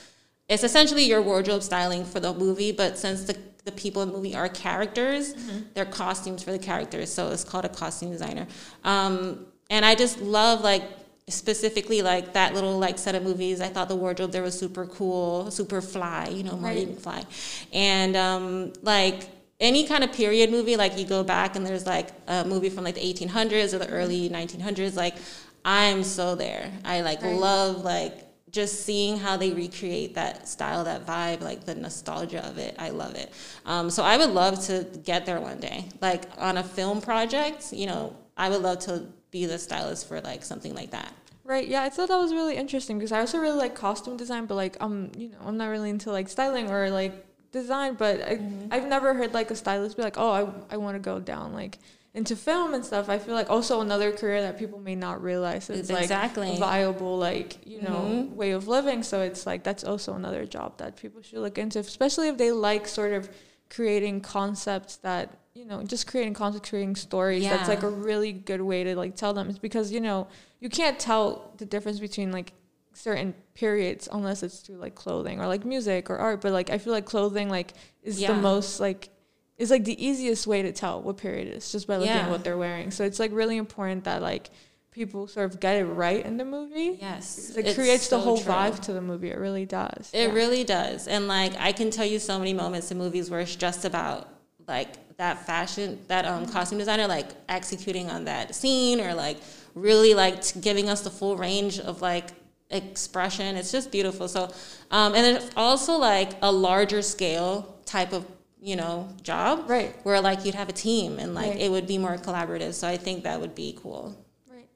it's 0.46 0.62
essentially 0.62 1.04
your 1.04 1.22
wardrobe 1.22 1.62
styling 1.62 2.04
for 2.04 2.20
the 2.20 2.34
movie, 2.34 2.70
but 2.70 2.98
since 2.98 3.24
the 3.24 3.34
the 3.64 3.72
people 3.72 4.02
in 4.02 4.10
the 4.10 4.14
movie 4.14 4.34
are 4.34 4.50
characters, 4.50 5.32
mm-hmm. 5.32 5.60
they're 5.72 5.86
costumes 5.86 6.42
for 6.42 6.52
the 6.52 6.58
characters, 6.58 7.10
so 7.10 7.30
it's 7.30 7.44
called 7.44 7.64
a 7.64 7.70
costume 7.70 8.10
designer. 8.10 8.46
Um, 8.84 9.46
and 9.70 9.86
I 9.86 9.94
just 9.94 10.20
love 10.20 10.60
like 10.60 10.82
specifically 11.30 12.02
like 12.02 12.32
that 12.32 12.54
little 12.54 12.78
like 12.78 12.98
set 12.98 13.14
of 13.14 13.22
movies 13.22 13.60
i 13.60 13.68
thought 13.68 13.88
the 13.88 13.96
wardrobe 13.96 14.32
there 14.32 14.42
was 14.42 14.58
super 14.58 14.86
cool 14.86 15.50
super 15.50 15.80
fly 15.80 16.28
you 16.28 16.42
know 16.42 16.56
Marty 16.56 16.86
right. 16.86 16.96
McFly 16.96 17.24
and 17.72 18.16
um, 18.16 18.72
like 18.82 19.28
any 19.60 19.86
kind 19.86 20.04
of 20.04 20.12
period 20.12 20.50
movie 20.50 20.76
like 20.76 20.96
you 20.98 21.04
go 21.04 21.24
back 21.24 21.56
and 21.56 21.66
there's 21.66 21.86
like 21.86 22.10
a 22.28 22.44
movie 22.44 22.70
from 22.70 22.84
like 22.84 22.94
the 22.94 23.00
1800s 23.00 23.74
or 23.74 23.78
the 23.78 23.88
early 23.88 24.28
1900s 24.30 24.96
like 24.96 25.16
i'm 25.64 26.02
so 26.02 26.34
there. 26.34 26.70
I 26.84 27.00
like 27.00 27.22
right. 27.22 27.34
love 27.34 27.84
like 27.84 28.24
just 28.50 28.86
seeing 28.86 29.18
how 29.18 29.36
they 29.36 29.52
recreate 29.52 30.14
that 30.14 30.48
style 30.48 30.84
that 30.84 31.04
vibe 31.04 31.42
like 31.42 31.64
the 31.66 31.74
nostalgia 31.74 32.46
of 32.46 32.56
it. 32.56 32.74
I 32.78 32.88
love 32.90 33.14
it. 33.14 33.32
Um, 33.66 33.90
so 33.90 34.02
i 34.04 34.16
would 34.16 34.30
love 34.30 34.64
to 34.66 34.86
get 35.04 35.26
there 35.26 35.40
one 35.40 35.58
day. 35.58 35.86
Like 36.00 36.24
on 36.38 36.56
a 36.56 36.62
film 36.62 37.00
project 37.00 37.72
you 37.72 37.86
know 37.86 38.16
i 38.36 38.48
would 38.48 38.62
love 38.62 38.78
to 38.80 39.06
be 39.30 39.46
the 39.46 39.58
stylist 39.58 40.08
for 40.08 40.20
like 40.20 40.42
something 40.44 40.74
like 40.74 40.90
that. 40.90 41.12
Right. 41.44 41.66
Yeah, 41.66 41.82
I 41.82 41.88
thought 41.88 42.08
that 42.08 42.18
was 42.18 42.32
really 42.32 42.56
interesting 42.56 42.98
because 42.98 43.10
I 43.10 43.20
also 43.20 43.38
really 43.38 43.56
like 43.56 43.74
costume 43.74 44.18
design, 44.18 44.44
but 44.46 44.54
like 44.54 44.76
um, 44.80 45.10
you 45.16 45.30
know, 45.30 45.38
I'm 45.46 45.56
not 45.56 45.68
really 45.68 45.90
into 45.90 46.12
like 46.12 46.28
styling 46.28 46.70
or 46.70 46.90
like 46.90 47.24
design, 47.52 47.94
but 47.94 48.22
I, 48.22 48.36
mm-hmm. 48.36 48.68
I've 48.70 48.86
never 48.86 49.14
heard 49.14 49.32
like 49.32 49.50
a 49.50 49.56
stylist 49.56 49.96
be 49.96 50.02
like, 50.02 50.18
"Oh, 50.18 50.30
I 50.30 50.74
I 50.74 50.76
want 50.76 50.96
to 50.96 50.98
go 50.98 51.18
down 51.18 51.54
like 51.54 51.78
into 52.12 52.36
film 52.36 52.74
and 52.74 52.84
stuff." 52.84 53.08
I 53.08 53.18
feel 53.18 53.34
like 53.34 53.48
also 53.48 53.80
another 53.80 54.12
career 54.12 54.42
that 54.42 54.58
people 54.58 54.78
may 54.78 54.94
not 54.94 55.22
realize 55.22 55.70
is 55.70 55.88
exactly. 55.88 56.50
like 56.50 56.58
viable 56.58 57.16
like, 57.16 57.66
you 57.66 57.80
know, 57.80 58.04
mm-hmm. 58.10 58.36
way 58.36 58.50
of 58.50 58.68
living, 58.68 59.02
so 59.02 59.22
it's 59.22 59.46
like 59.46 59.64
that's 59.64 59.84
also 59.84 60.12
another 60.14 60.44
job 60.44 60.76
that 60.78 60.96
people 60.96 61.22
should 61.22 61.38
look 61.38 61.56
into, 61.56 61.78
especially 61.78 62.28
if 62.28 62.36
they 62.36 62.52
like 62.52 62.86
sort 62.86 63.12
of 63.12 63.30
creating 63.70 64.20
concepts 64.20 64.96
that 64.96 65.38
you 65.54 65.64
know 65.64 65.82
just 65.82 66.06
creating 66.06 66.34
concepts 66.34 66.70
creating 66.70 66.96
stories 66.96 67.42
yeah. 67.42 67.56
that's 67.56 67.68
like 67.68 67.82
a 67.82 67.88
really 67.88 68.32
good 68.32 68.60
way 68.60 68.84
to 68.84 68.96
like 68.96 69.14
tell 69.16 69.34
them 69.34 69.48
it's 69.48 69.58
because 69.58 69.92
you 69.92 70.00
know 70.00 70.26
you 70.60 70.68
can't 70.68 70.98
tell 70.98 71.52
the 71.58 71.66
difference 71.66 71.98
between 71.98 72.32
like 72.32 72.52
certain 72.94 73.34
periods 73.54 74.08
unless 74.10 74.42
it's 74.42 74.60
through 74.60 74.76
like 74.76 74.94
clothing 74.94 75.40
or 75.40 75.46
like 75.46 75.64
music 75.64 76.10
or 76.10 76.16
art 76.16 76.40
but 76.40 76.52
like 76.52 76.70
i 76.70 76.78
feel 76.78 76.92
like 76.92 77.04
clothing 77.04 77.48
like 77.48 77.74
is 78.02 78.20
yeah. 78.20 78.32
the 78.32 78.40
most 78.40 78.80
like 78.80 79.10
is 79.56 79.70
like 79.70 79.84
the 79.84 80.04
easiest 80.04 80.46
way 80.46 80.62
to 80.62 80.72
tell 80.72 81.02
what 81.02 81.16
period 81.16 81.48
it 81.48 81.56
is 81.56 81.70
just 81.70 81.86
by 81.86 81.96
looking 81.96 82.14
yeah. 82.14 82.26
at 82.26 82.30
what 82.30 82.42
they're 82.42 82.56
wearing 82.56 82.90
so 82.90 83.04
it's 83.04 83.20
like 83.20 83.32
really 83.32 83.56
important 83.56 84.04
that 84.04 84.22
like 84.22 84.50
people 84.98 85.26
sort 85.26 85.50
of 85.50 85.60
get 85.60 85.76
it 85.76 85.84
right 85.84 86.26
in 86.26 86.36
the 86.36 86.44
movie. 86.44 86.98
Yes. 87.00 87.56
It 87.56 87.74
creates 87.74 88.08
so 88.08 88.16
the 88.18 88.22
whole 88.22 88.36
true. 88.36 88.52
vibe 88.52 88.80
to 88.80 88.92
the 88.92 89.00
movie. 89.00 89.30
It 89.30 89.38
really 89.38 89.64
does. 89.64 90.10
It 90.12 90.28
yeah. 90.28 90.34
really 90.34 90.64
does. 90.64 91.08
And 91.08 91.28
like 91.28 91.54
I 91.58 91.72
can 91.72 91.90
tell 91.90 92.04
you 92.04 92.18
so 92.18 92.38
many 92.38 92.52
moments 92.52 92.90
in 92.90 92.98
movies 92.98 93.30
where 93.30 93.40
it's 93.40 93.56
just 93.56 93.84
about 93.84 94.28
like 94.66 95.16
that 95.16 95.46
fashion, 95.46 96.00
that 96.08 96.24
um, 96.24 96.42
mm-hmm. 96.42 96.52
costume 96.52 96.78
designer 96.78 97.06
like 97.06 97.30
executing 97.48 98.10
on 98.10 98.24
that 98.24 98.54
scene 98.54 99.00
or 99.00 99.14
like 99.14 99.38
really 99.74 100.14
like 100.14 100.60
giving 100.60 100.88
us 100.88 101.00
the 101.02 101.10
full 101.10 101.36
range 101.36 101.78
of 101.78 102.02
like 102.02 102.30
expression. 102.70 103.56
It's 103.56 103.72
just 103.72 103.90
beautiful. 103.90 104.28
So, 104.28 104.50
um, 104.90 105.14
and 105.14 105.24
it's 105.36 105.50
also 105.56 105.96
like 105.96 106.32
a 106.42 106.50
larger 106.50 107.02
scale 107.02 107.78
type 107.86 108.12
of 108.12 108.26
you 108.60 108.76
know 108.76 109.08
job, 109.22 109.70
right? 109.70 109.94
Where 110.02 110.20
like 110.20 110.44
you'd 110.44 110.56
have 110.56 110.68
a 110.68 110.72
team 110.72 111.18
and 111.18 111.34
like 111.34 111.50
right. 111.50 111.60
it 111.60 111.70
would 111.70 111.86
be 111.86 111.98
more 111.98 112.16
collaborative. 112.16 112.74
So 112.74 112.88
I 112.88 112.96
think 112.96 113.24
that 113.24 113.40
would 113.40 113.54
be 113.54 113.78
cool. 113.80 114.16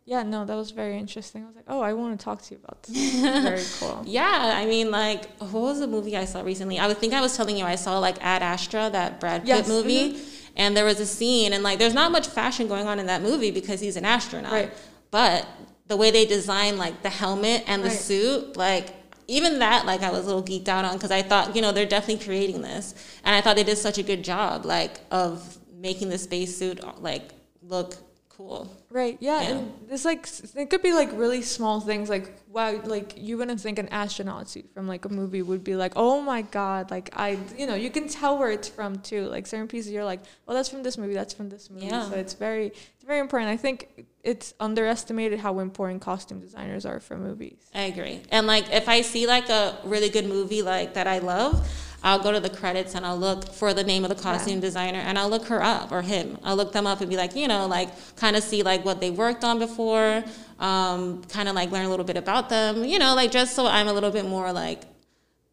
Yeah, 0.05 0.25
no, 0.25 0.45
that 0.45 0.57
was 0.57 0.73
very 0.73 0.99
interesting. 0.99 1.45
I 1.45 1.47
was 1.47 1.55
like, 1.55 1.65
oh, 1.69 1.81
I 1.81 1.93
want 1.93 2.19
to 2.19 2.25
talk 2.25 2.43
to 2.43 2.55
you 2.55 2.61
about 2.63 2.83
this. 2.83 3.21
very 3.21 3.63
cool. 3.79 4.03
Yeah, 4.05 4.53
I 4.57 4.67
mean, 4.67 4.91
like, 4.91 5.31
what 5.39 5.55
was 5.55 5.81
the 5.81 5.87
movie 5.87 6.17
I 6.17 6.25
saw 6.25 6.43
recently? 6.43 6.79
I 6.79 6.89
would 6.89 6.99
think 6.99 7.15
I 7.15 7.21
was 7.21 7.37
telling 7.37 7.57
you 7.57 7.65
I 7.65 7.77
saw 7.77 7.99
like 7.99 8.17
Ad 8.21 8.43
Astra, 8.43 8.91
that 8.91 9.21
Brad 9.21 9.43
Pitt 9.43 9.49
yes. 9.49 9.69
movie, 9.69 10.15
mm-hmm. 10.15 10.53
and 10.57 10.77
there 10.77 10.85
was 10.85 10.99
a 10.99 11.07
scene, 11.07 11.53
and 11.53 11.63
like, 11.63 11.79
there's 11.79 11.95
not 11.95 12.11
much 12.11 12.27
fashion 12.27 12.67
going 12.67 12.87
on 12.89 12.99
in 12.99 13.07
that 13.07 13.23
movie 13.23 13.53
because 13.53 13.81
he's 13.81 13.97
an 13.97 14.05
astronaut. 14.05 14.53
Right. 14.53 14.73
But 15.13 15.47
the 15.87 15.97
way 15.97 16.11
they 16.11 16.27
design 16.27 16.79
like 16.79 17.03
the 17.03 17.11
helmet 17.11 17.65
and 17.67 17.83
the 17.83 17.89
right. 17.89 17.99
suit, 17.99 18.57
like 18.57 18.95
even 19.29 19.61
that 19.61 19.87
like 19.87 20.03
i 20.03 20.11
was 20.11 20.25
a 20.25 20.27
little 20.27 20.43
geeked 20.43 20.67
out 20.67 20.85
on 20.85 20.95
because 20.95 21.13
i 21.13 21.23
thought 21.23 21.55
you 21.55 21.63
know 21.63 21.71
they're 21.71 21.87
definitely 21.87 22.23
creating 22.23 22.61
this 22.61 22.93
and 23.23 23.37
i 23.37 23.41
thought 23.41 23.55
they 23.55 23.63
did 23.63 23.79
such 23.79 23.97
a 23.97 24.03
good 24.03 24.25
job 24.25 24.67
like 24.67 24.99
of 25.13 25.59
making 25.73 26.09
the 26.09 26.19
spacesuit 26.19 26.83
like 27.01 27.31
look 27.63 27.95
cool. 28.43 28.82
Right. 28.93 29.17
Yeah. 29.21 29.41
yeah. 29.41 29.49
And 29.49 29.73
it's 29.89 30.05
like 30.05 30.29
it 30.55 30.69
could 30.69 30.83
be 30.83 30.93
like 30.93 31.11
really 31.15 31.41
small 31.41 31.81
things 31.81 32.11
like 32.11 32.37
wow 32.49 32.79
like 32.85 33.15
you 33.17 33.39
wouldn't 33.39 33.59
think 33.61 33.79
an 33.79 33.89
astronaut 33.89 34.51
suit 34.51 34.69
from 34.75 34.87
like 34.87 35.07
a 35.07 35.09
movie 35.09 35.41
would 35.41 35.65
be 35.65 35.77
like 35.77 35.95
oh 35.97 36.21
my 36.21 36.43
god 36.43 36.91
like 36.91 37.09
I 37.15 37.39
you 37.57 37.67
know 37.67 37.75
you 37.75 37.91
can 37.91 38.07
tell 38.07 38.39
where 38.39 38.51
it's 38.51 38.69
from 38.69 38.99
too 38.99 39.27
like 39.29 39.47
certain 39.47 39.67
pieces 39.67 39.93
you're 39.93 40.05
like 40.05 40.21
oh 40.47 40.53
that's 40.53 40.69
from 40.69 40.83
this 40.83 40.99
movie 40.99 41.15
that's 41.15 41.33
from 41.33 41.49
this 41.49 41.71
movie 41.71 41.87
yeah. 41.87 42.09
so 42.09 42.17
it's 42.17 42.35
very 42.35 42.67
it's 42.67 43.05
very 43.05 43.21
important 43.21 43.51
I 43.51 43.57
think 43.57 44.07
it's 44.23 44.53
underestimated 44.61 45.41
how 45.41 45.59
important 45.59 46.03
costume 46.03 46.41
designers 46.41 46.87
are 46.87 47.01
for 47.01 47.17
movies. 47.17 47.59
I 47.75 47.83
agree. 47.83 48.21
And 48.31 48.47
like 48.47 48.73
if 48.73 48.89
I 48.89 49.01
see 49.01 49.27
like 49.27 49.49
a 49.49 49.77
really 49.85 50.11
good 50.11 50.27
movie 50.27 50.63
like 50.63 50.95
that 50.95 51.07
I 51.07 51.19
love 51.19 51.67
I'll 52.03 52.19
go 52.19 52.33
to 52.33 52.41
the 52.41 52.51
credits 52.51 52.95
and 52.95 53.07
I'll 53.07 53.19
look 53.19 53.49
for 53.53 53.73
the 53.73 53.85
name 53.85 54.05
of 54.05 54.09
the 54.09 54.21
costume 54.21 54.55
yeah. 54.55 54.61
designer 54.61 54.99
and 54.99 55.19
I'll 55.19 55.29
look 55.29 55.47
her 55.47 55.63
up 55.63 55.93
or 55.93 56.03
him. 56.03 56.39
I'll 56.43 56.57
look 56.57 56.73
them 56.73 56.87
up 56.87 57.01
and 57.01 57.09
be 57.09 57.17
like, 57.17 57.37
you 57.37 57.47
know, 57.47 57.67
like 57.67 57.91
kind 58.17 58.35
of 58.35 58.43
see 58.43 58.63
like 58.63 58.85
what 58.85 59.01
they 59.01 59.11
worked 59.11 59.45
on 59.45 59.59
before, 59.59 60.25
um, 60.59 61.23
kind 61.25 61.49
of 61.49 61.55
like 61.55 61.71
learn 61.71 61.87
a 61.87 61.91
little 61.91 62.05
bit 62.05 62.17
about 62.17 62.49
them, 62.49 62.85
you 62.85 62.99
know, 62.99 63.15
like 63.15 63.31
just 63.31 63.55
so 63.55 63.67
I'm 63.67 63.87
a 63.87 63.93
little 63.93 64.11
bit 64.11 64.25
more 64.25 64.53
like, 64.53 64.83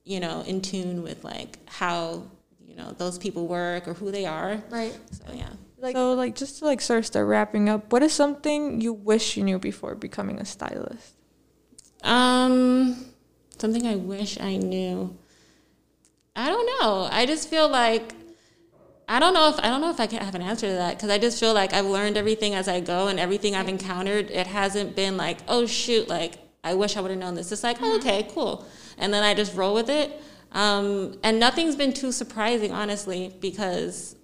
you 0.06 0.20
know, 0.20 0.42
in 0.42 0.62
tune 0.62 1.04
with 1.04 1.24
like 1.24 1.60
how, 1.70 2.24
you 2.66 2.76
know, 2.76 2.94
those 2.94 3.20
people 3.20 3.48
work 3.48 3.88
or 3.88 3.94
who 3.94 4.10
they 4.10 4.26
are. 4.26 4.62
Right. 4.70 4.98
So 5.12 5.34
yeah. 5.34 5.50
Like, 5.78 5.96
so 5.96 6.14
like 6.14 6.36
just 6.36 6.60
to 6.60 6.66
like 6.66 6.82
sort 6.82 7.00
of 7.00 7.06
start 7.06 7.28
wrapping 7.28 7.70
up, 7.70 7.92
what 7.92 8.02
is 8.02 8.12
something 8.12 8.82
you 8.82 8.92
wish 8.92 9.38
you 9.38 9.44
knew 9.44 9.60
before 9.60 9.94
becoming 9.94 10.40
a 10.40 10.46
stylist? 10.46 11.14
Um, 12.04 13.06
something 13.60 13.86
I 13.86 13.96
wish 13.96 14.40
I 14.40 14.58
knew. 14.58 15.16
I 16.36 16.50
don't 16.50 16.66
know. 16.66 17.08
I 17.12 17.26
just 17.26 17.50
feel 17.50 17.68
like 17.70 18.14
I 19.10 19.20
don't 19.20 19.34
know 19.34 19.50
if 19.50 19.58
I 19.60 19.70
don't 19.70 19.82
know 19.82 19.90
if 19.90 20.00
I 20.00 20.06
can 20.06 20.24
have 20.24 20.36
an 20.36 20.44
answer 20.44 20.68
to 20.68 20.74
that 20.74 20.96
because 20.96 21.10
I 21.10 21.18
just 21.18 21.40
feel 21.40 21.54
like 21.54 21.74
I've 21.74 21.88
learned 21.88 22.16
everything 22.16 22.54
as 22.54 22.68
I 22.68 22.80
go 22.80 23.08
and 23.08 23.20
everything 23.20 23.56
I've 23.56 23.68
encountered. 23.68 24.30
It 24.30 24.46
hasn't 24.46 24.96
been 24.96 25.18
like, 25.18 25.40
oh 25.48 25.66
shoot, 25.66 26.08
like 26.08 26.36
I 26.64 26.76
wish 26.76 26.96
I 26.96 27.02
would 27.02 27.10
have 27.10 27.20
known 27.20 27.34
this. 27.34 27.52
It's 27.52 27.64
like, 27.64 27.78
oh, 27.82 27.98
okay, 27.98 28.28
cool, 28.32 28.66
and 29.00 29.12
then 29.12 29.24
I 29.24 29.34
just 29.34 29.56
roll 29.56 29.74
with 29.74 29.90
it. 29.90 30.22
Um, 30.52 31.18
and 31.24 31.40
nothing's 31.40 31.76
been 31.76 31.92
too 31.92 32.12
surprising, 32.12 32.72
honestly, 32.72 33.36
because 33.40 34.16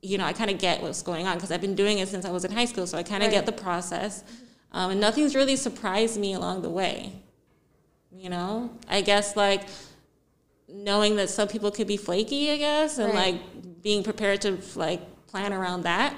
you 0.00 0.16
know 0.16 0.24
I 0.24 0.32
kind 0.32 0.50
of 0.50 0.58
get 0.58 0.80
what's 0.80 1.02
going 1.02 1.26
on 1.26 1.36
because 1.36 1.52
I've 1.52 1.60
been 1.60 1.74
doing 1.74 1.98
it 1.98 2.08
since 2.08 2.24
I 2.24 2.30
was 2.30 2.46
in 2.46 2.50
high 2.50 2.64
school, 2.64 2.86
so 2.86 2.96
I 2.96 3.02
kind 3.02 3.22
of 3.22 3.28
right. 3.28 3.44
get 3.44 3.44
the 3.44 3.52
process. 3.52 4.24
Um, 4.72 4.92
and 4.92 5.00
nothing's 5.00 5.34
really 5.34 5.56
surprised 5.56 6.18
me 6.18 6.32
along 6.32 6.62
the 6.62 6.70
way. 6.70 7.12
You 8.10 8.30
know, 8.30 8.70
I 8.88 9.02
guess 9.02 9.36
like 9.36 9.64
knowing 10.72 11.16
that 11.16 11.30
some 11.30 11.48
people 11.48 11.70
could 11.70 11.86
be 11.86 11.96
flaky, 11.96 12.50
I 12.50 12.56
guess, 12.56 12.98
and 12.98 13.12
right. 13.12 13.34
like 13.34 13.82
being 13.82 14.02
prepared 14.02 14.40
to 14.42 14.58
like 14.76 15.26
plan 15.26 15.52
around 15.52 15.82
that. 15.82 16.14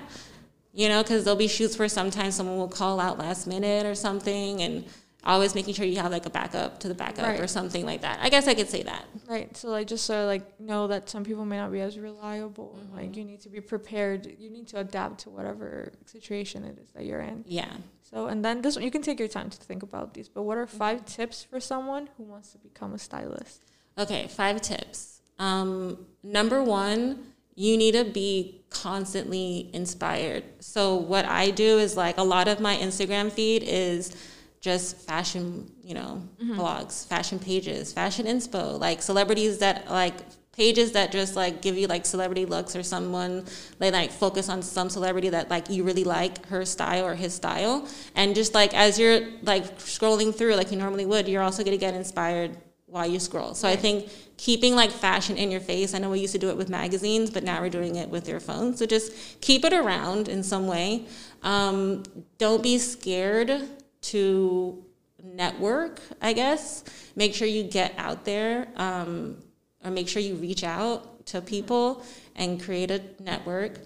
You 0.75 0.89
know, 0.89 1.03
because 1.03 1.25
there'll 1.25 1.37
be 1.37 1.49
shoots 1.49 1.79
where 1.79 1.89
sometimes 1.89 2.35
someone 2.35 2.57
will 2.57 2.67
call 2.67 2.99
out 2.99 3.19
last 3.19 3.47
minute 3.47 3.85
or 3.85 3.95
something, 3.95 4.63
and 4.63 4.87
always 5.25 5.55
making 5.55 5.75
sure 5.75 5.87
you 5.87 5.99
have 5.99 6.11
like 6.11 6.27
a 6.27 6.31
backup 6.31 6.81
to 6.81 6.89
the 6.89 6.95
backup 6.95 7.25
right. 7.25 7.41
or 7.41 7.47
something 7.47 7.87
like 7.87 8.03
that. 8.03 8.19
I 8.21 8.29
guess 8.29 8.49
I 8.49 8.55
could 8.55 8.69
say 8.69 8.83
that. 8.83 9.05
Right. 9.29 9.57
So 9.57 9.69
like 9.69 9.87
just 9.87 10.05
sort 10.05 10.21
of 10.21 10.27
like 10.27 10.61
know 10.61 10.89
that 10.89 11.09
some 11.09 11.25
people 11.25 11.45
may 11.45 11.59
not 11.59 11.71
be 11.71 11.81
as 11.81 11.99
reliable. 11.99 12.79
Mm-hmm. 12.79 12.97
Like 12.97 13.17
you 13.17 13.25
need 13.25 13.41
to 13.43 13.49
be 13.49 13.61
prepared. 13.61 14.35
You 14.39 14.51
need 14.51 14.69
to 14.69 14.81
adapt 14.81 15.21
to 15.21 15.31
whatever 15.31 15.93
situation 16.07 16.65
it 16.65 16.79
is 16.79 16.91
that 16.91 17.05
you're 17.05 17.21
in. 17.21 17.45
Yeah. 17.47 17.71
So 18.03 18.27
and 18.27 18.45
then 18.45 18.63
this 18.63 18.77
you 18.77 18.91
can 18.91 19.03
take 19.03 19.19
your 19.19 19.29
time 19.29 19.51
to 19.51 19.57
think 19.59 19.83
about 19.83 20.15
these. 20.15 20.29
But 20.29 20.43
what 20.43 20.59
are 20.59 20.67
5 20.67 20.97
mm-hmm. 20.97 21.05
tips 21.07 21.45
for 21.45 21.61
someone 21.61 22.09
who 22.17 22.25
wants 22.25 22.53
to 22.53 22.59
become 22.59 22.93
a 22.95 22.99
stylist? 22.99 23.63
Okay, 23.99 24.27
five 24.29 24.61
tips. 24.61 25.21
Um, 25.39 26.07
number 26.23 26.63
one 26.63 27.33
you 27.55 27.77
need 27.77 27.93
to 27.93 28.05
be 28.05 28.63
constantly 28.71 29.71
inspired. 29.73 30.45
So 30.61 30.97
what 30.97 31.27
I 31.27 31.51
do 31.51 31.79
is 31.79 31.97
like 31.97 32.19
a 32.19 32.23
lot 32.23 32.49
of 32.49 32.61
my 32.61 32.77
Instagram 32.77 33.31
feed 33.31 33.63
is 33.63 34.17
just 34.61 34.97
fashion, 34.97 35.71
you 35.83 35.95
know, 35.95 36.23
mm-hmm. 36.43 36.59
blogs, 36.59 37.07
fashion 37.07 37.39
pages, 37.39 37.93
fashion 37.93 38.27
inspo, 38.27 38.79
like 38.79 39.03
celebrities 39.03 39.59
that 39.59 39.91
like 39.91 40.15
pages 40.53 40.93
that 40.93 41.11
just 41.11 41.35
like 41.35 41.61
give 41.63 41.77
you 41.77 41.87
like 41.87 42.05
celebrity 42.05 42.45
looks 42.45 42.77
or 42.77 42.83
someone 42.83 43.45
they 43.79 43.91
like 43.91 44.11
focus 44.11 44.51
on 44.51 44.61
some 44.61 44.91
celebrity 44.91 45.31
that 45.31 45.49
like 45.49 45.71
you 45.71 45.83
really 45.83 46.05
like 46.05 46.45
her 46.47 46.63
style 46.67 47.07
or 47.07 47.15
his 47.15 47.33
style 47.33 47.89
and 48.15 48.35
just 48.35 48.53
like 48.53 48.75
as 48.75 48.99
you're 48.99 49.21
like 49.45 49.79
scrolling 49.79 50.35
through 50.35 50.55
like 50.55 50.71
you 50.71 50.77
normally 50.77 51.07
would 51.07 51.27
you're 51.27 51.43
also 51.43 51.65
going 51.65 51.75
to 51.75 51.81
get 51.81 51.95
inspired 51.95 52.55
while 52.93 53.07
you 53.07 53.19
scroll 53.19 53.55
so 53.55 53.67
right. 53.67 53.77
i 53.77 53.81
think 53.81 54.09
keeping 54.37 54.75
like 54.77 54.91
fashion 54.91 55.37
in 55.37 55.51
your 55.51 55.61
face 55.61 55.95
i 55.95 55.99
know 55.99 56.11
we 56.11 56.21
used 56.21 56.33
to 56.33 56.39
do 56.39 56.49
it 56.51 56.57
with 56.57 56.69
magazines 56.69 57.31
but 57.31 57.43
now 57.43 57.61
we're 57.61 57.69
doing 57.69 57.97
it 57.97 58.09
with 58.09 58.29
your 58.29 58.39
phone 58.39 58.77
so 58.77 58.87
just 58.87 59.41
keep 59.41 59.65
it 59.65 59.73
around 59.73 60.29
in 60.29 60.43
some 60.43 60.67
way 60.67 61.05
um, 61.43 62.05
don't 62.39 62.63
be 62.63 62.79
scared 62.79 63.69
to 64.01 64.85
network 65.25 66.01
i 66.21 66.33
guess 66.33 66.85
make 67.17 67.35
sure 67.35 67.49
you 67.49 67.65
get 67.65 67.93
out 67.99 68.25
there 68.25 68.69
um, 68.77 69.37
or 69.85 69.91
make 69.91 70.09
sure 70.09 70.23
you 70.23 70.35
reach 70.37 70.63
out 70.63 71.13
to 71.27 71.41
people 71.41 72.05
and 72.37 72.63
create 72.63 72.91
a 72.91 73.03
network. 73.21 73.79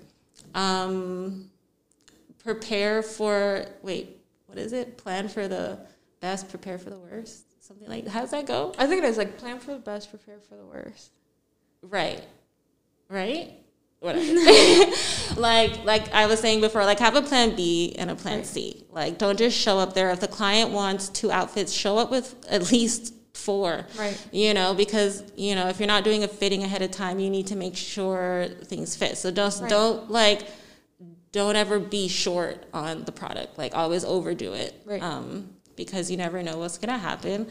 Um, 0.54 1.50
prepare 2.42 3.02
for, 3.02 3.66
wait, 3.82 4.20
what 4.46 4.58
is 4.58 4.72
it? 4.72 4.96
Plan 4.96 5.28
for 5.28 5.48
the 5.48 5.78
best, 6.20 6.48
prepare 6.48 6.78
for 6.78 6.90
the 6.90 6.98
worst. 6.98 7.45
Something 7.66 7.88
like, 7.88 8.06
how 8.06 8.20
does 8.20 8.30
that 8.30 8.46
go? 8.46 8.72
I 8.78 8.86
think 8.86 9.02
it 9.02 9.08
is 9.08 9.16
like 9.16 9.38
plan 9.38 9.58
for 9.58 9.72
the 9.72 9.80
best, 9.80 10.10
prepare 10.10 10.38
for 10.38 10.54
the 10.54 10.64
worst. 10.64 11.10
Right. 11.82 12.24
Right? 13.08 13.54
Whatever. 14.00 14.92
like 15.40 15.84
like 15.84 16.12
I 16.14 16.26
was 16.26 16.38
saying 16.38 16.60
before, 16.60 16.84
like 16.84 17.00
have 17.00 17.16
a 17.16 17.22
plan 17.22 17.56
B 17.56 17.96
and 17.98 18.08
a 18.08 18.14
plan 18.14 18.38
right. 18.38 18.46
C. 18.46 18.86
Like 18.90 19.18
don't 19.18 19.36
just 19.36 19.58
show 19.58 19.80
up 19.80 19.94
there. 19.94 20.10
If 20.10 20.20
the 20.20 20.28
client 20.28 20.70
wants 20.70 21.08
two 21.08 21.32
outfits, 21.32 21.72
show 21.72 21.98
up 21.98 22.08
with 22.08 22.36
at 22.48 22.70
least 22.70 23.14
four. 23.32 23.84
Right. 23.98 24.16
You 24.30 24.54
know, 24.54 24.72
because 24.72 25.24
you 25.34 25.56
know 25.56 25.68
if 25.68 25.80
you're 25.80 25.88
not 25.88 26.04
doing 26.04 26.22
a 26.22 26.28
fitting 26.28 26.62
ahead 26.62 26.82
of 26.82 26.92
time, 26.92 27.18
you 27.18 27.30
need 27.30 27.48
to 27.48 27.56
make 27.56 27.74
sure 27.74 28.46
things 28.64 28.94
fit. 28.94 29.18
So 29.18 29.32
don't 29.32 29.60
right. 29.60 29.68
don't 29.68 30.08
like 30.08 30.42
don't 31.32 31.56
ever 31.56 31.80
be 31.80 32.06
short 32.06 32.64
on 32.72 33.04
the 33.04 33.12
product. 33.12 33.58
Like 33.58 33.74
always 33.74 34.04
overdo 34.04 34.52
it. 34.52 34.80
Right. 34.84 35.02
Um, 35.02 35.55
because 35.76 36.10
you 36.10 36.16
never 36.16 36.42
know 36.42 36.58
what's 36.58 36.78
gonna 36.78 36.98
happen. 36.98 37.46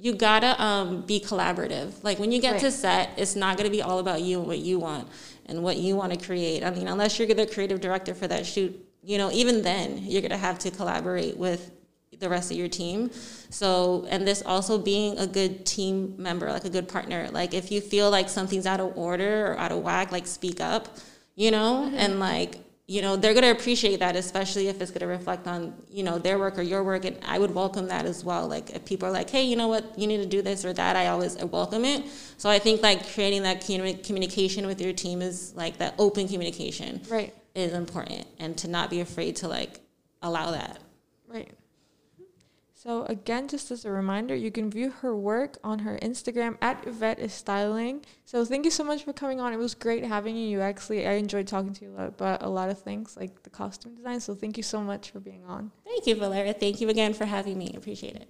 You 0.00 0.14
gotta 0.14 0.60
um, 0.62 1.02
be 1.02 1.20
collaborative. 1.20 1.92
Like 2.02 2.18
when 2.18 2.32
you 2.32 2.40
get 2.40 2.52
right. 2.52 2.60
to 2.60 2.70
set, 2.70 3.10
it's 3.16 3.36
not 3.36 3.56
gonna 3.56 3.70
be 3.70 3.82
all 3.82 3.98
about 3.98 4.22
you 4.22 4.38
and 4.38 4.46
what 4.46 4.58
you 4.58 4.78
want 4.78 5.08
and 5.46 5.62
what 5.62 5.76
you 5.76 5.96
want 5.96 6.12
to 6.12 6.26
create. 6.26 6.64
I 6.64 6.70
mean, 6.70 6.88
unless 6.88 7.18
you're 7.18 7.28
the 7.28 7.46
creative 7.46 7.80
director 7.80 8.14
for 8.14 8.26
that 8.28 8.46
shoot, 8.46 8.78
you 9.02 9.18
know, 9.18 9.30
even 9.30 9.62
then 9.62 9.98
you're 9.98 10.22
gonna 10.22 10.36
have 10.36 10.58
to 10.60 10.70
collaborate 10.70 11.36
with 11.36 11.70
the 12.18 12.28
rest 12.28 12.50
of 12.50 12.56
your 12.56 12.68
team. 12.68 13.10
So, 13.50 14.06
and 14.08 14.26
this 14.26 14.42
also 14.44 14.78
being 14.78 15.18
a 15.18 15.26
good 15.26 15.66
team 15.66 16.14
member, 16.18 16.50
like 16.50 16.64
a 16.64 16.70
good 16.70 16.88
partner. 16.88 17.28
Like 17.30 17.54
if 17.54 17.70
you 17.70 17.80
feel 17.80 18.10
like 18.10 18.28
something's 18.28 18.66
out 18.66 18.80
of 18.80 18.96
order 18.96 19.52
or 19.52 19.58
out 19.58 19.72
of 19.72 19.82
whack, 19.82 20.12
like 20.12 20.26
speak 20.26 20.60
up, 20.60 20.96
you 21.34 21.50
know, 21.50 21.86
mm-hmm. 21.86 21.96
and 21.96 22.20
like, 22.20 22.58
you 22.86 23.00
know, 23.00 23.16
they're 23.16 23.32
going 23.32 23.44
to 23.44 23.50
appreciate 23.50 24.00
that, 24.00 24.14
especially 24.14 24.68
if 24.68 24.80
it's 24.82 24.90
going 24.90 25.00
to 25.00 25.06
reflect 25.06 25.46
on, 25.46 25.74
you 25.90 26.02
know, 26.02 26.18
their 26.18 26.38
work 26.38 26.58
or 26.58 26.62
your 26.62 26.84
work. 26.84 27.06
And 27.06 27.18
I 27.26 27.38
would 27.38 27.54
welcome 27.54 27.88
that 27.88 28.04
as 28.04 28.22
well. 28.24 28.46
Like 28.46 28.70
if 28.70 28.84
people 28.84 29.08
are 29.08 29.12
like, 29.12 29.30
hey, 29.30 29.44
you 29.44 29.56
know 29.56 29.68
what, 29.68 29.98
you 29.98 30.06
need 30.06 30.18
to 30.18 30.26
do 30.26 30.42
this 30.42 30.64
or 30.64 30.72
that, 30.74 30.94
I 30.94 31.06
always 31.06 31.36
welcome 31.36 31.84
it. 31.84 32.04
So 32.36 32.50
I 32.50 32.58
think 32.58 32.82
like 32.82 33.12
creating 33.14 33.44
that 33.44 33.62
communication 33.62 34.66
with 34.66 34.80
your 34.80 34.92
team 34.92 35.22
is 35.22 35.54
like 35.54 35.78
that 35.78 35.94
open 35.98 36.28
communication. 36.28 37.00
Right. 37.08 37.34
Is 37.54 37.72
important 37.72 38.26
and 38.40 38.58
to 38.58 38.68
not 38.68 38.90
be 38.90 39.00
afraid 39.00 39.36
to 39.36 39.48
like 39.48 39.80
allow 40.22 40.50
that. 40.50 40.78
So 42.84 43.04
again, 43.04 43.48
just 43.48 43.70
as 43.70 43.86
a 43.86 43.90
reminder, 43.90 44.34
you 44.34 44.50
can 44.50 44.70
view 44.70 44.90
her 44.90 45.16
work 45.16 45.56
on 45.64 45.78
her 45.78 45.98
Instagram 46.02 46.58
at 46.60 46.86
Yvette 46.86 47.18
is 47.18 47.32
Styling. 47.32 48.04
So 48.26 48.44
thank 48.44 48.66
you 48.66 48.70
so 48.70 48.84
much 48.84 49.04
for 49.04 49.14
coming 49.14 49.40
on. 49.40 49.54
It 49.54 49.56
was 49.56 49.74
great 49.74 50.04
having 50.04 50.36
you. 50.36 50.46
You 50.46 50.60
actually, 50.60 51.06
I 51.06 51.12
enjoyed 51.12 51.46
talking 51.46 51.72
to 51.72 51.84
you 51.86 51.96
about 51.96 52.42
a 52.42 52.48
lot 52.48 52.68
of 52.68 52.78
things 52.78 53.16
like 53.16 53.42
the 53.42 53.48
costume 53.48 53.94
design. 53.94 54.20
So 54.20 54.34
thank 54.34 54.58
you 54.58 54.62
so 54.62 54.82
much 54.82 55.12
for 55.12 55.18
being 55.18 55.44
on. 55.46 55.70
Thank 55.86 56.06
you, 56.06 56.14
Valeria. 56.14 56.52
Thank 56.52 56.82
you 56.82 56.90
again 56.90 57.14
for 57.14 57.24
having 57.24 57.56
me. 57.56 57.72
Appreciate 57.74 58.16
it. 58.16 58.28